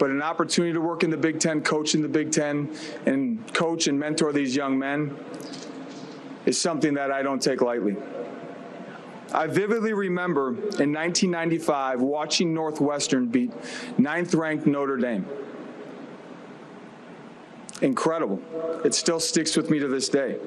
But 0.00 0.10
an 0.10 0.22
opportunity 0.22 0.72
to 0.72 0.80
work 0.80 1.04
in 1.04 1.10
the 1.10 1.16
Big 1.16 1.38
Ten, 1.38 1.62
coach 1.62 1.94
in 1.94 2.02
the 2.02 2.08
Big 2.08 2.32
Ten, 2.32 2.76
and 3.06 3.54
coach 3.54 3.86
and 3.86 3.96
mentor 3.96 4.32
these 4.32 4.56
young 4.56 4.76
men 4.76 5.16
is 6.46 6.60
something 6.60 6.94
that 6.94 7.12
I 7.12 7.22
don't 7.22 7.40
take 7.40 7.60
lightly. 7.60 7.94
I 9.36 9.46
vividly 9.46 9.92
remember 9.92 10.48
in 10.48 10.94
1995 10.94 12.00
watching 12.00 12.54
Northwestern 12.54 13.26
beat 13.26 13.52
ninth 13.98 14.32
ranked 14.32 14.66
Notre 14.66 14.96
Dame. 14.96 15.26
Incredible. 17.82 18.40
It 18.82 18.94
still 18.94 19.20
sticks 19.20 19.54
with 19.54 19.68
me 19.68 19.78
to 19.78 19.88
this 19.88 20.08
day. 20.08 20.38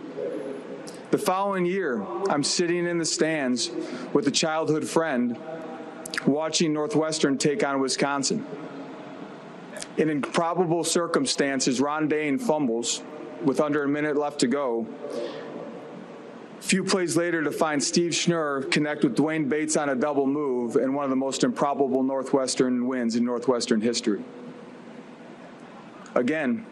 The 1.11 1.19
following 1.19 1.67
year, 1.67 2.03
I'm 2.29 2.43
sitting 2.43 2.87
in 2.87 2.97
the 2.97 3.05
stands 3.05 3.69
with 4.11 4.27
a 4.27 4.31
childhood 4.31 4.87
friend 4.87 5.37
watching 6.25 6.73
Northwestern 6.73 7.37
take 7.37 7.63
on 7.63 7.79
Wisconsin. 7.79 8.43
In 9.97 10.09
improbable 10.09 10.83
circumstances, 10.83 11.79
Ron 11.79 12.07
Dayne 12.07 12.39
fumbles 12.39 13.03
with 13.43 13.59
under 13.59 13.83
a 13.83 13.87
minute 13.87 14.17
left 14.17 14.39
to 14.39 14.47
go. 14.47 14.87
Few 16.61 16.83
plays 16.83 17.15
later 17.15 17.43
to 17.43 17.51
find 17.51 17.81
Steve 17.81 18.11
Schnur 18.11 18.69
connect 18.69 19.03
with 19.03 19.15
D'Wayne 19.15 19.47
Bates 19.47 19.77
on 19.77 19.89
a 19.89 19.95
double 19.95 20.27
move 20.27 20.75
and 20.75 20.93
one 20.93 21.03
of 21.03 21.09
the 21.09 21.15
most 21.15 21.43
improbable 21.43 22.03
Northwestern 22.03 22.85
wins 22.87 23.15
in 23.15 23.23
Northwestern 23.23 23.81
history. 23.81 24.23
Again, 26.15 26.65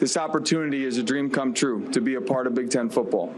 this 0.00 0.16
opportunity 0.16 0.84
is 0.84 0.98
a 0.98 1.02
dream 1.02 1.30
come 1.30 1.54
true 1.54 1.88
to 1.92 2.00
be 2.00 2.14
a 2.14 2.20
part 2.20 2.46
of 2.46 2.54
Big 2.54 2.70
Ten 2.70 2.88
football. 2.90 3.34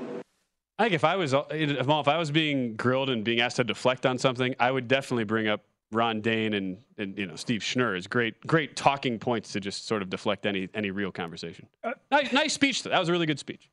I 0.79 0.85
think 0.85 0.95
if 0.95 1.05
I 1.05 1.17
was 1.17 1.35
if 1.51 1.89
I 1.89 2.17
was 2.17 2.31
being 2.31 2.75
grilled 2.77 3.11
and 3.11 3.23
being 3.23 3.41
asked 3.41 3.57
to 3.57 3.65
deflect 3.65 4.07
on 4.07 4.19
something, 4.19 4.55
I 4.59 4.71
would 4.71 4.89
definitely 4.89 5.25
bring 5.25 5.49
up 5.49 5.63
Ron 5.93 6.23
Dayne 6.23 6.55
and, 6.55 6.79
and 6.97 7.17
you 7.19 7.27
know 7.27 7.37
Steve 7.37 7.61
Schnur 7.61 7.97
as 7.97 8.07
great 8.07 8.45
great 8.47 8.75
talking 8.75 9.19
points 9.19 9.53
to 9.53 9.61
just 9.61 9.87
sort 9.87 10.03
of 10.03 10.09
deflect 10.09 10.47
any 10.47 10.69
any 10.75 10.91
real 10.91 11.13
conversation. 11.13 11.67
Uh, 11.85 11.93
nice, 12.11 12.33
nice 12.33 12.53
speech. 12.55 12.83
That 12.85 12.99
was 12.99 13.09
a 13.09 13.13
really 13.13 13.27
good 13.27 13.39
speech. 13.39 13.69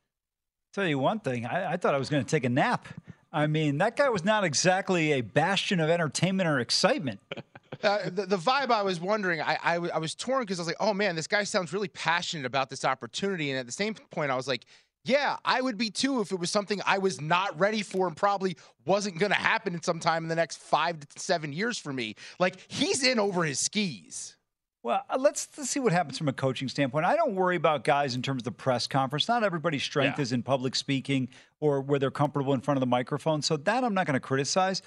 Tell 0.72 0.86
you 0.86 0.98
one 0.98 1.20
thing, 1.20 1.46
I, 1.46 1.72
I 1.72 1.76
thought 1.76 1.94
I 1.94 1.98
was 1.98 2.08
going 2.08 2.24
to 2.24 2.30
take 2.30 2.44
a 2.44 2.48
nap. 2.48 2.86
I 3.32 3.46
mean, 3.46 3.78
that 3.78 3.96
guy 3.96 4.08
was 4.08 4.24
not 4.24 4.44
exactly 4.44 5.12
a 5.12 5.20
bastion 5.20 5.80
of 5.80 5.88
entertainment 5.90 6.48
or 6.48 6.58
excitement. 6.60 7.20
Uh, 7.82 8.10
the, 8.10 8.26
the, 8.26 8.36
vibe 8.36 8.70
I 8.70 8.82
was 8.82 9.00
wondering, 9.00 9.40
I, 9.40 9.56
I, 9.62 9.74
I 9.76 9.98
was 9.98 10.14
torn 10.14 10.42
because 10.42 10.58
I 10.58 10.62
was 10.62 10.66
like, 10.66 10.76
oh 10.80 10.92
man, 10.92 11.16
this 11.16 11.26
guy 11.26 11.44
sounds 11.44 11.72
really 11.72 11.88
passionate 11.88 12.44
about 12.44 12.68
this 12.68 12.84
opportunity. 12.84 13.48
And 13.50 13.58
at 13.58 13.64
the 13.64 13.72
same 13.72 13.94
point, 13.94 14.30
I 14.30 14.36
was 14.36 14.46
like, 14.46 14.66
yeah, 15.04 15.36
I 15.46 15.62
would 15.62 15.78
be 15.78 15.88
too 15.88 16.20
if 16.20 16.30
it 16.30 16.38
was 16.38 16.50
something 16.50 16.82
I 16.84 16.98
was 16.98 17.22
not 17.22 17.58
ready 17.58 17.82
for 17.82 18.06
and 18.06 18.14
probably 18.14 18.56
wasn't 18.84 19.18
going 19.18 19.32
to 19.32 19.38
happen 19.38 19.72
in 19.72 19.82
some 19.82 19.98
time 19.98 20.24
in 20.24 20.28
the 20.28 20.34
next 20.34 20.58
five 20.58 21.00
to 21.00 21.18
seven 21.18 21.54
years 21.54 21.78
for 21.78 21.92
me. 21.92 22.16
Like 22.38 22.56
he's 22.68 23.02
in 23.02 23.18
over 23.18 23.44
his 23.44 23.58
skis. 23.58 24.36
Well, 24.82 25.04
uh, 25.10 25.18
let's, 25.18 25.48
let's 25.58 25.68
see 25.68 25.80
what 25.80 25.92
happens 25.92 26.16
from 26.16 26.28
a 26.28 26.32
coaching 26.32 26.68
standpoint. 26.68 27.04
I 27.04 27.14
don't 27.14 27.34
worry 27.34 27.56
about 27.56 27.84
guys 27.84 28.14
in 28.14 28.22
terms 28.22 28.40
of 28.40 28.44
the 28.44 28.52
press 28.52 28.86
conference. 28.86 29.28
Not 29.28 29.44
everybody's 29.44 29.82
strength 29.82 30.18
yeah. 30.18 30.22
is 30.22 30.32
in 30.32 30.42
public 30.42 30.74
speaking 30.74 31.28
or 31.60 31.82
where 31.82 31.98
they're 31.98 32.10
comfortable 32.10 32.54
in 32.54 32.60
front 32.60 32.76
of 32.78 32.80
the 32.80 32.86
microphone. 32.86 33.42
So 33.42 33.58
that 33.58 33.84
I'm 33.84 33.92
not 33.92 34.06
going 34.06 34.14
to 34.14 34.20
criticize. 34.20 34.80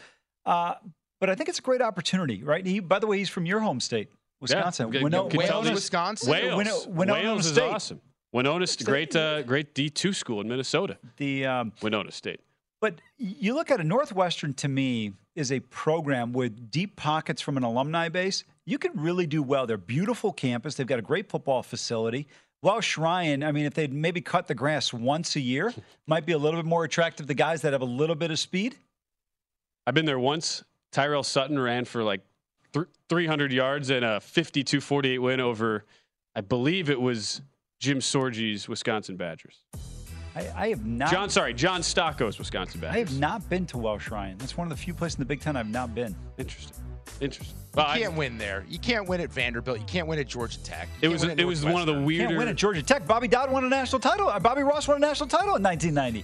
Uh, 0.45 0.75
but 1.19 1.29
I 1.29 1.35
think 1.35 1.47
it's 1.47 1.59
a 1.59 1.61
great 1.63 1.81
opportunity, 1.81 2.43
right? 2.43 2.65
He, 2.65 2.79
by 2.79 2.99
the 2.99 3.07
way, 3.07 3.17
he's 3.17 3.29
from 3.29 3.45
your 3.45 3.59
home 3.59 3.79
state, 3.79 4.09
Wisconsin. 4.41 4.91
Yeah. 4.91 5.03
Winona, 5.03 5.35
Wales, 5.37 5.69
Wisconsin. 5.69 6.31
Wales, 6.31 6.57
Winona, 6.57 6.89
Winona 6.89 7.23
Wales 7.23 7.47
State. 7.47 7.63
is 7.63 7.73
awesome. 7.73 8.01
Winona, 8.33 8.65
great, 8.83 9.15
uh, 9.15 9.43
great 9.43 9.75
D 9.75 9.91
two 9.91 10.11
school 10.11 10.41
in 10.41 10.47
Minnesota. 10.47 10.97
The 11.17 11.45
um, 11.45 11.71
Winona 11.83 12.11
State. 12.11 12.41
But 12.81 12.99
you 13.17 13.53
look 13.53 13.71
at 13.71 13.79
a 13.79 13.83
Northwestern 13.83 14.55
to 14.55 14.67
me 14.67 15.13
is 15.35 15.51
a 15.51 15.59
program 15.61 16.33
with 16.33 16.71
deep 16.71 16.95
pockets 16.97 17.41
from 17.41 17.57
an 17.57 17.63
alumni 17.63 18.09
base. 18.09 18.43
You 18.65 18.77
can 18.77 18.91
really 18.95 19.27
do 19.27 19.43
well. 19.43 19.67
They're 19.67 19.77
beautiful 19.77 20.31
campus. 20.31 20.75
They've 20.75 20.87
got 20.87 20.99
a 20.99 21.03
great 21.03 21.29
football 21.29 21.63
facility. 21.63 22.27
Welsh 22.61 22.97
Ryan, 22.97 23.43
I 23.43 23.51
mean, 23.51 23.65
if 23.65 23.73
they'd 23.73 23.91
maybe 23.91 24.21
cut 24.21 24.47
the 24.47 24.55
grass 24.55 24.93
once 24.93 25.35
a 25.35 25.41
year, 25.41 25.73
might 26.07 26.25
be 26.25 26.31
a 26.31 26.37
little 26.37 26.61
bit 26.61 26.67
more 26.67 26.85
attractive 26.85 27.27
to 27.27 27.33
guys 27.33 27.61
that 27.63 27.73
have 27.73 27.81
a 27.81 27.85
little 27.85 28.15
bit 28.15 28.31
of 28.31 28.39
speed. 28.39 28.77
I've 29.85 29.93
been 29.93 30.05
there 30.05 30.19
once. 30.19 30.63
Tyrell 30.91 31.23
Sutton 31.23 31.59
ran 31.59 31.83
for 31.83 32.03
like 32.03 32.21
300 33.09 33.51
yards 33.51 33.89
and 33.89 34.05
a 34.05 34.19
52 34.21 34.79
48 34.79 35.19
win 35.19 35.39
over, 35.39 35.83
I 36.35 36.41
believe 36.41 36.89
it 36.89 36.99
was 36.99 37.41
Jim 37.79 37.99
Sorgi's 37.99 38.69
Wisconsin 38.69 39.17
Badgers. 39.17 39.65
I, 40.35 40.49
I, 40.55 40.69
have 40.69 40.85
not. 40.85 41.11
John, 41.11 41.29
sorry, 41.29 41.53
John 41.53 41.83
Stocco's 41.83 42.39
Wisconsin 42.39 42.79
Badgers. 42.79 42.95
I 42.95 42.99
have 42.99 43.19
not 43.19 43.47
been 43.49 43.65
to 43.67 43.77
Welsh 43.77 44.09
Ryan. 44.09 44.37
That's 44.37 44.57
one 44.57 44.65
of 44.65 44.75
the 44.75 44.81
few 44.81 44.93
places 44.93 45.17
in 45.17 45.21
the 45.21 45.25
Big 45.25 45.41
Ten 45.41 45.55
I've 45.55 45.69
not 45.69 45.93
been. 45.93 46.15
Interesting. 46.37 46.77
Interesting. 47.21 47.57
You 47.75 47.83
can't 47.83 48.13
I, 48.13 48.17
win 48.17 48.37
there. 48.37 48.65
You 48.69 48.77
can't 48.77 49.07
win 49.07 49.19
at 49.21 49.31
Vanderbilt. 49.31 49.79
You 49.79 49.85
can't 49.85 50.07
win 50.07 50.19
at 50.19 50.27
Georgia 50.27 50.59
Tech. 50.63 50.87
You 51.01 51.09
it 51.09 51.11
was 51.11 51.23
it 51.23 51.43
was 51.43 51.65
one 51.65 51.81
of 51.81 51.87
the 51.87 52.01
weirder. 52.01 52.27
Can't 52.27 52.37
win 52.37 52.47
at 52.47 52.55
Georgia 52.55 52.83
Tech. 52.83 53.07
Bobby 53.07 53.27
Dodd 53.27 53.51
won 53.51 53.63
a 53.65 53.69
national 53.69 53.99
title. 53.99 54.27
Uh, 54.27 54.39
Bobby 54.39 54.61
Ross 54.61 54.87
won 54.87 54.97
a 54.97 54.99
national 54.99 55.27
title 55.27 55.55
in 55.55 55.63
1990. 55.63 56.23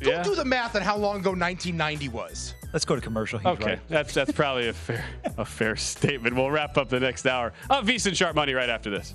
Don't 0.00 0.12
yeah. 0.12 0.22
do 0.22 0.34
the 0.34 0.44
math 0.44 0.76
on 0.76 0.82
how 0.82 0.96
long 0.96 1.20
ago 1.20 1.30
1990 1.30 2.08
was. 2.08 2.54
Let's 2.72 2.84
go 2.84 2.94
to 2.94 3.00
commercial. 3.00 3.38
He's 3.38 3.46
okay, 3.46 3.64
right. 3.64 3.80
that's 3.88 4.14
that's 4.14 4.32
probably 4.32 4.68
a 4.68 4.72
fair 4.72 5.04
a 5.36 5.44
fair 5.44 5.76
statement. 5.76 6.34
We'll 6.34 6.50
wrap 6.50 6.78
up 6.78 6.88
the 6.88 7.00
next 7.00 7.26
hour 7.26 7.52
of 7.68 7.86
VSiN 7.86 8.14
Sharp 8.14 8.34
Money 8.34 8.54
right 8.54 8.70
after 8.70 8.90
this. 8.90 9.14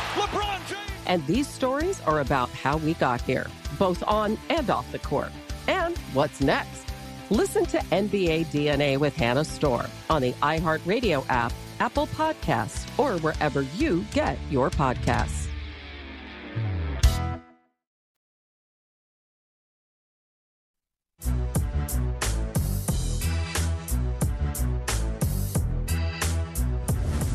And 1.05 1.25
these 1.27 1.47
stories 1.47 2.01
are 2.01 2.19
about 2.19 2.49
how 2.49 2.77
we 2.77 2.93
got 2.95 3.21
here, 3.21 3.47
both 3.77 4.03
on 4.07 4.37
and 4.49 4.69
off 4.69 4.91
the 4.91 4.99
court. 4.99 5.31
And 5.67 5.97
what's 6.13 6.41
next? 6.41 6.85
Listen 7.29 7.65
to 7.67 7.77
NBA 7.77 8.47
DNA 8.47 8.97
with 8.97 9.15
Hannah 9.15 9.45
Storm 9.45 9.87
on 10.09 10.21
the 10.21 10.33
iHeartRadio 10.33 11.25
app, 11.29 11.53
Apple 11.79 12.07
Podcasts, 12.07 12.85
or 12.99 13.17
wherever 13.19 13.61
you 13.77 14.05
get 14.13 14.37
your 14.49 14.69
podcasts. 14.69 15.47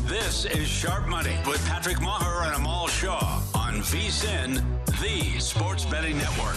This 0.05 0.45
is 0.45 0.67
Sharp 0.67 1.07
Money 1.07 1.35
with 1.47 1.65
Patrick 1.65 1.97
Meagher 1.97 2.45
and 2.45 2.55
Amal 2.55 2.87
Shah 2.87 3.41
on 3.77 3.83
VSIN, 3.83 4.63
the 4.99 5.39
Sports 5.39 5.85
Betting 5.85 6.17
Network. 6.17 6.55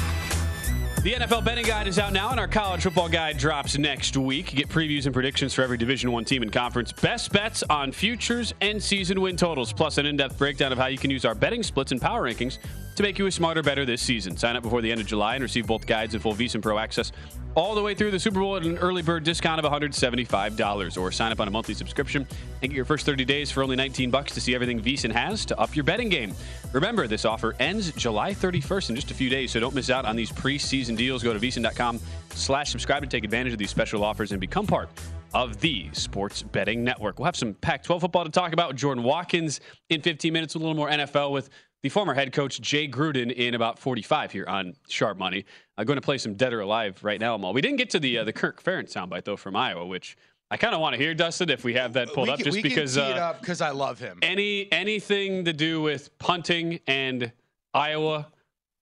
The 1.02 1.14
NFL 1.14 1.44
betting 1.44 1.66
guide 1.66 1.86
is 1.86 1.98
out 1.98 2.14
now, 2.14 2.30
and 2.30 2.40
our 2.40 2.48
college 2.48 2.82
football 2.82 3.10
guide 3.10 3.36
drops 3.36 3.76
next 3.76 4.16
week. 4.16 4.54
Get 4.54 4.68
previews 4.68 5.04
and 5.04 5.12
predictions 5.12 5.52
for 5.52 5.62
every 5.62 5.76
Division 5.76 6.12
One 6.12 6.24
team 6.24 6.42
and 6.42 6.52
conference, 6.52 6.92
best 6.92 7.32
bets 7.32 7.62
on 7.68 7.92
futures 7.92 8.54
and 8.62 8.82
season 8.82 9.20
win 9.20 9.36
totals, 9.36 9.72
plus 9.72 9.98
an 9.98 10.06
in-depth 10.06 10.38
breakdown 10.38 10.72
of 10.72 10.78
how 10.78 10.86
you 10.86 10.98
can 10.98 11.10
use 11.10 11.26
our 11.26 11.34
betting 11.34 11.62
splits 11.62 11.92
and 11.92 12.00
power 12.00 12.22
rankings 12.22 12.58
to 12.96 13.02
make 13.02 13.18
you 13.18 13.26
a 13.26 13.30
smarter 13.30 13.62
better 13.62 13.84
this 13.84 14.02
season. 14.02 14.36
Sign 14.36 14.56
up 14.56 14.62
before 14.62 14.82
the 14.82 14.90
end 14.90 15.00
of 15.00 15.06
July 15.06 15.34
and 15.34 15.42
receive 15.42 15.66
both 15.66 15.86
guides 15.86 16.14
and 16.14 16.22
full 16.22 16.34
VSiN 16.34 16.62
Pro 16.62 16.78
access 16.78 17.12
all 17.54 17.74
the 17.74 17.82
way 17.82 17.94
through 17.94 18.10
the 18.10 18.20
Super 18.20 18.40
Bowl 18.40 18.56
at 18.56 18.64
an 18.64 18.78
early 18.78 19.02
bird 19.02 19.24
discount 19.24 19.58
of 19.58 19.70
$175. 19.70 20.98
Or 20.98 21.10
sign 21.10 21.32
up 21.32 21.40
on 21.40 21.48
a 21.48 21.50
monthly 21.50 21.74
subscription 21.74 22.26
and 22.62 22.70
get 22.70 22.76
your 22.76 22.84
first 22.84 23.06
30 23.06 23.24
days 23.24 23.50
for 23.50 23.62
only 23.62 23.76
19 23.76 24.10
bucks 24.10 24.34
to 24.34 24.40
see 24.40 24.54
everything 24.54 24.80
VSiN 24.80 25.10
has 25.12 25.44
to 25.46 25.58
up 25.58 25.74
your 25.74 25.84
betting 25.84 26.08
game. 26.08 26.34
Remember, 26.72 27.08
this 27.08 27.24
offer 27.24 27.56
ends 27.58 27.90
July 27.92 28.32
31st 28.32 28.90
in 28.90 28.94
just 28.96 29.10
a 29.10 29.14
few 29.14 29.28
days, 29.28 29.50
so 29.50 29.58
don't 29.58 29.74
miss 29.74 29.90
out 29.90 30.04
on 30.04 30.14
these 30.14 30.30
preseason 30.30 30.96
deals. 30.96 31.22
Go 31.22 31.32
to 31.32 31.38
VSiN.com 31.40 31.98
slash 32.30 32.70
subscribe 32.70 33.02
to 33.02 33.08
take 33.08 33.24
advantage 33.24 33.52
of 33.52 33.58
these 33.58 33.70
special 33.70 34.04
offers 34.04 34.30
and 34.30 34.40
become 34.40 34.68
part 34.68 34.88
of 35.34 35.60
the 35.60 35.88
Sports 35.92 36.42
Betting 36.42 36.84
Network. 36.84 37.18
We'll 37.18 37.26
have 37.26 37.36
some 37.36 37.54
Pac-12 37.54 38.00
football 38.00 38.24
to 38.24 38.30
talk 38.30 38.52
about 38.52 38.68
with 38.68 38.76
Jordan 38.76 39.02
Watkins 39.02 39.60
in 39.88 40.00
15 40.00 40.32
minutes, 40.32 40.54
a 40.54 40.58
little 40.58 40.74
more 40.74 40.88
NFL 40.88 41.32
with 41.32 41.50
the 41.82 41.88
former 41.88 42.14
head 42.14 42.32
coach 42.32 42.60
Jay 42.60 42.86
Gruden 42.86 43.32
in 43.32 43.54
about 43.54 43.78
45 43.78 44.30
here 44.30 44.44
on 44.46 44.74
Sharp 44.88 45.18
Money. 45.18 45.46
I'm 45.76 45.86
going 45.86 45.96
to 45.96 46.02
play 46.02 46.18
some 46.18 46.34
Dead 46.34 46.52
or 46.52 46.60
Alive 46.60 47.02
right 47.02 47.18
now, 47.18 47.34
Amal. 47.34 47.52
We 47.52 47.62
didn't 47.62 47.78
get 47.78 47.90
to 47.90 47.98
the 47.98 48.18
uh, 48.18 48.24
the 48.24 48.32
Kirk 48.32 48.62
Ferentz 48.62 48.92
soundbite 48.92 49.24
though 49.24 49.36
from 49.36 49.56
Iowa, 49.56 49.86
which 49.86 50.16
I 50.50 50.56
kind 50.56 50.74
of 50.74 50.80
want 50.80 50.94
to 50.94 51.00
hear, 51.00 51.14
Dustin, 51.14 51.48
if 51.48 51.62
we 51.62 51.74
have 51.74 51.92
that 51.92 52.12
pulled 52.12 52.26
we 52.26 52.32
up, 52.32 52.38
can, 52.38 52.44
just 52.44 52.56
we 52.56 52.62
because 52.62 52.96
can 52.96 53.14
tee 53.14 53.18
uh, 53.18 53.28
up 53.28 53.40
because 53.40 53.60
I 53.60 53.70
love 53.70 54.00
him. 54.00 54.18
any 54.22 54.70
anything 54.72 55.44
to 55.44 55.52
do 55.52 55.80
with 55.80 56.16
punting 56.18 56.80
and 56.88 57.32
Iowa, 57.72 58.26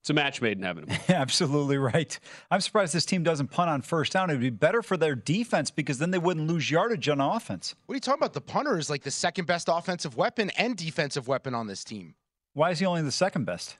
it's 0.01 0.09
a 0.09 0.14
match 0.14 0.41
made 0.41 0.57
in 0.57 0.62
heaven. 0.62 0.87
Absolutely 1.09 1.77
right. 1.77 2.19
I'm 2.51 2.62
surprised 2.62 2.95
this 2.95 3.05
team 3.05 3.23
doesn't 3.23 3.49
punt 3.49 3.69
on 3.69 3.83
first 3.83 4.12
down. 4.12 4.31
It 4.31 4.35
would 4.35 4.41
be 4.41 4.49
better 4.49 4.83
for 4.83 4.97
their 4.97 5.14
defense 5.14 5.71
because 5.71 5.99
then 5.99 6.11
they 6.11 6.19
wouldn't 6.19 6.47
lose 6.47 6.71
yardage 6.71 7.09
on 7.11 7.21
offense. 7.21 7.75
What 7.85 7.93
are 7.93 7.97
you 7.97 8.01
talking 8.01 8.21
about? 8.21 8.33
The 8.33 8.41
punter 8.41 8.79
is 8.79 8.89
like 8.89 9.03
the 9.03 9.11
second 9.11 9.47
best 9.47 9.69
offensive 9.71 10.16
weapon 10.16 10.51
and 10.57 10.77
defensive 10.77 11.29
weapon 11.29 11.55
on 11.55 11.66
this 11.66 11.85
team. 11.85 12.14
Why 12.55 12.71
is 12.71 12.79
he 12.79 12.87
only 12.87 13.03
the 13.03 13.12
second 13.12 13.45
best? 13.45 13.77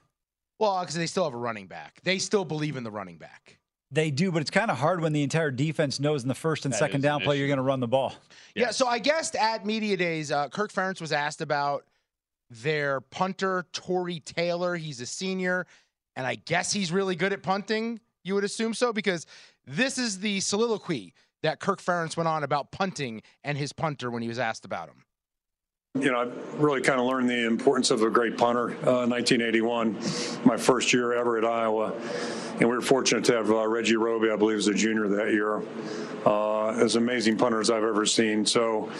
Well, 0.59 0.79
because 0.81 0.95
they 0.95 1.07
still 1.07 1.23
have 1.23 1.33
a 1.33 1.37
running 1.37 1.67
back. 1.67 2.01
They 2.03 2.19
still 2.19 2.45
believe 2.45 2.75
in 2.75 2.83
the 2.83 2.91
running 2.91 3.17
back. 3.17 3.58
They 3.91 4.11
do, 4.11 4.31
but 4.31 4.41
it's 4.41 4.51
kind 4.51 4.69
of 4.69 4.77
hard 4.77 5.01
when 5.01 5.13
the 5.13 5.23
entire 5.23 5.49
defense 5.49 5.99
knows 5.99 6.21
in 6.21 6.27
the 6.29 6.35
first 6.35 6.65
and 6.65 6.73
That 6.73 6.77
second 6.77 7.01
down 7.01 7.21
an 7.21 7.25
play 7.25 7.35
issue. 7.35 7.39
you're 7.39 7.47
going 7.47 7.57
to 7.57 7.63
run 7.63 7.79
the 7.79 7.87
ball. 7.87 8.13
Yeah. 8.55 8.69
so 8.71 8.87
I 8.87 8.99
guessed 8.99 9.35
at 9.35 9.65
media 9.65 9.97
days, 9.97 10.31
uh, 10.31 10.47
Kirk 10.49 10.71
Ferentz 10.71 11.01
was 11.01 11.11
asked 11.11 11.41
about 11.41 11.85
their 12.51 13.01
punter 13.01 13.65
Tory 13.73 14.19
Taylor. 14.19 14.75
He's 14.75 15.01
a 15.01 15.05
senior, 15.05 15.65
and 16.15 16.27
I 16.27 16.35
guess 16.35 16.71
he's 16.71 16.91
really 16.91 17.15
good 17.15 17.33
at 17.33 17.41
punting. 17.41 17.99
You 18.23 18.35
would 18.35 18.43
assume 18.43 18.73
so 18.73 18.93
because 18.93 19.25
this 19.65 19.97
is 19.97 20.19
the 20.19 20.39
soliloquy 20.39 21.13
that 21.41 21.59
Kirk 21.59 21.81
Ferentz 21.81 22.17
went 22.17 22.27
on 22.27 22.43
about 22.43 22.71
punting 22.71 23.21
and 23.43 23.57
his 23.57 23.73
punter 23.73 24.11
when 24.11 24.21
he 24.21 24.27
was 24.27 24.37
asked 24.39 24.65
about 24.65 24.89
him. 24.89 25.03
You 25.95 26.11
know, 26.11 26.19
I 26.19 26.57
really 26.61 26.81
kind 26.81 26.99
of 26.99 27.07
learned 27.07 27.27
the 27.27 27.47
importance 27.47 27.89
of 27.89 28.03
a 28.03 28.11
great 28.11 28.37
punter. 28.37 28.69
Uh, 28.87 29.07
1981, 29.07 29.97
my 30.45 30.55
first 30.55 30.93
year 30.93 31.13
ever 31.13 31.39
at 31.39 31.43
Iowa, 31.43 31.93
and 32.59 32.69
we 32.69 32.75
were 32.75 32.81
fortunate 32.81 33.23
to 33.23 33.33
have 33.33 33.49
uh, 33.49 33.67
Reggie 33.67 33.95
Roby, 33.95 34.29
I 34.29 34.35
believe, 34.35 34.57
was 34.57 34.67
a 34.67 34.73
junior 34.75 35.07
that 35.07 35.33
year. 35.33 35.63
Uh, 36.25 36.71
as 36.71 36.97
amazing 36.97 37.37
punters 37.37 37.69
I've 37.69 37.83
ever 37.83 38.05
seen. 38.05 38.45
So 38.45 38.91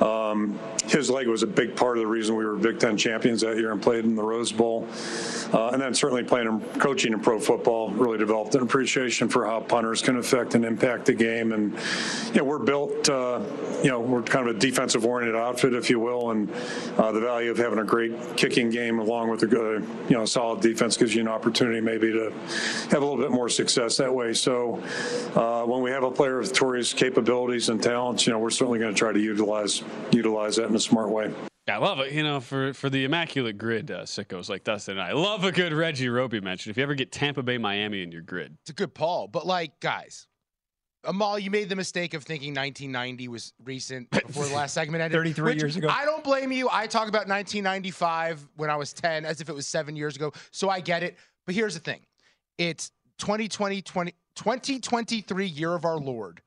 um, 0.00 0.58
his 0.86 1.10
leg 1.10 1.28
was 1.28 1.42
a 1.42 1.46
big 1.46 1.76
part 1.76 1.98
of 1.98 2.02
the 2.02 2.06
reason 2.06 2.34
we 2.34 2.46
were 2.46 2.56
Big 2.56 2.80
Ten 2.80 2.96
champions 2.96 3.42
that 3.42 3.58
year 3.58 3.72
and 3.72 3.82
played 3.82 4.04
in 4.04 4.16
the 4.16 4.22
Rose 4.22 4.50
Bowl. 4.50 4.88
Uh, 5.52 5.68
and 5.68 5.82
then 5.82 5.92
certainly 5.92 6.24
playing 6.24 6.48
and 6.48 6.80
coaching 6.80 7.12
in 7.12 7.20
pro 7.20 7.38
football 7.38 7.90
really 7.90 8.16
developed 8.16 8.54
an 8.54 8.62
appreciation 8.62 9.28
for 9.28 9.46
how 9.46 9.60
punters 9.60 10.00
can 10.00 10.16
affect 10.16 10.54
and 10.54 10.64
impact 10.64 11.04
the 11.04 11.12
game. 11.12 11.52
And 11.52 11.74
you 12.28 12.40
know, 12.40 12.44
we're 12.44 12.58
built, 12.58 13.08
uh, 13.10 13.40
you 13.82 13.90
know, 13.90 14.00
we're 14.00 14.22
kind 14.22 14.48
of 14.48 14.56
a 14.56 14.58
defensive 14.58 15.04
oriented 15.04 15.36
outfit, 15.36 15.74
if 15.74 15.90
you 15.90 16.00
will, 16.00 16.30
and 16.32 16.50
uh, 16.98 17.12
the 17.12 17.20
value 17.20 17.50
of 17.50 17.56
having 17.58 17.78
a 17.78 17.84
great 17.84 18.36
kicking 18.36 18.68
game 18.68 18.98
along 18.98 19.30
with 19.30 19.42
a 19.44 19.46
good, 19.46 19.86
you 20.08 20.16
know, 20.16 20.24
solid 20.24 20.60
defense 20.60 20.96
gives 20.96 21.14
you 21.14 21.20
an 21.20 21.28
opportunity 21.28 21.80
maybe 21.80 22.10
to 22.12 22.30
have 22.90 23.02
a 23.02 23.06
little 23.06 23.16
bit 23.16 23.30
more 23.30 23.48
success 23.48 23.96
that 23.98 24.12
way. 24.12 24.32
So 24.34 24.82
uh, 25.36 25.64
when 25.64 25.82
we 25.82 25.90
have 25.90 26.02
a 26.02 26.10
player 26.10 26.38
with 26.38 26.52
Tory's 26.52 26.92
capabilities 26.92 27.68
and 27.68 27.82
talents, 27.82 28.26
you 28.26 28.32
know, 28.32 28.38
we're 28.40 28.50
certainly 28.50 28.80
going 28.80 28.92
to 28.92 28.98
try 28.98 29.12
to 29.12 29.20
utilize 29.20 29.84
utilize 30.10 30.56
that 30.56 30.68
in 30.68 30.74
a 30.74 30.80
smart 30.80 31.10
way. 31.10 31.32
I 31.68 31.76
love 31.76 32.00
it. 32.00 32.12
You 32.12 32.24
know, 32.24 32.40
for 32.40 32.72
for 32.74 32.90
the 32.90 33.04
immaculate 33.04 33.56
grid 33.56 33.90
uh, 33.90 34.02
sickos 34.02 34.48
like 34.48 34.64
Dustin 34.64 34.98
and 34.98 35.00
I, 35.00 35.12
love 35.12 35.44
a 35.44 35.52
good 35.52 35.72
Reggie 35.72 36.08
Roby 36.08 36.40
mention. 36.40 36.70
If 36.70 36.76
you 36.76 36.82
ever 36.82 36.94
get 36.94 37.12
Tampa 37.12 37.42
Bay, 37.42 37.56
Miami 37.56 38.02
in 38.02 38.10
your 38.10 38.22
grid, 38.22 38.56
It's 38.62 38.70
a 38.70 38.74
good 38.74 38.94
Paul, 38.94 39.28
but 39.28 39.46
like 39.46 39.78
guys, 39.78 40.26
Amal, 41.04 41.38
you 41.38 41.50
made 41.50 41.68
the 41.68 41.76
mistake 41.76 42.14
of 42.14 42.22
thinking 42.22 42.54
1990 42.54 43.28
was 43.28 43.52
recent 43.64 44.10
before 44.10 44.44
the 44.46 44.54
last 44.54 44.72
segment 44.74 45.02
ended. 45.02 45.18
33 45.18 45.44
which 45.44 45.60
years 45.62 45.76
ago. 45.76 45.88
I 45.90 46.04
don't 46.04 46.22
blame 46.22 46.52
you. 46.52 46.68
I 46.70 46.86
talk 46.86 47.08
about 47.08 47.26
1995 47.28 48.48
when 48.56 48.70
I 48.70 48.76
was 48.76 48.92
10 48.92 49.24
as 49.24 49.40
if 49.40 49.48
it 49.48 49.54
was 49.54 49.66
seven 49.66 49.96
years 49.96 50.16
ago, 50.16 50.32
so 50.50 50.68
I 50.68 50.80
get 50.80 51.02
it. 51.02 51.16
But 51.46 51.54
here's 51.54 51.74
the 51.74 51.80
thing: 51.80 52.00
it's 52.58 52.92
2020, 53.18 53.82
20, 53.82 54.12
2023 54.36 55.46
year 55.46 55.74
of 55.74 55.84
our 55.84 55.98
Lord. 55.98 56.40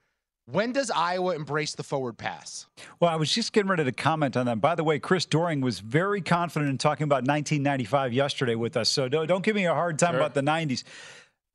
When 0.47 0.71
does 0.73 0.91
Iowa 0.91 1.33
embrace 1.33 1.73
the 1.73 1.81
forward 1.81 2.19
pass? 2.19 2.67
Well, 2.99 3.09
I 3.09 3.15
was 3.15 3.33
just 3.33 3.51
getting 3.51 3.67
ready 3.67 3.83
to 3.83 3.91
comment 3.91 4.37
on 4.37 4.45
that. 4.45 4.61
By 4.61 4.75
the 4.75 4.83
way, 4.83 4.99
Chris 4.99 5.25
Doering 5.25 5.59
was 5.59 5.79
very 5.79 6.21
confident 6.21 6.69
in 6.69 6.77
talking 6.77 7.05
about 7.05 7.25
1995 7.25 8.13
yesterday 8.13 8.53
with 8.53 8.77
us. 8.77 8.87
So 8.87 9.09
don't, 9.09 9.25
don't 9.25 9.43
give 9.43 9.55
me 9.55 9.65
a 9.65 9.73
hard 9.73 9.97
time 9.97 10.11
Sure. 10.11 10.19
about 10.19 10.35
the 10.35 10.43
90s. 10.43 10.83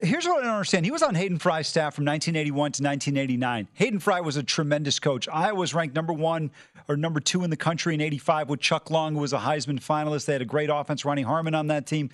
Here's 0.03 0.27
what 0.27 0.39
I 0.39 0.45
don't 0.45 0.55
understand. 0.55 0.87
He 0.87 0.91
was 0.91 1.03
on 1.03 1.15
Hayden 1.15 1.39
Fry's 1.39 1.69
staff 1.69 1.95
from 1.95 2.07
1981 2.07 2.55
to 2.55 2.83
1989. 2.83 3.69
Hayden 3.75 4.01
Fry 4.01 4.21
was 4.21 4.37
a 4.37 4.43
tremendous 4.43 4.99
coach. 4.99 5.29
Iowa 5.29 5.59
was 5.59 5.75
ranked 5.75 5.95
number 5.95 6.15
one 6.15 6.51
or 6.89 6.97
number 6.97 7.21
two 7.21 7.45
in 7.45 7.51
the 7.51 7.57
country 7.57 7.93
in 7.93 8.01
85 8.01 8.49
with 8.49 8.61
Chuck 8.61 8.91
Long, 8.91 9.15
who 9.15 9.21
was 9.21 9.35
a 9.35 9.39
Heisman 9.39 9.79
finalist. 9.79 10.25
They 10.25 10.33
had 10.33 10.41
a 10.41 10.47
great 10.47 10.71
offense, 10.73 11.05
Ronnie 11.05 11.21
Harmon 11.23 11.55
on 11.55 11.67
that 11.67 11.87
team. 11.87 12.09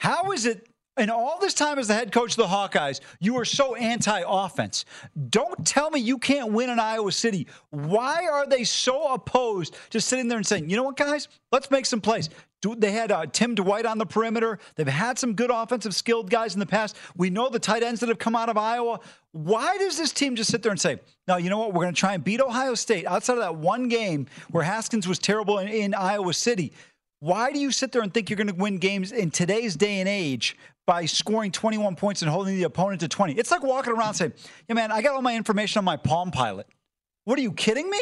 How 0.00 0.32
is 0.32 0.46
it 0.46 0.66
in 0.98 1.10
all 1.10 1.38
this 1.40 1.54
time 1.54 1.78
as 1.78 1.88
the 1.88 1.94
head 1.94 2.12
coach 2.12 2.32
of 2.32 2.36
the 2.36 2.46
Hawkeyes, 2.46 3.00
you 3.20 3.38
are 3.38 3.44
so 3.44 3.74
anti 3.74 4.22
offense? 4.26 4.84
Don't 5.28 5.66
tell 5.66 5.90
me 5.90 6.00
you 6.00 6.18
can't 6.18 6.52
win 6.52 6.70
in 6.70 6.78
Iowa 6.78 7.12
City. 7.12 7.46
Why 7.70 8.26
are 8.26 8.46
they 8.46 8.64
so 8.64 9.12
opposed 9.12 9.76
to 9.90 10.00
sitting 10.00 10.28
there 10.28 10.38
and 10.38 10.46
saying, 10.46 10.70
you 10.70 10.76
know 10.76 10.84
what, 10.84 10.96
guys, 10.96 11.28
let's 11.52 11.70
make 11.70 11.86
some 11.86 12.00
plays? 12.00 12.30
They 12.78 12.90
had 12.90 13.12
uh, 13.12 13.26
Tim 13.26 13.54
Dwight 13.54 13.86
on 13.86 13.98
the 13.98 14.06
perimeter. 14.06 14.58
They've 14.74 14.88
had 14.88 15.18
some 15.18 15.34
good 15.34 15.50
offensive 15.52 15.94
skilled 15.94 16.30
guys 16.30 16.54
in 16.54 16.60
the 16.60 16.66
past. 16.66 16.96
We 17.16 17.30
know 17.30 17.48
the 17.48 17.60
tight 17.60 17.84
ends 17.84 18.00
that 18.00 18.08
have 18.08 18.18
come 18.18 18.34
out 18.34 18.48
of 18.48 18.56
Iowa. 18.56 18.98
Why 19.30 19.78
does 19.78 19.96
this 19.96 20.10
team 20.10 20.34
just 20.34 20.50
sit 20.50 20.62
there 20.62 20.72
and 20.72 20.80
say, 20.80 20.98
no, 21.28 21.36
you 21.36 21.48
know 21.48 21.58
what? 21.58 21.74
We're 21.74 21.82
going 21.82 21.94
to 21.94 22.00
try 22.00 22.14
and 22.14 22.24
beat 22.24 22.40
Ohio 22.40 22.74
State 22.74 23.06
outside 23.06 23.34
of 23.34 23.40
that 23.40 23.54
one 23.56 23.88
game 23.88 24.26
where 24.50 24.64
Haskins 24.64 25.06
was 25.06 25.20
terrible 25.20 25.58
in, 25.58 25.68
in 25.68 25.94
Iowa 25.94 26.32
City? 26.34 26.72
Why 27.20 27.52
do 27.52 27.58
you 27.58 27.70
sit 27.70 27.92
there 27.92 28.02
and 28.02 28.12
think 28.12 28.28
you're 28.28 28.36
going 28.36 28.48
to 28.48 28.54
win 28.54 28.78
games 28.78 29.12
in 29.12 29.30
today's 29.30 29.76
day 29.76 30.00
and 30.00 30.08
age 30.08 30.56
by 30.86 31.04
scoring 31.04 31.50
21 31.52 31.96
points 31.96 32.22
and 32.22 32.30
holding 32.30 32.56
the 32.56 32.62
opponent 32.62 33.00
to 33.00 33.08
20? 33.08 33.34
It's 33.34 33.50
like 33.50 33.62
walking 33.62 33.92
around 33.92 34.14
saying, 34.14 34.32
yeah, 34.68 34.74
man, 34.74 34.92
I 34.92 35.02
got 35.02 35.14
all 35.14 35.22
my 35.22 35.34
information 35.36 35.78
on 35.78 35.84
my 35.84 35.96
Palm 35.96 36.30
Pilot. 36.30 36.66
What 37.24 37.38
are 37.38 37.42
you 37.42 37.52
kidding 37.52 37.90
me? 37.90 37.98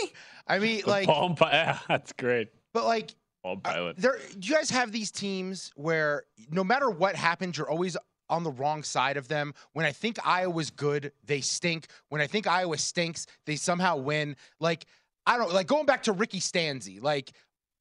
I 0.47 0.59
mean, 0.59 0.83
The 0.85 0.91
like, 0.91 1.07
Palm 1.07 1.35
Pilot. 1.35 1.53
Yeah, 1.55 1.79
that's 1.89 2.13
great. 2.13 2.49
but 2.73 2.85
like, 2.85 3.15
Palm 3.43 3.61
uh, 3.65 3.73
pilot. 3.73 3.97
There, 3.97 4.19
do 4.39 4.49
you 4.49 4.55
guys 4.55 4.71
have 4.71 4.93
these 4.93 5.11
teams 5.11 5.73
where 5.77 6.25
no 6.51 6.63
matter 6.65 6.89
what 6.91 7.17
happens, 7.17 7.59
you're 7.59 7.69
always 7.69 7.97
on 8.31 8.43
the 8.43 8.51
wrong 8.51 8.83
side 8.83 9.17
of 9.17 9.29
them? 9.29 9.53
When 9.73 9.85
I 9.85 9.93
think 9.93 10.19
Iowa's 10.27 10.71
good, 10.71 11.13
they 11.25 11.41
stink. 11.41 11.87
When 12.09 12.21
I 12.21 12.27
think 12.27 12.47
Iowa 12.47 12.79
stinks, 12.79 13.27
they 13.47 13.57
somehow 13.57 13.97
win. 13.97 14.37
Like 14.61 14.87
I 15.27 15.37
don't 15.37 15.53
like 15.53 15.67
going 15.67 15.85
back 15.87 16.03
to 16.05 16.13
Ricky 16.13 16.41
Stanzi. 16.41 17.03
Like 17.03 17.33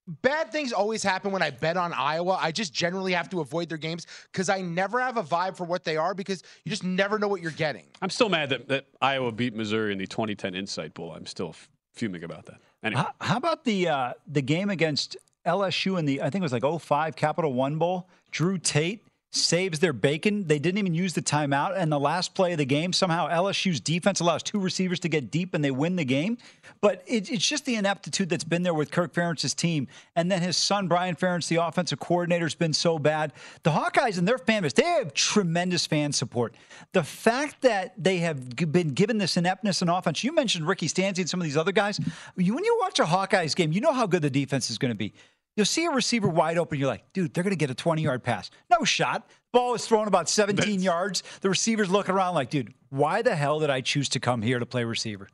bad 0.07 0.51
things 0.51 0.73
always 0.73 1.03
happen 1.03 1.31
when 1.31 1.41
I 1.41 1.49
bet 1.49 1.77
on 1.77 1.93
Iowa. 1.93 2.37
I 2.41 2.51
just 2.51 2.73
generally 2.73 3.13
have 3.13 3.29
to 3.29 3.41
avoid 3.41 3.69
their 3.69 3.77
games 3.77 4.05
because 4.31 4.49
I 4.49 4.61
never 4.61 4.99
have 4.99 5.17
a 5.17 5.23
vibe 5.23 5.55
for 5.55 5.63
what 5.63 5.83
they 5.83 5.97
are 5.97 6.13
because 6.13 6.43
you 6.65 6.69
just 6.69 6.83
never 6.83 7.17
know 7.19 7.27
what 7.27 7.41
you're 7.41 7.51
getting. 7.51 7.85
I'm 8.01 8.09
still 8.09 8.29
mad 8.29 8.49
that, 8.49 8.67
that 8.67 8.85
Iowa 9.01 9.31
beat 9.31 9.55
Missouri 9.55 9.91
in 9.91 9.97
the 9.97 10.07
2010 10.07 10.55
Insight 10.55 10.93
Bowl. 10.93 11.13
I'm 11.13 11.25
still 11.25 11.49
f- 11.49 11.69
fuming 11.93 12.23
about 12.23 12.45
that. 12.47 12.57
Anyway, 12.83 13.01
How, 13.01 13.11
how 13.25 13.37
about 13.37 13.63
the 13.63 13.87
uh, 13.87 14.13
the 14.27 14.41
game 14.41 14.69
against 14.69 15.15
LSU 15.45 15.97
in 15.97 16.05
the 16.05 16.21
I 16.21 16.29
think 16.29 16.41
it 16.41 16.51
was 16.51 16.53
like 16.53 16.81
05 16.81 17.15
Capital 17.15 17.53
One 17.53 17.77
Bowl? 17.77 18.09
Drew 18.31 18.57
Tate 18.57 19.05
saves 19.35 19.79
their 19.79 19.93
bacon. 19.93 20.45
They 20.47 20.59
didn't 20.59 20.77
even 20.77 20.93
use 20.93 21.13
the 21.13 21.21
timeout. 21.21 21.75
And 21.75 21.91
the 21.91 21.99
last 21.99 22.35
play 22.35 22.51
of 22.51 22.59
the 22.59 22.65
game, 22.65 22.93
somehow 22.93 23.27
LSU's 23.29 23.79
defense 23.79 24.19
allows 24.19 24.43
two 24.43 24.59
receivers 24.59 24.99
to 25.01 25.09
get 25.09 25.31
deep 25.31 25.53
and 25.55 25.63
they 25.63 25.71
win 25.71 25.95
the 25.95 26.05
game. 26.05 26.37
But 26.81 27.03
it, 27.07 27.31
it's 27.31 27.45
just 27.45 27.65
the 27.65 27.75
ineptitude 27.75 28.29
that's 28.29 28.43
been 28.43 28.61
there 28.61 28.75
with 28.75 28.91
Kirk 28.91 29.11
Ferentz's 29.13 29.55
team. 29.55 29.87
And 30.15 30.31
then 30.31 30.41
his 30.41 30.55
son, 30.55 30.87
Brian 30.87 31.15
Ferentz, 31.15 31.47
the 31.47 31.55
offensive 31.55 31.99
coordinator, 31.99 32.45
has 32.45 32.53
been 32.53 32.73
so 32.73 32.99
bad. 32.99 33.33
The 33.63 33.71
Hawkeyes 33.71 34.19
and 34.19 34.27
their 34.27 34.37
fan 34.37 34.61
base, 34.61 34.73
they 34.73 34.83
have 34.83 35.13
tremendous 35.15 35.87
fan 35.87 36.13
support. 36.13 36.53
The 36.91 37.03
fact 37.03 37.61
that 37.63 37.93
they 37.97 38.17
have 38.19 38.55
been 38.55 38.89
given 38.89 39.17
this 39.17 39.35
ineptness 39.35 39.81
in 39.81 39.89
offense, 39.89 40.23
you 40.23 40.33
mentioned 40.33 40.67
Ricky 40.67 40.87
Stanzi 40.87 41.19
and 41.19 41.29
some 41.29 41.39
of 41.39 41.45
these 41.45 41.57
other 41.57 41.71
guys. 41.71 41.99
When 42.35 42.63
you 42.63 42.77
watch 42.81 42.99
a 42.99 43.05
Hawkeyes 43.05 43.55
game, 43.55 43.71
you 43.71 43.81
know 43.81 43.93
how 43.93 44.05
good 44.05 44.21
the 44.21 44.29
defense 44.29 44.69
is 44.69 44.77
going 44.77 44.91
to 44.91 44.95
be. 44.95 45.13
You'll 45.55 45.65
see 45.65 45.85
a 45.85 45.91
receiver 45.91 46.27
wide 46.27 46.57
open. 46.57 46.79
You're 46.79 46.87
like, 46.87 47.11
dude, 47.13 47.33
they're 47.33 47.43
going 47.43 47.51
to 47.51 47.57
get 47.57 47.69
a 47.69 47.75
20 47.75 48.01
yard 48.01 48.23
pass. 48.23 48.49
No 48.71 48.83
shot. 48.83 49.27
Ball 49.51 49.75
is 49.75 49.85
thrown 49.85 50.07
about 50.07 50.27
17 50.29 50.81
yards. 50.81 51.21
The 51.41 51.49
receiver's 51.49 51.91
looking 51.91 52.15
around 52.15 52.33
like, 52.33 52.49
dude, 52.49 52.73
why 52.89 53.21
the 53.21 53.35
hell 53.35 53.59
did 53.59 53.69
I 53.69 53.81
choose 53.81 54.09
to 54.09 54.19
come 54.19 54.41
here 54.41 54.57
to 54.57 54.65
play 54.65 54.83
receiver? 54.83 55.29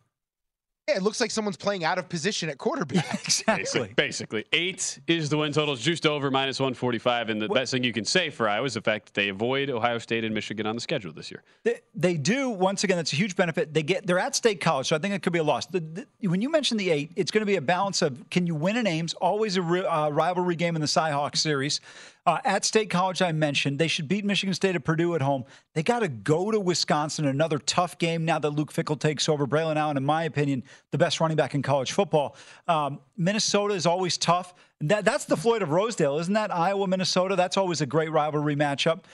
Yeah, 0.89 0.97
it 0.97 1.03
looks 1.03 1.21
like 1.21 1.29
someone's 1.29 1.57
playing 1.57 1.83
out 1.83 1.99
of 1.99 2.09
position 2.09 2.49
at 2.49 2.57
quarterback. 2.57 3.23
Basically, 3.45 3.93
basically, 3.95 4.45
eight 4.53 4.99
is 5.05 5.29
the 5.29 5.37
win 5.37 5.51
total. 5.51 5.75
It's 5.75 5.83
juiced 5.83 6.05
over 6.07 6.31
minus 6.31 6.59
145. 6.59 7.29
And 7.29 7.39
the 7.41 7.47
best 7.47 7.71
thing 7.71 7.83
you 7.83 7.93
can 7.93 8.05
say 8.05 8.29
for 8.31 8.49
Iowa 8.49 8.65
is 8.65 8.73
the 8.73 8.81
fact 8.81 9.05
that 9.05 9.13
they 9.13 9.29
avoid 9.29 9.69
Ohio 9.69 9.99
State 9.99 10.23
and 10.23 10.33
Michigan 10.33 10.65
on 10.65 10.75
the 10.75 10.81
schedule 10.81 11.13
this 11.13 11.29
year. 11.29 11.43
They, 11.63 11.81
they 11.93 12.17
do. 12.17 12.49
Once 12.49 12.83
again, 12.83 12.97
that's 12.97 13.13
a 13.13 13.15
huge 13.15 13.35
benefit. 13.35 13.73
They 13.73 13.83
get 13.83 14.07
they're 14.07 14.19
at 14.19 14.35
State 14.35 14.61
College, 14.61 14.87
so 14.87 14.95
I 14.95 14.99
think 14.99 15.13
it 15.13 15.21
could 15.21 15.33
be 15.33 15.39
a 15.39 15.43
loss. 15.43 15.67
The, 15.67 15.79
the, 15.79 16.27
when 16.27 16.41
you 16.41 16.49
mention 16.49 16.77
the 16.77 16.89
eight, 16.89 17.11
it's 17.15 17.29
going 17.29 17.41
to 17.41 17.45
be 17.45 17.57
a 17.57 17.61
balance 17.61 18.01
of 18.01 18.27
can 18.31 18.47
you 18.47 18.55
win 18.55 18.75
in 18.75 18.87
Ames? 18.87 19.13
Always 19.15 19.57
a 19.57 19.61
ri- 19.61 19.85
uh, 19.85 20.09
rivalry 20.09 20.55
game 20.55 20.75
in 20.75 20.81
the 20.81 20.87
Cyhawk 20.87 21.37
series. 21.37 21.81
Uh, 22.29 22.37
at 22.45 22.63
State 22.63 22.91
College, 22.91 23.23
I 23.23 23.31
mentioned 23.31 23.79
they 23.79 23.87
should 23.87 24.07
beat 24.07 24.23
Michigan 24.23 24.53
State 24.53 24.75
at 24.75 24.83
Purdue 24.83 25.15
at 25.15 25.21
home. 25.23 25.45
They 25.73 25.81
got 25.81 26.01
to 26.01 26.07
go 26.07 26.51
to 26.51 26.59
Wisconsin. 26.59 27.25
Another 27.25 27.57
tough 27.57 27.97
game 27.97 28.23
now 28.23 28.37
that 28.37 28.51
Luke 28.51 28.71
Fickell 28.71 28.99
takes 28.99 29.27
over. 29.27 29.47
Braylon 29.47 29.77
Allen, 29.77 29.97
in 29.97 30.05
my 30.05 30.25
opinion, 30.25 30.61
the 30.91 30.99
best 30.99 31.19
running 31.19 31.37
back 31.37 31.55
in 31.55 31.63
college 31.63 31.91
football. 31.91 32.35
Um, 32.67 32.99
Minnesota 33.17 33.73
is 33.73 33.87
always 33.87 34.15
tough. 34.15 34.53
That, 34.81 35.05
that's 35.05 35.25
the 35.25 35.37
Floyd 35.37 35.63
of 35.63 35.71
Rosedale, 35.71 36.19
isn't 36.19 36.35
that? 36.35 36.53
Iowa, 36.53 36.85
Minnesota. 36.85 37.35
That's 37.35 37.57
always 37.57 37.81
a 37.81 37.87
great 37.87 38.11
rivalry 38.11 38.55
matchup. 38.55 39.05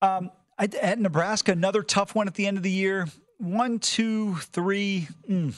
Um, 0.00 0.30
at 0.58 0.98
Nebraska, 0.98 1.52
another 1.52 1.82
tough 1.82 2.14
one 2.14 2.26
at 2.26 2.32
the 2.32 2.46
end 2.46 2.56
of 2.56 2.62
the 2.62 2.70
year. 2.70 3.06
One, 3.36 3.78
two, 3.80 4.36
three. 4.36 5.08
mm. 5.28 5.52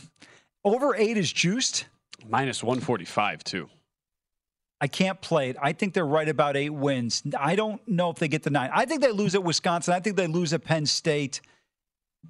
Over 0.64 0.96
eight 0.96 1.16
is 1.16 1.32
juiced. 1.32 1.84
Minus 2.28 2.60
145, 2.64 3.44
too. 3.44 3.68
I 4.82 4.88
can't 4.88 5.20
play 5.20 5.48
it. 5.48 5.56
I 5.62 5.72
think 5.72 5.94
they're 5.94 6.04
right 6.04 6.28
about 6.28 6.56
eight 6.56 6.70
wins. 6.70 7.22
I 7.38 7.54
don't 7.54 7.80
know 7.86 8.10
if 8.10 8.16
they 8.16 8.26
get 8.26 8.42
the 8.42 8.50
nine. 8.50 8.68
I 8.74 8.84
think 8.84 9.00
they 9.00 9.12
lose 9.12 9.36
at 9.36 9.44
Wisconsin. 9.44 9.94
I 9.94 10.00
think 10.00 10.16
they 10.16 10.26
lose 10.26 10.52
at 10.52 10.64
Penn 10.64 10.86
State. 10.86 11.40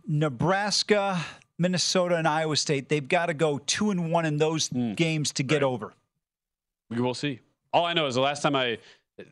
Nebraska, 0.07 1.19
Minnesota, 1.59 2.17
and 2.17 2.29
Iowa 2.29 2.57
State. 2.57 2.91
They've 2.91 3.09
got 3.09 3.27
to 3.27 3.35
go 3.35 3.57
two 3.59 3.91
and 3.91 4.13
one 4.13 4.27
in 4.27 4.37
those 4.37 4.69
games 4.69 5.33
to 5.33 5.43
get 5.43 5.63
over. 5.63 5.95
We 6.91 7.01
will 7.01 7.15
see. 7.15 7.41
All 7.73 7.87
I 7.87 7.95
know 7.95 8.07
is 8.07 8.17
the 8.17 8.21
last 8.21 8.43
time 8.43 8.55
I, 8.55 8.77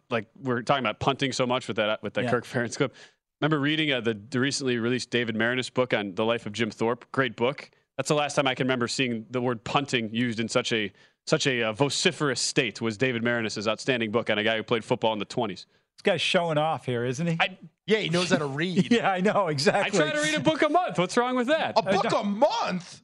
like, 0.08 0.26
we're 0.42 0.62
talking 0.62 0.82
about 0.82 0.98
punting 0.98 1.32
so 1.32 1.46
much 1.46 1.68
with 1.68 1.76
that 1.76 2.02
with 2.02 2.14
that 2.14 2.24
Yeah. 2.24 2.30
Kirk 2.30 2.46
Ferentz 2.46 2.78
clip. 2.78 2.94
Remember 3.42 3.60
reading 3.60 3.92
uh, 3.92 4.00
the, 4.00 4.18
the 4.30 4.40
recently 4.40 4.78
released 4.78 5.10
David 5.10 5.34
Maraniss 5.34 5.72
book 5.72 5.92
on 5.92 6.14
the 6.14 6.24
life 6.24 6.46
of 6.46 6.52
Jim 6.52 6.70
Thorpe? 6.70 7.04
Great 7.12 7.36
book. 7.36 7.70
That's 7.98 8.08
the 8.08 8.14
last 8.14 8.34
time 8.34 8.46
I 8.46 8.54
can 8.54 8.66
remember 8.66 8.88
seeing 8.88 9.26
the 9.30 9.42
word 9.42 9.62
punting 9.62 10.14
used 10.14 10.40
in 10.40 10.48
such 10.48 10.72
a 10.72 10.90
such 11.30 11.46
a 11.46 11.62
uh, 11.62 11.72
vociferous 11.72 12.40
state. 12.40 12.80
Was 12.80 12.98
David 12.98 13.22
Maraniss's 13.22 13.66
outstanding 13.68 14.10
book 14.10 14.28
on 14.28 14.38
a 14.38 14.44
guy 14.44 14.56
who 14.56 14.62
played 14.64 14.84
football 14.84 15.12
in 15.12 15.18
the 15.20 15.24
twenties. 15.24 15.64
This 15.96 16.02
guy's 16.02 16.20
showing 16.20 16.58
off 16.58 16.84
here, 16.86 17.04
isn't 17.04 17.26
he? 17.26 17.38
yeah, 17.86 17.98
he 17.98 18.08
knows 18.10 18.30
how 18.30 18.38
to 18.38 18.46
read. 18.62 18.90
yeah, 18.90 19.10
I 19.10 19.20
know 19.20 19.46
exactly. 19.48 19.98
I 20.00 20.02
try 20.10 20.12
to 20.12 20.20
read 20.22 20.34
a 20.34 20.40
book 20.40 20.60
a 20.62 20.68
month. 20.68 20.98
What's 20.98 21.16
wrong 21.16 21.36
with 21.36 21.46
that? 21.46 21.74
A 21.76 21.82
book 21.82 22.12
a 22.12 22.24
month? 22.24 23.00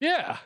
Yeah, 0.00 0.38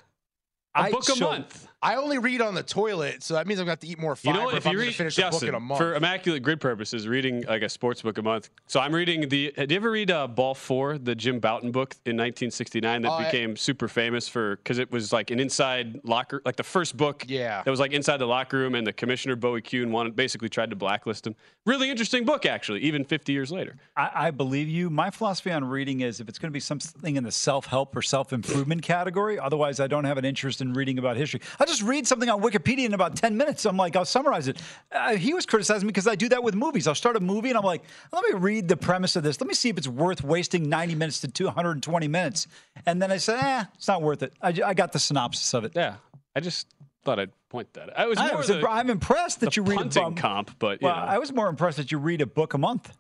a 0.74 0.78
I- 0.80 0.90
book 0.90 1.02
a 1.02 1.16
so- 1.16 1.24
month. 1.30 1.66
I 1.82 1.96
only 1.96 2.18
read 2.18 2.40
on 2.40 2.54
the 2.54 2.62
toilet, 2.62 3.22
so 3.24 3.34
that 3.34 3.46
means 3.46 3.58
I'm 3.58 3.66
going 3.66 3.76
to 3.76 3.80
have 3.80 3.80
to 3.80 3.86
eat 3.88 3.98
more 3.98 4.12
You 4.12 4.32
fiber 4.32 4.38
know, 4.38 4.48
if, 4.50 4.58
if 4.58 4.66
I'm 4.66 4.74
going 4.74 4.86
read 4.86 4.92
to 4.92 4.96
finish 4.96 5.18
a 5.18 5.30
book 5.30 5.42
in 5.42 5.54
a 5.54 5.60
month. 5.60 5.78
for 5.78 5.94
immaculate 5.96 6.42
grid 6.42 6.60
purposes, 6.60 7.08
reading 7.08 7.42
like 7.42 7.62
a 7.62 7.68
sports 7.68 8.02
book 8.02 8.18
a 8.18 8.22
month. 8.22 8.50
So 8.68 8.78
I'm 8.78 8.94
reading 8.94 9.28
the. 9.28 9.52
Did 9.56 9.70
you 9.72 9.76
ever 9.78 9.90
read 9.90 10.10
uh, 10.10 10.28
Ball 10.28 10.54
Four, 10.54 10.98
the 10.98 11.14
Jim 11.14 11.40
Bouton 11.40 11.72
book 11.72 11.96
in 12.06 12.16
1969 12.16 13.02
that 13.02 13.10
I- 13.10 13.24
became 13.24 13.56
super 13.56 13.88
famous 13.88 14.28
for 14.28 14.56
because 14.56 14.78
it 14.78 14.92
was 14.92 15.12
like 15.12 15.30
an 15.30 15.40
inside 15.40 16.00
locker, 16.04 16.40
like 16.44 16.56
the 16.56 16.62
first 16.62 16.96
book. 16.96 17.24
Yeah. 17.26 17.62
That 17.62 17.70
was 17.70 17.80
like 17.80 17.92
inside 17.92 18.18
the 18.18 18.26
locker 18.26 18.58
room, 18.58 18.74
and 18.76 18.86
the 18.86 18.92
commissioner 18.92 19.34
Bowie 19.34 19.62
Kuhn 19.62 19.90
wanted 19.90 20.14
basically 20.14 20.48
tried 20.48 20.70
to 20.70 20.76
blacklist 20.76 21.26
him. 21.26 21.34
Really 21.66 21.90
interesting 21.90 22.24
book, 22.24 22.46
actually, 22.46 22.80
even 22.80 23.04
50 23.04 23.32
years 23.32 23.50
later. 23.50 23.76
I, 23.96 24.10
I 24.14 24.30
believe 24.30 24.68
you. 24.68 24.88
My 24.88 25.10
philosophy 25.10 25.50
on 25.50 25.64
reading 25.64 26.00
is 26.00 26.20
if 26.20 26.28
it's 26.28 26.38
going 26.38 26.50
to 26.50 26.52
be 26.52 26.60
something 26.60 27.16
in 27.16 27.24
the 27.24 27.32
self 27.32 27.66
help 27.66 27.96
or 27.96 28.02
self 28.02 28.32
improvement 28.32 28.82
category, 28.82 29.38
otherwise, 29.38 29.80
I 29.80 29.86
don't 29.88 30.04
have 30.04 30.18
an 30.18 30.24
interest 30.24 30.60
in 30.60 30.74
reading 30.74 30.98
about 30.98 31.16
history. 31.16 31.40
I'll 31.58 31.66
just 31.66 31.71
read 31.80 32.08
something 32.08 32.28
on 32.28 32.42
Wikipedia 32.42 32.84
in 32.84 32.92
about 32.92 33.14
10 33.14 33.36
minutes. 33.36 33.64
I'm 33.64 33.76
like, 33.76 33.94
I'll 33.94 34.04
summarize 34.04 34.48
it. 34.48 34.60
Uh, 34.90 35.14
he 35.14 35.32
was 35.32 35.46
criticizing 35.46 35.86
me 35.86 35.92
because 35.92 36.08
I 36.08 36.16
do 36.16 36.28
that 36.30 36.42
with 36.42 36.56
movies. 36.56 36.88
I'll 36.88 36.96
start 36.96 37.14
a 37.16 37.20
movie 37.20 37.50
and 37.50 37.56
I'm 37.56 37.64
like, 37.64 37.82
let 38.12 38.24
me 38.24 38.38
read 38.38 38.66
the 38.66 38.76
premise 38.76 39.14
of 39.14 39.22
this. 39.22 39.40
Let 39.40 39.46
me 39.46 39.54
see 39.54 39.68
if 39.68 39.78
it's 39.78 39.86
worth 39.86 40.24
wasting 40.24 40.68
90 40.68 40.96
minutes 40.96 41.20
to 41.20 41.28
220 41.28 42.08
minutes. 42.08 42.48
And 42.84 43.00
then 43.00 43.12
I 43.12 43.18
said, 43.18 43.38
eh, 43.38 43.64
it's 43.74 43.86
not 43.86 44.02
worth 44.02 44.24
it. 44.24 44.32
I, 44.42 44.48
I 44.66 44.74
got 44.74 44.92
the 44.92 44.98
synopsis 44.98 45.54
of 45.54 45.64
it. 45.64 45.72
Yeah. 45.76 45.94
I 46.34 46.40
just 46.40 46.66
thought 47.04 47.18
I'd 47.18 47.30
point 47.48 47.72
that. 47.74 47.90
out. 47.90 47.98
I 47.98 48.06
was 48.06 48.18
I 48.18 48.34
was 48.34 48.48
the, 48.48 48.68
I'm 48.68 48.90
impressed 48.90 49.40
that 49.40 49.56
you 49.56 49.62
read 49.62 49.80
a 49.80 49.84
bum- 49.84 50.14
comp, 50.14 50.58
but 50.58 50.82
Well, 50.82 50.94
know. 50.94 51.02
I 51.02 51.18
was 51.18 51.32
more 51.32 51.48
impressed 51.48 51.76
that 51.76 51.92
you 51.92 51.98
read 51.98 52.20
a 52.20 52.26
book 52.26 52.54
a 52.54 52.58
month. 52.58 52.92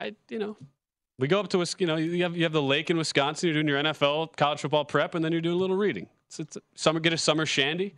I, 0.00 0.14
you 0.28 0.38
know, 0.38 0.56
we 1.18 1.28
go 1.28 1.38
up 1.38 1.48
to 1.50 1.64
you 1.78 1.86
know 1.86 1.96
you 1.96 2.22
have 2.24 2.36
you 2.36 2.42
have 2.42 2.52
the 2.52 2.62
lake 2.62 2.90
in 2.90 2.96
Wisconsin. 2.96 3.48
You're 3.48 3.62
doing 3.62 3.68
your 3.68 3.82
NFL 3.82 4.36
college 4.36 4.60
football 4.60 4.84
prep, 4.84 5.14
and 5.14 5.24
then 5.24 5.32
you're 5.32 5.40
doing 5.40 5.54
a 5.54 5.58
little 5.58 5.76
reading. 5.76 6.08
It's, 6.26 6.40
it's 6.40 6.56
a, 6.56 6.62
summer. 6.74 6.98
Get 6.98 7.12
a 7.12 7.18
summer 7.18 7.46
shandy. 7.46 7.94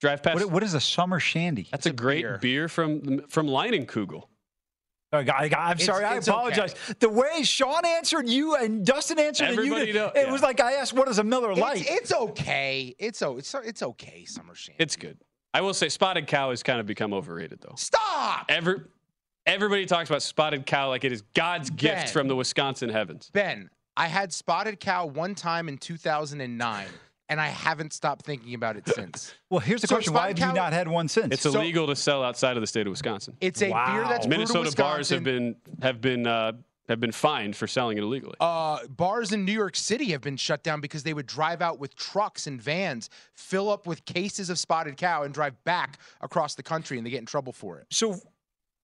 Drive 0.00 0.22
past. 0.22 0.36
What, 0.36 0.50
what 0.50 0.62
is 0.62 0.74
a 0.74 0.80
summer 0.80 1.20
shandy? 1.20 1.68
that's 1.70 1.86
a, 1.86 1.92
great 1.92 2.24
beer. 2.40 2.68
from 2.68 3.26
from 3.28 3.46
Leinenkugel. 3.46 4.24
Oh, 5.12 5.18
I, 5.18 5.48
am 5.70 5.78
sorry. 5.78 6.04
I 6.04 6.16
it's 6.16 6.28
apologize. 6.28 6.74
The 6.98 7.08
way 7.08 7.42
Sean 7.44 7.86
answered 7.86 8.28
you 8.28 8.56
and 8.56 8.84
Dustin 8.84 9.18
answered 9.18 9.50
and 9.50 9.64
you 9.64 9.74
did, 9.74 9.94
know- 9.94 10.08
it 10.08 10.26
yeah. 10.26 10.32
was 10.32 10.42
like 10.42 10.60
I 10.60 10.72
asked, 10.74 10.92
"What 10.92 11.08
is 11.08 11.18
a 11.18 11.24
Miller 11.24 11.54
Lite?" 11.54 11.80
It's, 11.80 11.90
it's 11.90 12.12
okay. 12.12 12.94
It's 12.98 13.22
o- 13.22 13.38
it's 13.38 13.54
it's 13.54 13.82
okay. 13.82 14.24
Summer 14.26 14.54
Shandy. 14.54 14.82
It's 14.82 14.96
good. 14.96 15.18
I 15.54 15.62
will 15.62 15.72
say, 15.72 15.88
spotted 15.88 16.26
cow 16.26 16.50
has 16.50 16.62
kind 16.62 16.80
of 16.80 16.86
become 16.86 17.14
overrated 17.14 17.60
though. 17.62 17.76
Stop, 17.76 18.46
Every 18.48 18.80
everybody 19.46 19.86
talks 19.86 20.10
about 20.10 20.22
spotted 20.22 20.66
cow 20.66 20.88
like 20.88 21.04
it 21.04 21.12
is 21.12 21.22
God's 21.34 21.70
gift 21.70 22.10
from 22.10 22.28
the 22.28 22.36
Wisconsin 22.36 22.90
heavens. 22.90 23.30
Ben. 23.32 23.70
I 23.96 24.08
had 24.08 24.30
spotted 24.32 24.78
cow 24.78 25.06
one 25.06 25.34
time 25.34 25.70
in 25.70 25.78
2009, 25.78 26.86
and 27.28 27.40
I 27.40 27.48
haven't 27.48 27.92
stopped 27.92 28.24
thinking 28.24 28.54
about 28.54 28.76
it 28.76 28.88
since. 28.88 29.34
well, 29.50 29.60
here's 29.60 29.80
the 29.80 29.86
So 29.88 29.96
question: 29.96 30.12
Why 30.12 30.28
have 30.28 30.36
Spotted 30.36 30.54
you 30.54 30.60
not 30.60 30.72
had 30.72 30.88
one 30.88 31.08
since? 31.08 31.32
It's 31.34 31.42
So- 31.42 31.58
illegal 31.58 31.86
to 31.88 31.96
sell 31.96 32.22
outside 32.22 32.56
of 32.56 32.60
the 32.60 32.66
state 32.66 32.86
of 32.86 32.90
Wisconsin. 32.90 33.36
It's 33.40 33.62
a 33.62 33.66
beer 33.66 33.72
that's 34.04 34.26
brewed 34.26 34.34
in 34.34 34.40
Minnesota 34.48 34.76
bars 34.76 35.08
have 35.10 35.24
been 35.24 35.56
have 35.82 36.00
been 36.00 36.26
uh, 36.26 36.52
have 36.88 37.00
been 37.00 37.10
fined 37.12 37.56
for 37.56 37.66
selling 37.66 37.98
it 37.98 38.02
illegally. 38.04 38.36
uh, 38.38 38.78
bars 38.88 39.32
in 39.32 39.44
New 39.44 39.50
York 39.52 39.74
City 39.74 40.12
have 40.12 40.20
been 40.20 40.36
shut 40.36 40.62
down 40.62 40.80
because 40.80 41.02
they 41.02 41.14
would 41.14 41.26
drive 41.26 41.60
out 41.60 41.80
with 41.80 41.96
trucks 41.96 42.46
and 42.46 42.62
vans, 42.62 43.10
fill 43.34 43.68
up 43.70 43.88
with 43.88 44.04
cases 44.04 44.50
of 44.50 44.58
spotted 44.58 44.96
cow, 44.96 45.24
and 45.24 45.34
drive 45.34 45.62
back 45.64 45.98
across 46.20 46.54
the 46.54 46.62
country, 46.62 46.96
and 46.96 47.04
they 47.04 47.10
get 47.10 47.18
in 47.20 47.26
trouble 47.26 47.52
for 47.52 47.78
it. 47.80 47.86
so. 47.90 48.16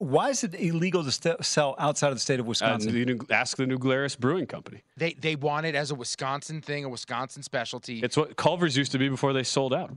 Why 0.03 0.30
is 0.30 0.42
it 0.42 0.55
illegal 0.55 1.05
to 1.05 1.12
st- 1.12 1.44
sell 1.44 1.74
outside 1.78 2.09
of 2.09 2.14
the 2.14 2.20
state 2.20 2.40
of 2.40 2.46
Uh, 2.46 2.48
Wisconsin? 2.48 2.94
you 2.94 3.20
ask 3.30 3.57
the 3.57 3.66
New 3.66 3.78
Glarus 3.78 4.16
Brewing 4.16 4.46
Company. 4.46 4.82
They 4.96 5.12
they 5.14 5.36
want 5.36 5.66
it 5.66 5.74
as 5.74 5.90
a 5.90 5.94
Wisconsin 5.94 6.61
thing, 6.61 6.84
a 6.84 6.88
Wisconsin 6.88 7.42
specialty. 7.42 8.00
It's 8.00 8.16
what 8.16 8.36
Culver's 8.36 8.76
used 8.76 8.92
to 8.92 8.98
be 8.98 9.09
before 9.09 9.32
they 9.32 9.42
sold 9.44 9.72
out. 9.72 9.90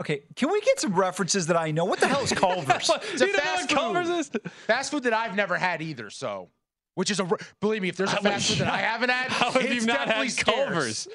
okay, 0.00 0.22
can 0.36 0.50
we 0.50 0.60
get 0.60 0.80
some 0.80 0.94
references 0.94 1.46
that 1.48 1.56
I 1.56 1.70
know? 1.70 1.84
What 1.84 2.00
the 2.00 2.08
hell 2.08 2.22
is 2.22 2.32
Culver's? 2.44 2.90
It's 2.90 3.20
a 3.20 3.26
You 3.26 3.32
don't 3.32 3.32
know 3.32 3.38
fast 3.38 3.70
what 3.72 3.78
Culver's 3.78 4.08
food. 4.08 4.40
is? 4.46 4.52
Fast 4.66 4.90
food 4.90 5.02
that 5.04 5.12
I've 5.12 5.36
never 5.36 5.56
had 5.56 5.80
either. 5.82 6.08
So, 6.10 6.48
which 6.94 7.10
is 7.10 7.20
a 7.20 7.28
believe 7.60 7.82
me, 7.82 7.88
if 7.88 7.96
there's 7.96 8.12
a 8.12 8.16
fast 8.16 8.48
food 8.50 8.58
that 8.58 8.72
I 8.72 8.78
haven't 8.78 9.10
had, 9.10 9.30
how 9.32 9.50
have 9.50 9.62
it's 9.62 9.74
you 9.74 9.86
not 9.86 10.06
definitely 10.06 10.30
Culver's? 10.30 10.98
scarce. 10.98 11.08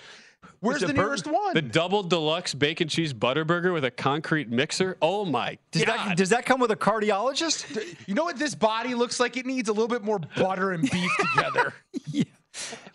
Where's 0.59 0.81
the 0.81 0.93
nearest 0.93 1.27
one? 1.27 1.53
The 1.53 1.61
double 1.61 2.01
deluxe 2.03 2.53
bacon 2.53 2.88
cheese 2.88 3.13
butter 3.13 3.45
burger 3.45 3.73
with 3.73 3.85
a 3.85 3.91
concrete 3.91 4.49
mixer. 4.49 4.97
Oh 5.01 5.23
my 5.25 5.57
Does 5.71 5.85
god! 5.85 6.09
that, 6.09 6.17
does 6.17 6.29
that 6.29 6.45
come 6.45 6.59
with 6.59 6.71
a 6.71 6.75
cardiologist? 6.75 7.95
You 8.07 8.15
know 8.15 8.23
what 8.23 8.38
this 8.38 8.55
body 8.55 8.95
looks 8.95 9.19
like? 9.19 9.38
It 9.38 9.45
needs 9.45 9.69
a 9.69 9.73
little 9.73 9.88
bit 9.88 10.03
more 10.03 10.19
butter 10.35 10.71
and 10.71 10.89
beef 10.89 11.11
together. 11.35 11.73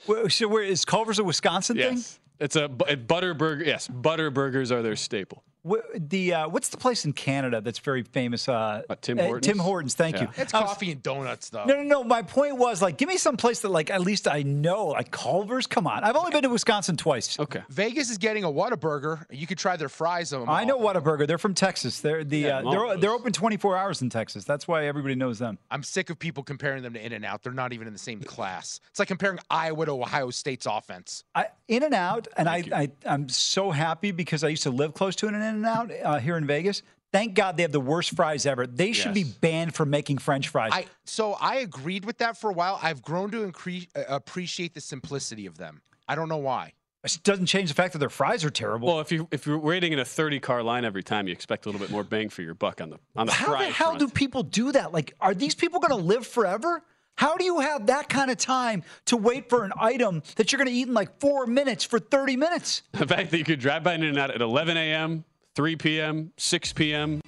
Where- 0.06 0.28
So 0.28 0.48
where 0.48 0.62
is 0.64 0.84
Culver's 0.84 1.18
a 1.20 1.24
Wisconsin 1.24 1.76
thing? 1.76 1.94
yes, 1.96 2.18
it's 2.40 2.56
a, 2.56 2.68
bu- 2.68 2.86
a 2.88 2.96
butter 2.96 3.32
burger. 3.34 3.64
Yes, 3.64 3.86
butter 3.86 4.30
burgers 4.30 4.72
are 4.72 4.82
their 4.82 4.96
staple. 4.96 5.44
Wh- 5.68 5.76
The 5.94 6.34
uh, 6.34 6.48
what's 6.48 6.68
the 6.70 6.76
place 6.76 7.04
in 7.04 7.12
Canada 7.12 7.60
that's 7.60 7.78
very 7.78 8.02
famous? 8.02 8.48
Uh, 8.48 8.82
Tim 9.00 9.18
uh, 9.18 9.22
Hortons? 9.24 9.46
Tim 9.46 9.58
Hortons. 9.58 9.94
Thank 9.94 10.16
Yeah. 10.16 10.22
you. 10.22 10.28
It's 10.36 10.52
I 10.54 10.60
was- 10.60 10.70
coffee 10.70 10.90
and 10.92 11.02
donuts, 11.02 11.50
though. 11.50 11.64
No, 11.64 11.76
no, 11.76 11.82
no. 11.82 12.04
My 12.04 12.22
point 12.22 12.56
was 12.56 12.82
like, 12.82 12.96
give 12.98 13.08
me 13.08 13.16
some 13.16 13.36
place 13.36 13.60
that 13.60 13.68
like 13.68 13.90
at 13.90 14.00
least 14.00 14.26
I 14.26 14.42
know, 14.42 14.86
like 14.88 15.10
Culver's. 15.10 15.66
Come 15.66 15.86
on, 15.86 16.02
I've 16.04 16.16
only 16.16 16.32
been 16.32 16.42
to 16.42 16.48
Wisconsin 16.48 16.96
twice. 16.96 17.38
Okay. 17.38 17.62
Vegas 17.68 18.10
is 18.10 18.18
getting 18.18 18.44
a 18.44 18.50
Whataburger. 18.50 19.24
You 19.30 19.46
could 19.46 19.58
try 19.58 19.76
their 19.76 19.88
fries. 19.88 20.32
On 20.32 20.48
I 20.48 20.64
know 20.64 20.78
Whataburger. 20.78 21.26
They're 21.26 21.38
from 21.38 21.54
Texas. 21.54 22.00
They're 22.00 22.24
the 22.24 22.38
Yeah, 22.38 22.58
uh, 22.58 22.70
they're 22.70 22.96
they're 22.98 23.12
open 23.12 23.32
24 23.32 23.76
hours 23.76 24.02
in 24.02 24.10
Texas. 24.10 24.44
That's 24.44 24.66
why 24.66 24.86
everybody 24.86 25.14
knows 25.14 25.38
them. 25.38 25.58
I'm 25.70 25.82
sick 25.82 26.10
of 26.10 26.18
people 26.18 26.42
comparing 26.42 26.82
them 26.82 26.94
to 26.94 27.04
In 27.04 27.12
and 27.12 27.24
Out. 27.24 27.42
They're 27.42 27.52
not 27.52 27.72
even 27.72 27.86
in 27.86 27.92
the 27.92 27.98
same 27.98 28.20
class. 28.20 28.80
It's 28.90 28.98
like 28.98 29.08
comparing 29.08 29.38
Iowa 29.50 29.86
to 29.86 29.92
Ohio 29.92 30.30
State's 30.30 30.66
offense. 30.66 31.24
In 31.68 31.82
and 31.84 31.94
out, 31.94 32.28
and 32.36 32.48
I, 32.48 32.64
I 32.74 32.90
I'm 33.06 33.28
so 33.30 33.70
happy 33.70 34.10
because 34.10 34.44
I 34.44 34.48
used 34.48 34.64
to 34.64 34.70
live 34.70 34.92
close 34.92 35.16
to 35.16 35.28
an 35.28 35.34
In 35.34 35.40
and 35.56 35.66
Out 35.66 35.90
uh, 36.02 36.18
here 36.18 36.36
in 36.36 36.46
Vegas. 36.46 36.82
Thank 37.12 37.34
God 37.34 37.58
they 37.58 37.62
have 37.62 37.72
the 37.72 37.80
worst 37.80 38.16
fries 38.16 38.46
ever. 38.46 38.66
They 38.66 38.92
should 38.92 39.12
be 39.12 39.24
banned 39.24 39.74
from 39.74 39.90
making 39.90 40.18
French 40.18 40.48
fries. 40.48 40.70
I 40.72 40.86
so 41.04 41.34
I 41.34 41.56
agreed 41.56 42.06
with 42.06 42.18
that 42.18 42.38
for 42.38 42.48
a 42.50 42.54
while. 42.54 42.78
I've 42.82 43.02
grown 43.02 43.30
to 43.32 43.46
incre- 43.46 43.88
uh, 43.94 44.04
appreciate 44.08 44.72
the 44.72 44.80
simplicity 44.80 45.44
of 45.44 45.58
them. 45.58 45.82
I 46.08 46.14
don't 46.14 46.30
know 46.30 46.38
why. 46.38 46.72
It 47.04 47.18
doesn't 47.24 47.46
change 47.46 47.68
the 47.68 47.74
fact 47.74 47.92
that 47.94 47.98
their 47.98 48.08
fries 48.08 48.44
are 48.44 48.50
terrible. 48.50 48.88
Well, 48.88 49.00
if 49.00 49.12
you 49.12 49.28
if 49.30 49.44
you're 49.44 49.58
waiting 49.58 49.92
in 49.92 49.98
a 49.98 50.04
30 50.04 50.40
car 50.40 50.62
line 50.62 50.84
every 50.84 51.02
time, 51.02 51.26
you 51.26 51.32
expect 51.32 51.66
a 51.66 51.68
little 51.68 51.80
bit 51.80 51.90
more 51.90 52.04
bang 52.04 52.28
for 52.28 52.42
your 52.42 52.54
buck 52.54 52.80
on 52.80 52.90
the 52.90 52.98
on 53.14 53.26
the 53.26 53.32
How 53.32 53.46
fry 53.46 53.66
the 53.66 53.72
hell 53.72 53.88
front. 53.88 53.98
do 53.98 54.08
people 54.08 54.42
do 54.42 54.72
that? 54.72 54.92
Like, 54.92 55.14
are 55.20 55.34
these 55.34 55.54
people 55.54 55.80
going 55.80 55.90
to 55.90 56.06
live 56.06 56.26
forever? 56.26 56.82
How 57.16 57.36
do 57.36 57.44
you 57.44 57.60
have 57.60 57.86
that 57.86 58.08
kind 58.08 58.30
of 58.30 58.38
time 58.38 58.84
to 59.06 59.16
wait 59.16 59.50
for 59.50 59.64
an 59.64 59.72
item 59.78 60.22
that 60.36 60.50
you're 60.50 60.58
going 60.58 60.68
to 60.68 60.74
eat 60.74 60.88
in 60.88 60.94
like 60.94 61.20
four 61.20 61.46
minutes 61.46 61.84
for 61.84 61.98
30 61.98 62.36
minutes? 62.36 62.82
The 62.92 63.06
fact 63.06 63.32
that 63.32 63.38
you 63.38 63.44
could 63.44 63.60
drive 63.60 63.82
by 63.84 63.94
in 63.94 64.02
and 64.02 64.18
out 64.18 64.30
at 64.30 64.40
11 64.40 64.76
a.m., 64.76 65.24
3 65.56 65.76
p.m., 65.76 66.32
6 66.38 66.72
p.m., 66.72 67.20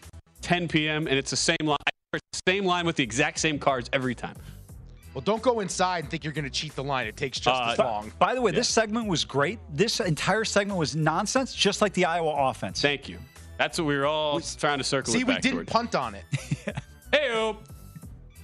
10 0.42 0.68
p.m., 0.68 1.06
and 1.06 1.18
it's 1.18 1.30
the 1.30 1.36
same 1.36 1.56
line, 1.62 2.20
same 2.46 2.64
line 2.64 2.86
with 2.86 2.96
the 2.96 3.02
exact 3.02 3.38
same 3.38 3.58
cars 3.58 3.88
every 3.92 4.14
time. 4.14 4.36
Well, 5.12 5.22
don't 5.22 5.42
go 5.42 5.60
inside 5.60 6.00
and 6.04 6.10
think 6.10 6.24
you're 6.24 6.32
going 6.32 6.44
to 6.44 6.50
cheat 6.50 6.74
the 6.74 6.82
line. 6.82 7.06
It 7.06 7.16
takes 7.16 7.38
just 7.38 7.62
as 7.62 7.78
Uh, 7.78 7.84
long. 7.84 8.12
By 8.18 8.34
the 8.34 8.40
way, 8.42 8.50
this 8.50 8.68
segment 8.68 9.06
was 9.06 9.24
great. 9.24 9.60
This 9.72 10.00
entire 10.00 10.44
segment 10.44 10.78
was 10.78 10.96
nonsense, 10.96 11.54
just 11.54 11.80
like 11.82 11.92
the 11.92 12.04
Iowa 12.06 12.48
offense. 12.50 12.82
Thank 12.82 13.08
you. 13.08 13.18
That's 13.56 13.78
what 13.78 13.86
we 13.86 13.96
were 13.96 14.06
all 14.06 14.40
trying 14.40 14.78
to 14.78 14.84
circle 14.84 15.12
See, 15.12 15.20
it 15.20 15.26
we 15.26 15.34
didn't 15.34 15.52
towards. 15.52 15.70
punt 15.72 15.94
on 15.94 16.14
it. 16.14 16.24
Hey, 17.12 17.54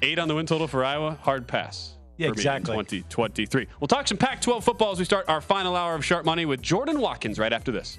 eight 0.02 0.20
on 0.20 0.28
the 0.28 0.34
win 0.36 0.46
total 0.46 0.68
for 0.68 0.84
Iowa. 0.84 1.18
Hard 1.22 1.48
pass. 1.48 1.94
Yeah, 2.18 2.28
for 2.28 2.28
me 2.28 2.28
in 2.28 2.32
exactly. 2.38 2.76
2023. 2.76 3.66
We'll 3.80 3.88
talk 3.88 4.06
some 4.06 4.16
Pac 4.16 4.40
12 4.40 4.62
football 4.62 4.92
as 4.92 5.00
we 5.00 5.04
start 5.04 5.28
our 5.28 5.40
final 5.40 5.74
hour 5.74 5.96
of 5.96 6.04
Sharp 6.04 6.24
Money 6.24 6.44
with 6.44 6.62
Jordan 6.62 7.00
Watkins 7.00 7.40
right 7.40 7.52
after 7.52 7.72
this. 7.72 7.98